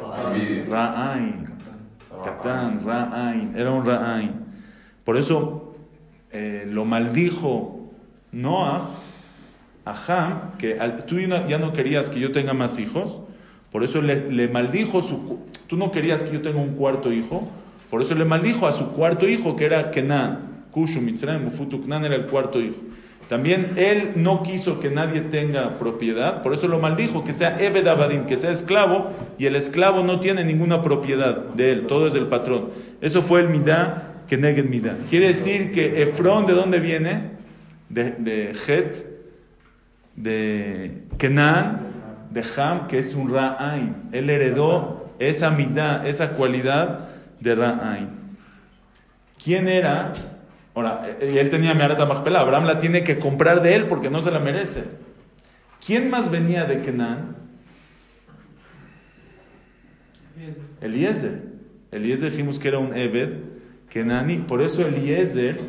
Ra'ain. 0.69 1.50
Catán, 2.23 2.81
Ra'ain. 2.85 3.53
Era 3.55 3.71
un 3.71 3.85
Ra'ain. 3.85 4.31
Por 5.03 5.17
eso 5.17 5.75
eh, 6.31 6.67
lo 6.69 6.85
maldijo 6.85 7.91
Noah 8.31 8.81
a 9.85 9.91
Ham, 10.07 10.57
que 10.57 10.75
tú 11.07 11.19
ya 11.19 11.57
no- 11.57 11.73
querías 11.73 12.09
que 12.09 12.19
yo 12.19 12.31
tenga 12.31 12.53
más 12.53 12.79
hijos, 12.79 13.19
por 13.71 13.83
eso 13.83 14.01
le, 14.01 14.47
maldijo 14.47 15.01
su... 15.01 15.39
Tú 15.67 15.77
no 15.77 15.91
querías 15.91 16.23
que 16.23 16.33
yo 16.33 16.41
tenga 16.41 16.59
un 16.59 16.75
cuarto 16.75 17.11
hijo, 17.11 17.49
por 17.89 18.01
eso 18.01 18.13
le 18.15 18.25
maldijo 18.25 18.67
a 18.67 18.71
su 18.71 18.91
cuarto 18.93 19.27
hijo, 19.27 19.55
que 19.55 19.65
era 19.65 19.91
Kenan. 19.91 20.49
Kushu, 20.71 21.01
Mitzrayim, 21.01 21.43
Mufutu, 21.45 21.81
Kenan 21.81 22.05
era 22.05 22.15
el 22.15 22.25
cuarto 22.25 22.61
hijo. 22.61 22.77
También 23.31 23.75
él 23.77 24.11
no 24.17 24.43
quiso 24.43 24.81
que 24.81 24.89
nadie 24.89 25.21
tenga 25.21 25.75
propiedad, 25.75 26.43
por 26.43 26.53
eso 26.53 26.67
lo 26.67 26.79
maldijo, 26.79 27.23
que 27.23 27.31
sea 27.31 27.57
Ebed 27.63 27.87
Abadim, 27.87 28.25
que 28.25 28.35
sea 28.35 28.51
esclavo, 28.51 29.13
y 29.37 29.45
el 29.45 29.55
esclavo 29.55 30.03
no 30.03 30.19
tiene 30.19 30.43
ninguna 30.43 30.81
propiedad 30.81 31.37
de 31.37 31.71
él, 31.71 31.87
todo 31.87 32.07
es 32.07 32.13
del 32.13 32.27
patrón. 32.27 32.71
Eso 32.99 33.21
fue 33.21 33.39
el 33.39 33.47
Midá 33.47 34.15
que 34.27 34.35
Neged 34.35 34.65
Midá. 34.65 34.97
Quiere 35.09 35.27
decir 35.27 35.73
que 35.73 36.03
Efrón, 36.03 36.45
¿de 36.45 36.51
dónde 36.51 36.81
viene? 36.81 37.21
De, 37.87 38.11
de 38.11 38.51
Het, 38.67 38.97
de 40.17 41.03
Kenan, 41.17 41.79
de 42.31 42.43
Ham, 42.57 42.89
que 42.89 42.99
es 42.99 43.15
un 43.15 43.33
Ra'ain. 43.33 44.09
Él 44.11 44.29
heredó 44.29 45.09
esa 45.19 45.51
Midá, 45.51 46.05
esa 46.05 46.35
cualidad 46.35 47.07
de 47.39 47.55
Ra'ain. 47.55 48.09
¿Quién 49.41 49.69
era? 49.69 50.11
Ahora, 50.73 51.01
eh, 51.19 51.37
él 51.39 51.49
tenía 51.49 51.73
Meharata 51.73 52.05
Machpelah, 52.05 52.41
Abraham 52.41 52.65
la 52.65 52.79
tiene 52.79 53.03
que 53.03 53.19
comprar 53.19 53.61
de 53.61 53.75
él 53.75 53.87
porque 53.87 54.09
no 54.09 54.21
se 54.21 54.31
la 54.31 54.39
merece. 54.39 54.83
¿Quién 55.85 56.09
más 56.09 56.29
venía 56.29 56.65
de 56.65 56.81
Kenan? 56.81 57.35
Eliezer. 60.81 61.43
Eliezer 61.91 62.31
dijimos 62.31 62.59
que 62.59 62.69
era 62.69 62.79
un 62.79 62.95
Ebed, 62.95 63.37
Kenani. 63.89 64.39
Por 64.39 64.61
eso 64.61 64.85
Eliezer, 64.85 65.59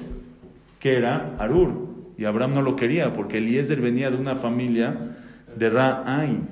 que 0.78 0.96
era 0.96 1.34
Arur. 1.38 1.92
Y 2.16 2.24
Abraham 2.24 2.54
no 2.54 2.62
lo 2.62 2.76
quería, 2.76 3.12
porque 3.12 3.38
Eliezer 3.38 3.80
venía 3.80 4.10
de 4.10 4.16
una 4.16 4.36
familia 4.36 5.16
de 5.56 5.70
Ra'ain. 5.70 6.46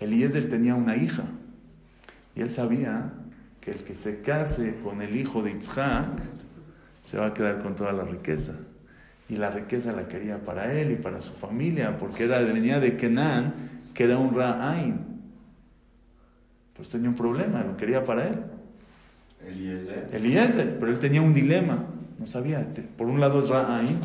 Eliezer 0.00 0.48
tenía 0.48 0.74
una 0.74 0.96
hija. 0.96 1.24
Y 2.34 2.40
él 2.40 2.50
sabía 2.50 3.12
que 3.60 3.72
el 3.72 3.78
que 3.78 3.94
se 3.94 4.22
case 4.22 4.76
con 4.82 5.02
el 5.02 5.16
hijo 5.16 5.42
de 5.42 5.52
Yitzhak 5.52 6.06
se 7.08 7.16
va 7.16 7.28
a 7.28 7.34
quedar 7.34 7.62
con 7.62 7.74
toda 7.74 7.92
la 7.92 8.04
riqueza. 8.04 8.54
Y 9.30 9.36
la 9.36 9.50
riqueza 9.50 9.92
la 9.92 10.08
quería 10.08 10.38
para 10.44 10.72
él 10.72 10.90
y 10.90 10.96
para 10.96 11.20
su 11.22 11.32
familia, 11.32 11.96
porque 11.98 12.24
era, 12.24 12.38
venía 12.40 12.80
de 12.80 12.96
Kenan, 12.96 13.54
que 13.94 14.04
era 14.04 14.18
un 14.18 14.34
Ra'ain. 14.34 14.98
Pues 16.74 16.90
tenía 16.90 17.08
un 17.08 17.14
problema, 17.14 17.64
lo 17.64 17.76
quería 17.78 18.04
para 18.04 18.28
él. 18.28 18.34
Eliezer. 19.46 20.06
Eliezer, 20.12 20.76
pero 20.78 20.92
él 20.92 20.98
tenía 20.98 21.22
un 21.22 21.32
dilema, 21.32 21.86
no 22.18 22.26
sabía. 22.26 22.66
Por 22.98 23.06
un 23.06 23.20
lado 23.20 23.38
es 23.38 23.48
Ra'ain 23.48 23.98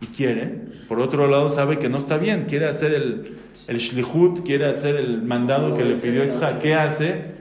y 0.00 0.06
quiere, 0.06 0.68
por 0.88 1.00
otro 1.00 1.26
lado 1.26 1.50
sabe 1.50 1.78
que 1.78 1.90
no 1.90 1.98
está 1.98 2.16
bien, 2.16 2.46
quiere 2.48 2.66
hacer 2.66 2.94
el, 2.94 3.36
el 3.66 3.76
shlichut, 3.76 4.40
quiere 4.40 4.66
hacer 4.66 4.96
el 4.96 5.20
mandado 5.22 5.76
que 5.76 5.84
le 5.84 5.96
pidió 5.96 6.24
Yitzhak. 6.24 6.60
¿Qué 6.60 6.74
hace? 6.74 7.36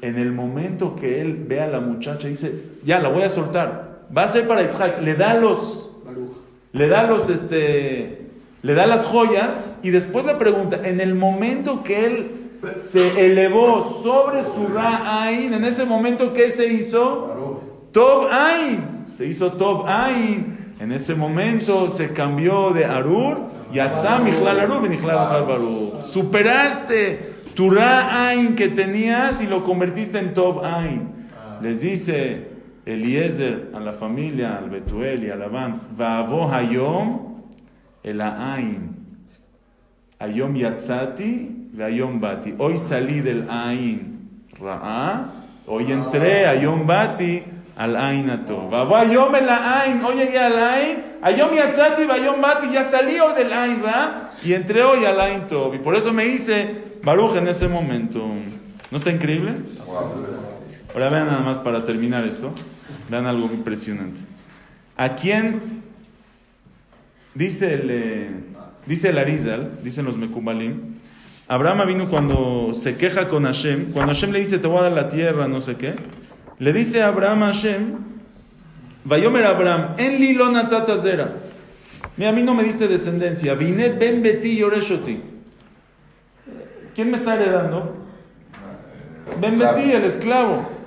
En 0.00 0.18
el 0.18 0.32
momento 0.32 0.96
que 0.96 1.20
él 1.20 1.44
ve 1.46 1.60
a 1.60 1.68
la 1.68 1.80
muchacha, 1.80 2.26
dice, 2.26 2.52
ya, 2.84 2.98
la 2.98 3.08
voy 3.08 3.22
a 3.22 3.28
soltar. 3.28 3.97
Va 4.16 4.24
a 4.24 4.28
ser 4.28 4.46
para 4.46 4.62
Yitzhak. 4.62 5.02
Le 5.02 5.14
da 5.14 5.34
los, 5.34 5.90
le 6.72 6.88
da 6.88 7.02
los, 7.04 7.28
este, 7.28 8.26
le 8.62 8.74
da 8.74 8.86
las 8.86 9.04
joyas 9.04 9.78
y 9.82 9.90
después 9.90 10.24
le 10.24 10.34
pregunta, 10.34 10.80
en 10.82 11.00
el 11.00 11.14
momento 11.14 11.82
que 11.82 12.06
él 12.06 12.30
se 12.80 13.26
elevó 13.26 14.02
sobre 14.02 14.42
su 14.42 14.66
Ra'ain, 14.66 15.52
en 15.52 15.64
ese 15.64 15.84
momento, 15.84 16.32
¿qué 16.32 16.50
se 16.50 16.66
hizo? 16.66 17.62
Tob 17.92 18.28
Ain. 18.30 19.04
Se 19.16 19.26
hizo 19.26 19.52
Tob 19.52 19.86
Ain. 19.86 20.74
En 20.80 20.92
ese 20.92 21.14
momento 21.14 21.90
se 21.90 22.12
cambió 22.12 22.70
de 22.70 22.84
Arur, 22.84 23.38
Yatzam 23.72 24.24
Michlal 24.24 24.60
Arur, 24.60 24.82
Benichlal 24.82 25.16
Bajal 25.16 25.44
Baruch. 25.44 26.02
Superaste 26.02 27.34
tu 27.54 27.70
Ra'ain 27.70 28.54
que 28.54 28.68
tenías 28.68 29.42
y 29.42 29.46
lo 29.46 29.64
convertiste 29.64 30.18
en 30.18 30.34
Tob 30.34 30.64
Ain. 30.64 31.08
Les 31.60 31.80
dice 31.80 32.57
Eliezer 32.88 33.70
a 33.74 33.80
la 33.80 33.92
familia, 33.92 34.56
al 34.56 34.70
Betuel 34.70 35.24
y 35.24 35.30
a 35.30 35.36
Labán, 35.36 35.80
Va'avo 35.96 36.50
Hayom 36.50 37.28
el 38.02 38.20
Ain. 38.20 38.96
Ayom 40.18 40.54
Yatzati, 40.54 41.70
Ayom 41.78 42.18
Bati. 42.18 42.54
Hoy 42.58 42.78
salí 42.78 43.20
del 43.20 43.48
Ain 43.50 44.30
Ra'a, 44.58 45.24
hoy 45.66 45.92
entré 45.92 46.46
Ayom 46.46 46.86
Bati 46.86 47.42
al 47.76 47.94
Ain 47.94 48.30
Ato. 48.30 48.68
Vavo 48.68 48.96
Ayom 48.96 49.34
el 49.34 49.48
Ain, 49.48 50.02
hoy 50.02 50.16
llegué 50.16 50.38
al 50.38 50.58
Ain, 50.58 51.04
Ayom 51.20 51.54
Yatzati, 51.54 52.02
Ayom 52.10 52.40
Bati, 52.40 52.70
ya 52.72 52.82
salí 52.82 53.20
hoy 53.20 53.34
del 53.34 53.52
Ain 53.52 53.82
Ra 53.82 54.30
y 54.42 54.54
entré 54.54 54.82
hoy 54.82 55.04
al 55.04 55.20
Ain 55.20 55.46
Tov. 55.46 55.74
Y 55.74 55.78
por 55.78 55.94
eso 55.94 56.12
me 56.12 56.26
hice 56.26 56.98
Baruch 57.04 57.36
en 57.36 57.48
ese 57.48 57.68
momento. 57.68 58.26
¿No 58.90 58.96
está 58.96 59.10
increíble? 59.10 59.56
Ahora 60.94 61.10
vean 61.10 61.26
nada 61.26 61.40
más 61.40 61.58
para 61.58 61.84
terminar 61.84 62.24
esto. 62.24 62.52
Vean 63.10 63.26
algo 63.26 63.46
impresionante. 63.52 64.20
¿A 64.96 65.14
quién 65.14 65.82
dice 67.34 67.74
el, 67.74 67.90
eh, 67.90 68.30
dice 68.86 69.10
el 69.10 69.18
Arizal, 69.18 69.78
dicen 69.82 70.04
los 70.04 70.16
Mekubalim? 70.16 70.96
Abraham 71.46 71.86
vino 71.86 72.08
cuando 72.08 72.72
se 72.74 72.96
queja 72.96 73.28
con 73.28 73.44
Hashem, 73.44 73.92
cuando 73.92 74.12
Hashem 74.12 74.32
le 74.32 74.40
dice 74.40 74.58
te 74.58 74.66
voy 74.66 74.80
a 74.80 74.82
dar 74.82 74.92
la 74.92 75.08
tierra, 75.08 75.48
no 75.48 75.60
sé 75.60 75.76
qué, 75.76 75.94
le 76.58 76.72
dice 76.72 77.02
a 77.02 77.08
Abraham 77.08 77.44
a 77.44 77.46
Hashem, 77.46 77.94
Vayomer 79.04 79.46
Abraham, 79.46 79.94
en 79.96 80.20
lilo 80.20 80.50
natata 80.50 80.96
zera. 80.96 81.30
Mira, 82.16 82.30
a 82.30 82.32
mí 82.32 82.42
no 82.42 82.54
me 82.54 82.64
diste 82.64 82.88
descendencia. 82.88 83.54
Vine 83.54 83.90
ben 83.90 84.22
beti 84.22 84.56
yoreshoti. 84.56 85.20
¿Quién 86.94 87.10
me 87.10 87.16
está 87.16 87.34
heredando? 87.34 87.94
Ben 89.40 89.58
beti, 89.58 89.92
el 89.92 90.04
esclavo. 90.04 90.77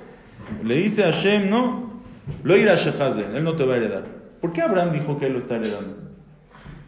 Le 0.64 0.76
dice 0.76 1.04
a 1.04 1.06
Hashem, 1.06 1.50
no, 1.50 2.00
lo 2.44 2.56
irá 2.56 2.74
Shehazen, 2.74 3.34
él 3.34 3.44
no 3.44 3.56
te 3.56 3.64
va 3.64 3.74
a 3.74 3.76
heredar. 3.76 4.04
¿Por 4.40 4.52
qué 4.52 4.62
Abraham 4.62 4.92
dijo 4.92 5.18
que 5.18 5.26
él 5.26 5.32
lo 5.32 5.38
está 5.38 5.56
heredando? 5.56 5.96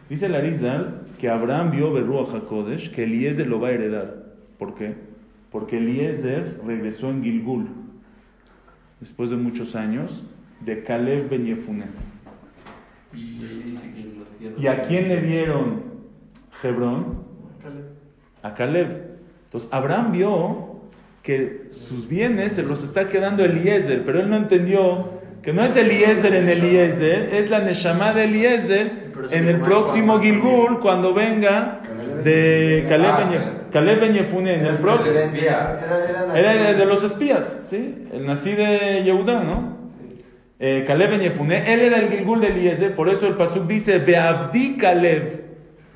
Dice 0.09 0.27
el 0.27 0.35
Arizal 0.35 1.01
que 1.19 1.29
Abraham 1.29 1.71
vio 1.71 1.91
Berruach 1.91 2.33
HaKodesh 2.35 2.91
que 2.91 3.05
Eliezer 3.05 3.47
lo 3.47 3.59
va 3.59 3.69
a 3.69 3.71
heredar. 3.71 4.25
¿Por 4.57 4.75
qué? 4.75 4.95
Porque 5.51 5.77
Eliezer 5.77 6.59
regresó 6.65 7.09
en 7.09 7.23
Gilgul, 7.23 7.67
después 8.99 9.29
de 9.29 9.37
muchos 9.37 9.75
años, 9.75 10.23
de 10.61 10.83
Caleb 10.83 11.29
Ben 11.29 11.45
Yefuneh. 11.45 11.85
Y 13.13 13.17
ahí 13.17 13.63
dice 13.65 13.93
que 13.93 14.01
la 14.19 14.37
tierra. 14.37 14.55
¿Y 14.59 14.67
a 14.67 14.81
quién 14.81 15.07
le 15.07 15.21
dieron 15.21 15.83
Hebrón? 16.61 17.23
A 18.43 18.53
Caleb. 18.53 19.17
Entonces 19.45 19.73
Abraham 19.73 20.11
vio 20.11 20.74
que 21.25 21.63
sus 21.71 22.07
bienes 22.07 22.53
se 22.53 22.61
los 22.61 22.83
está 22.83 23.07
quedando 23.07 23.43
Eliezer, 23.43 24.03
pero 24.05 24.19
él 24.19 24.29
no 24.29 24.37
entendió 24.37 25.09
que 25.41 25.53
no 25.53 25.65
es 25.65 25.75
Eliezer 25.75 26.35
en 26.35 26.47
Eliezer, 26.47 27.33
es 27.33 27.49
la 27.49 27.61
Neshama 27.61 28.13
de 28.13 28.25
Eliezer 28.25 28.91
en 29.31 29.47
el 29.47 29.59
próximo 29.59 30.19
Gilgul 30.19 30.79
cuando 30.81 31.15
venga 31.15 31.81
de 32.23 32.85
Caleb 33.71 33.99
Ben 33.99 34.13
Yefuneh, 34.13 34.53
en 34.53 34.65
el 34.67 34.77
próximo. 34.77 35.15
Era, 36.35 36.73
de 36.73 36.85
los 36.85 37.03
espías, 37.03 37.63
¿sí? 37.65 38.07
El 38.13 38.27
nací 38.27 38.51
de 38.51 39.01
Yehudá, 39.03 39.43
¿no? 39.43 39.77
Eh, 40.59 40.83
Caleb 40.85 41.09
Ben 41.09 41.21
Yefuneh, 41.21 41.73
él 41.73 41.79
era 41.79 41.97
el 41.97 42.09
Gilgul 42.09 42.39
de 42.39 42.49
Eliezer, 42.49 42.93
por 42.93 43.09
eso 43.09 43.25
el 43.25 43.33
Pasuk 43.33 43.65
dice, 43.65 43.97
Beavdi 43.97 44.77
Caleb, 44.77 45.43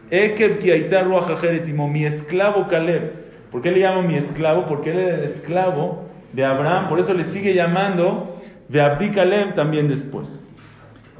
Ekev 0.10 0.58
ki 0.58 0.72
aita 0.72 1.04
ruach 1.04 1.30
ajeret 1.30 1.68
imo", 1.68 1.88
mi 1.88 2.04
esclavo 2.04 2.68
Caleb. 2.68 3.29
¿Por 3.52 3.62
qué 3.62 3.72
le 3.72 3.80
llamo 3.80 4.04
mi 4.04 4.16
esclavo? 4.16 4.66
Porque 4.66 4.92
él 4.92 5.00
era 5.00 5.16
el 5.16 5.24
esclavo 5.24 6.06
de 6.34 6.46
Abraham, 6.46 6.88
por 6.90 7.00
eso 7.00 7.14
le 7.14 7.24
sigue 7.24 7.54
llamando 7.54 8.40
Beavdi 8.68 9.12
Caleb 9.12 9.56
también 9.56 9.88
después. 9.88 10.46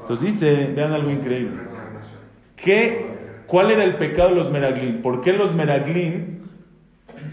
Entonces 0.00 0.26
dice, 0.26 0.72
vean 0.74 0.92
algo 0.92 1.10
increíble. 1.10 1.58
¿Qué, 2.56 3.06
¿Cuál 3.46 3.70
era 3.70 3.84
el 3.84 3.96
pecado 3.96 4.30
de 4.30 4.36
los 4.36 4.50
Meraglim? 4.50 5.02
¿Por 5.02 5.20
qué 5.20 5.32
los 5.32 5.54
Meraglim 5.54 6.40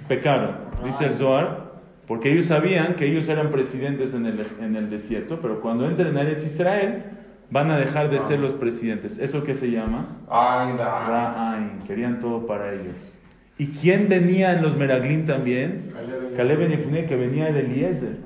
pecaron? 0.08 0.58
Dice 0.84 1.06
el 1.06 1.14
Zohar, 1.14 1.68
porque 2.08 2.32
ellos 2.32 2.46
sabían 2.46 2.96
que 2.96 3.06
ellos 3.06 3.28
eran 3.30 3.52
presidentes 3.52 4.14
en 4.14 4.26
el, 4.26 4.48
en 4.62 4.76
el 4.76 4.90
desierto, 4.90 5.40
pero 5.42 5.62
cuando 5.62 5.88
entren 5.88 6.08
en 6.10 6.18
Eretz 6.18 6.46
Israel 6.46 7.04
van 7.50 7.72
a 7.72 7.78
dejar 7.78 8.10
de 8.10 8.20
ser 8.20 8.40
los 8.40 8.54
presidentes. 8.54 9.20
¿Eso 9.20 9.44
qué 9.44 9.54
se 9.54 9.72
llama? 9.72 10.08
Ra'ain. 10.28 11.84
Querían 11.86 12.20
todo 12.20 12.46
para 12.46 12.74
ellos. 12.74 13.18
¿Y 13.58 13.68
quién 13.68 14.08
venía 14.08 14.54
en 14.54 14.62
los 14.62 14.76
Meraglim 14.76 15.26
también? 15.26 15.92
Caleb 16.36 16.60
Ben 16.60 16.72
Yefuneh, 16.72 17.06
que 17.06 17.16
venía 17.16 17.52
de 17.52 17.62
Eliezer. 17.62 18.18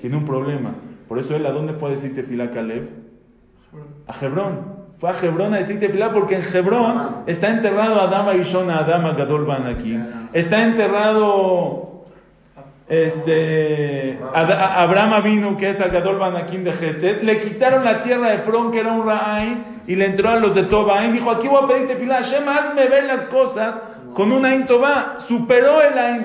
Tiene 0.00 0.16
un 0.16 0.26
problema. 0.26 0.74
Por 1.08 1.18
eso 1.18 1.34
él, 1.36 1.46
¿a 1.46 1.50
dónde 1.50 1.72
fue 1.72 1.88
a 1.88 1.92
decir 1.92 2.14
tefilá 2.14 2.50
Caleb? 2.50 2.88
A 4.06 4.24
Hebrón. 4.24 4.76
Fue 4.98 5.10
a 5.10 5.14
Hebrón 5.22 5.54
a 5.54 5.58
decir 5.58 5.78
tefilá 5.80 6.12
porque 6.12 6.36
en 6.36 6.42
Hebrón 6.42 7.22
está 7.26 7.48
enterrado 7.48 8.00
Adama 8.00 8.34
Ishona, 8.34 8.78
Adama 8.78 9.12
Gadol 9.12 9.50
aquí. 9.50 9.98
Está 10.32 10.62
enterrado 10.64 12.04
este, 12.88 14.18
Ad- 14.34 14.50
Abraham 14.52 15.22
vino 15.24 15.56
que 15.56 15.70
es 15.70 15.80
el 15.80 15.90
Gadol 15.90 16.18
Banakim 16.18 16.64
de 16.64 16.72
Gesed. 16.72 17.22
Le 17.22 17.40
quitaron 17.40 17.84
la 17.84 18.00
tierra 18.00 18.28
de 18.28 18.34
Efrón, 18.36 18.70
que 18.70 18.80
era 18.80 18.92
un 18.92 19.04
Ra'ain, 19.06 19.64
y 19.86 19.96
le 19.96 20.06
entró 20.06 20.28
a 20.30 20.36
los 20.36 20.54
de 20.54 20.64
Tobain. 20.64 21.12
Dijo: 21.12 21.30
Aquí 21.30 21.48
voy 21.48 21.64
a 21.64 21.66
pedir 21.66 21.88
tefilá. 21.88 22.16
Hashem, 22.16 22.48
hazme 22.48 22.86
ver 22.88 23.04
las 23.04 23.26
cosas 23.26 23.82
con 24.16 24.32
un 24.32 24.46
Ain 24.46 24.64
Tobá. 24.64 25.16
Superó 25.18 25.82
el 25.82 25.96
Ain. 25.96 26.24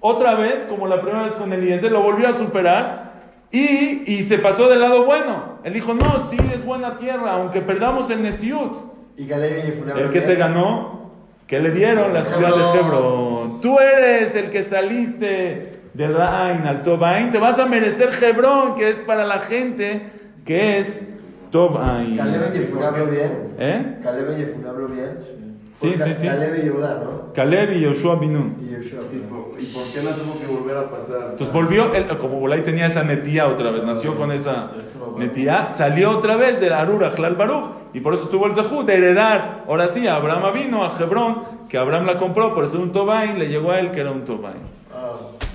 Otra 0.00 0.34
vez, 0.34 0.66
como 0.68 0.86
la 0.86 1.00
primera 1.00 1.24
vez 1.24 1.32
con 1.32 1.50
Eliezer, 1.52 1.90
lo 1.90 2.02
volvió 2.02 2.28
a 2.28 2.34
superar. 2.34 3.10
Y, 3.50 4.02
y 4.06 4.22
se 4.24 4.38
pasó 4.38 4.68
del 4.68 4.80
lado 4.80 5.04
bueno. 5.04 5.58
Él 5.64 5.72
dijo, 5.72 5.94
no, 5.94 6.20
sí 6.28 6.36
es 6.54 6.64
buena 6.64 6.96
tierra, 6.96 7.32
aunque 7.32 7.62
perdamos 7.62 8.10
el 8.10 8.22
Nesiut. 8.22 8.76
Y 9.16 9.30
El 9.32 10.10
que 10.10 10.20
se 10.20 10.36
ganó, 10.36 11.10
que 11.46 11.58
le 11.58 11.70
dieron 11.70 12.12
la 12.12 12.22
ciudad 12.22 12.54
de 12.54 12.78
Hebrón. 12.78 13.60
Tú 13.60 13.78
eres 13.78 14.34
el 14.36 14.50
que 14.50 14.62
saliste 14.62 15.80
de 15.94 16.08
Rain 16.08 16.66
al 16.66 16.82
Tobain. 16.82 17.30
Te 17.30 17.38
vas 17.38 17.58
a 17.58 17.66
merecer 17.66 18.10
Hebrón, 18.22 18.76
que 18.76 18.90
es 18.90 19.00
para 19.00 19.24
la 19.24 19.38
gente 19.40 20.12
que 20.44 20.78
es 20.78 21.08
Tobain. 21.50 22.16
Caleb 22.16 22.54
y 22.54 23.10
bien. 23.10 23.54
¿Eh? 23.58 23.98
Caleb 24.02 24.32
y 24.32 24.94
bien. 24.94 25.49
Sí, 25.72 25.94
sí, 25.96 26.14
sí. 26.14 26.26
Caleb 26.26 26.58
y 26.58 26.62
Yehuda, 26.62 27.02
¿no? 27.04 27.32
Caleb 27.32 27.72
y 27.72 27.80
Yoshua 27.80 28.16
Binun. 28.16 28.56
Y 28.60 28.72
Yoshua. 28.72 29.00
¿Y 29.12 29.18
por, 29.20 29.60
y 29.60 29.64
por 29.66 29.82
qué 29.92 30.02
no 30.02 30.10
tuvo 30.10 30.38
que 30.40 30.46
volver 30.46 30.76
a 30.76 30.90
pasar? 30.90 31.28
Entonces 31.30 31.52
volvió, 31.52 31.94
él, 31.94 32.06
como 32.18 32.40
Bolay 32.40 32.62
tenía 32.62 32.86
esa 32.86 33.04
netía 33.04 33.46
otra 33.46 33.70
vez, 33.70 33.84
nació 33.84 34.16
con 34.16 34.32
esa 34.32 34.72
netía, 35.16 35.70
salió 35.70 36.10
otra 36.10 36.36
vez 36.36 36.60
de 36.60 36.72
Arur 36.74 37.04
a 37.04 37.10
Hlal 37.10 37.36
Baruch, 37.36 37.70
y 37.94 38.00
por 38.00 38.14
eso 38.14 38.28
tuvo 38.28 38.46
el 38.46 38.54
Zahú 38.54 38.82
de 38.84 38.94
heredar, 38.94 39.64
ahora 39.68 39.88
sí, 39.88 40.06
a 40.06 40.16
Abraham 40.16 40.52
vino 40.54 40.84
a 40.84 40.92
Hebrón, 41.00 41.42
que 41.68 41.78
Abraham 41.78 42.06
la 42.06 42.18
compró 42.18 42.52
por 42.54 42.68
ser 42.68 42.80
un 42.80 42.90
Tobain, 42.92 43.38
le 43.38 43.48
llegó 43.48 43.70
a 43.70 43.78
él 43.78 43.92
que 43.92 44.00
era 44.00 44.10
un 44.10 44.24
Tobain. 44.24 44.56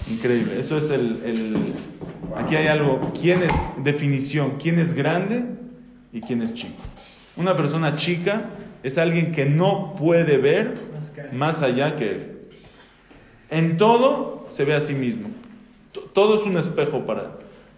Increíble, 0.09 0.59
eso 0.59 0.77
es 0.77 0.89
el, 0.91 1.21
el- 1.25 1.73
Aquí 2.37 2.55
hay 2.55 2.67
algo, 2.67 3.11
¿quién 3.19 3.41
es, 3.43 3.53
definición, 3.83 4.53
quién 4.61 4.77
es 4.79 4.93
grande 4.93 5.45
y 6.11 6.19
quién 6.21 6.41
es 6.41 6.53
chico? 6.53 6.81
Una 7.37 7.55
persona 7.55 7.95
chica 7.95 8.41
es 8.85 8.99
alguien 8.99 9.31
que 9.31 9.47
no 9.47 9.95
puede 9.95 10.37
ver 10.37 10.75
más 11.33 11.63
allá 11.63 11.95
que 11.95 12.09
él. 12.11 12.37
En 13.49 13.77
todo 13.77 14.45
se 14.49 14.63
ve 14.63 14.75
a 14.75 14.79
sí 14.79 14.93
mismo. 14.93 15.29
Todo 16.13 16.35
es 16.35 16.43
un 16.43 16.55
espejo 16.55 17.03
para 17.03 17.21
él. 17.21 17.27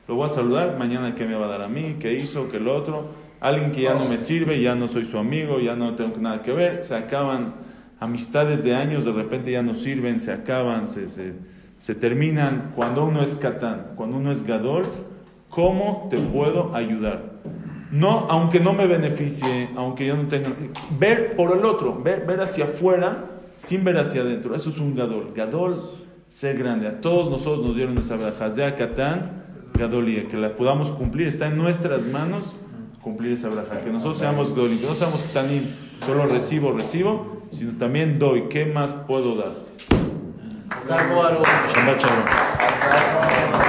Lo 0.10 0.16
voy 0.16 0.26
a 0.26 0.30
saludar, 0.30 0.78
mañana 0.78 1.16
qué 1.16 1.24
me 1.26 1.36
va 1.36 1.46
a 1.46 1.48
dar 1.48 1.62
a 1.62 1.70
mí, 1.70 1.96
qué 1.98 2.16
hizo, 2.16 2.52
qué 2.52 2.58
el 2.58 2.68
otro. 2.68 3.06
Alguien 3.40 3.72
que 3.72 3.84
ya 3.84 3.94
no 3.94 4.04
me 4.04 4.18
sirve, 4.18 4.62
ya 4.62 4.76
no 4.76 4.90
soy 4.90 5.06
su 5.06 5.18
amigo, 5.18 5.62
ya 5.62 5.78
no 5.78 5.96
tengo 5.96 6.18
nada 6.18 6.42
que 6.42 6.52
ver. 6.52 6.84
Se 6.84 6.94
acaban 6.94 7.54
amistades 8.02 8.62
de 8.66 8.76
años, 8.76 9.06
de 9.06 9.14
repente 9.14 9.50
ya 9.50 9.62
no 9.62 9.76
sirven, 9.76 10.20
se 10.20 10.34
acaban, 10.34 10.90
se, 10.90 11.10
se, 11.10 11.36
se 11.78 11.96
terminan. 11.96 12.74
Cuando 12.76 13.06
uno 13.06 13.24
es 13.24 13.36
catán, 13.36 13.94
cuando 13.96 14.18
uno 14.18 14.30
es 14.30 14.46
gadol, 14.46 14.84
¿cómo 15.48 16.08
te 16.10 16.18
puedo 16.18 16.76
ayudar? 16.76 17.38
No, 17.92 18.28
aunque 18.30 18.60
no 18.60 18.74
me 18.74 18.86
beneficie, 18.86 19.70
aunque 19.76 20.06
yo 20.06 20.16
no 20.16 20.28
tenga. 20.28 20.52
Ver 21.00 21.36
por 21.36 21.58
el 21.58 21.64
otro, 21.66 22.02
ver, 22.02 22.26
ver 22.26 22.42
hacia 22.42 22.66
afuera 22.66 23.26
sin 23.58 23.84
ver 23.84 23.98
hacia 23.98 24.22
adentro. 24.22 24.56
Eso 24.56 24.70
es 24.70 24.78
un 24.78 24.96
gadol. 24.96 25.32
Gadol, 25.36 25.82
ser 26.28 26.58
grande. 26.58 26.88
A 26.88 27.02
todos 27.02 27.30
nosotros 27.30 27.66
nos 27.66 27.76
dieron 27.76 27.98
esa 27.98 28.16
braja. 28.18 28.50
Zea 28.50 28.76
Catán, 28.76 29.46
gadolía. 29.74 30.28
Que 30.28 30.38
la 30.38 30.56
podamos 30.56 30.92
cumplir. 30.92 31.28
Está 31.28 31.48
en 31.48 31.58
nuestras 31.58 32.06
manos 32.06 32.56
cumplir 33.02 33.32
esa 33.32 33.50
braja. 33.50 33.80
Que 33.82 33.90
nosotros 33.90 34.18
seamos 34.18 34.50
gadolí, 34.50 34.78
que 34.78 34.86
no 34.86 34.94
seamos 34.94 35.24
Katanim, 35.24 35.64
solo 36.06 36.26
recibo, 36.28 36.74
recibo, 36.74 37.44
sino 37.52 37.78
también 37.78 38.20
doy. 38.20 38.50
¿Qué 38.50 38.66
más 38.66 38.94
puedo 38.94 39.36
dar? 39.36 39.52
Shabbat 40.88 42.00
shalom. 42.02 43.67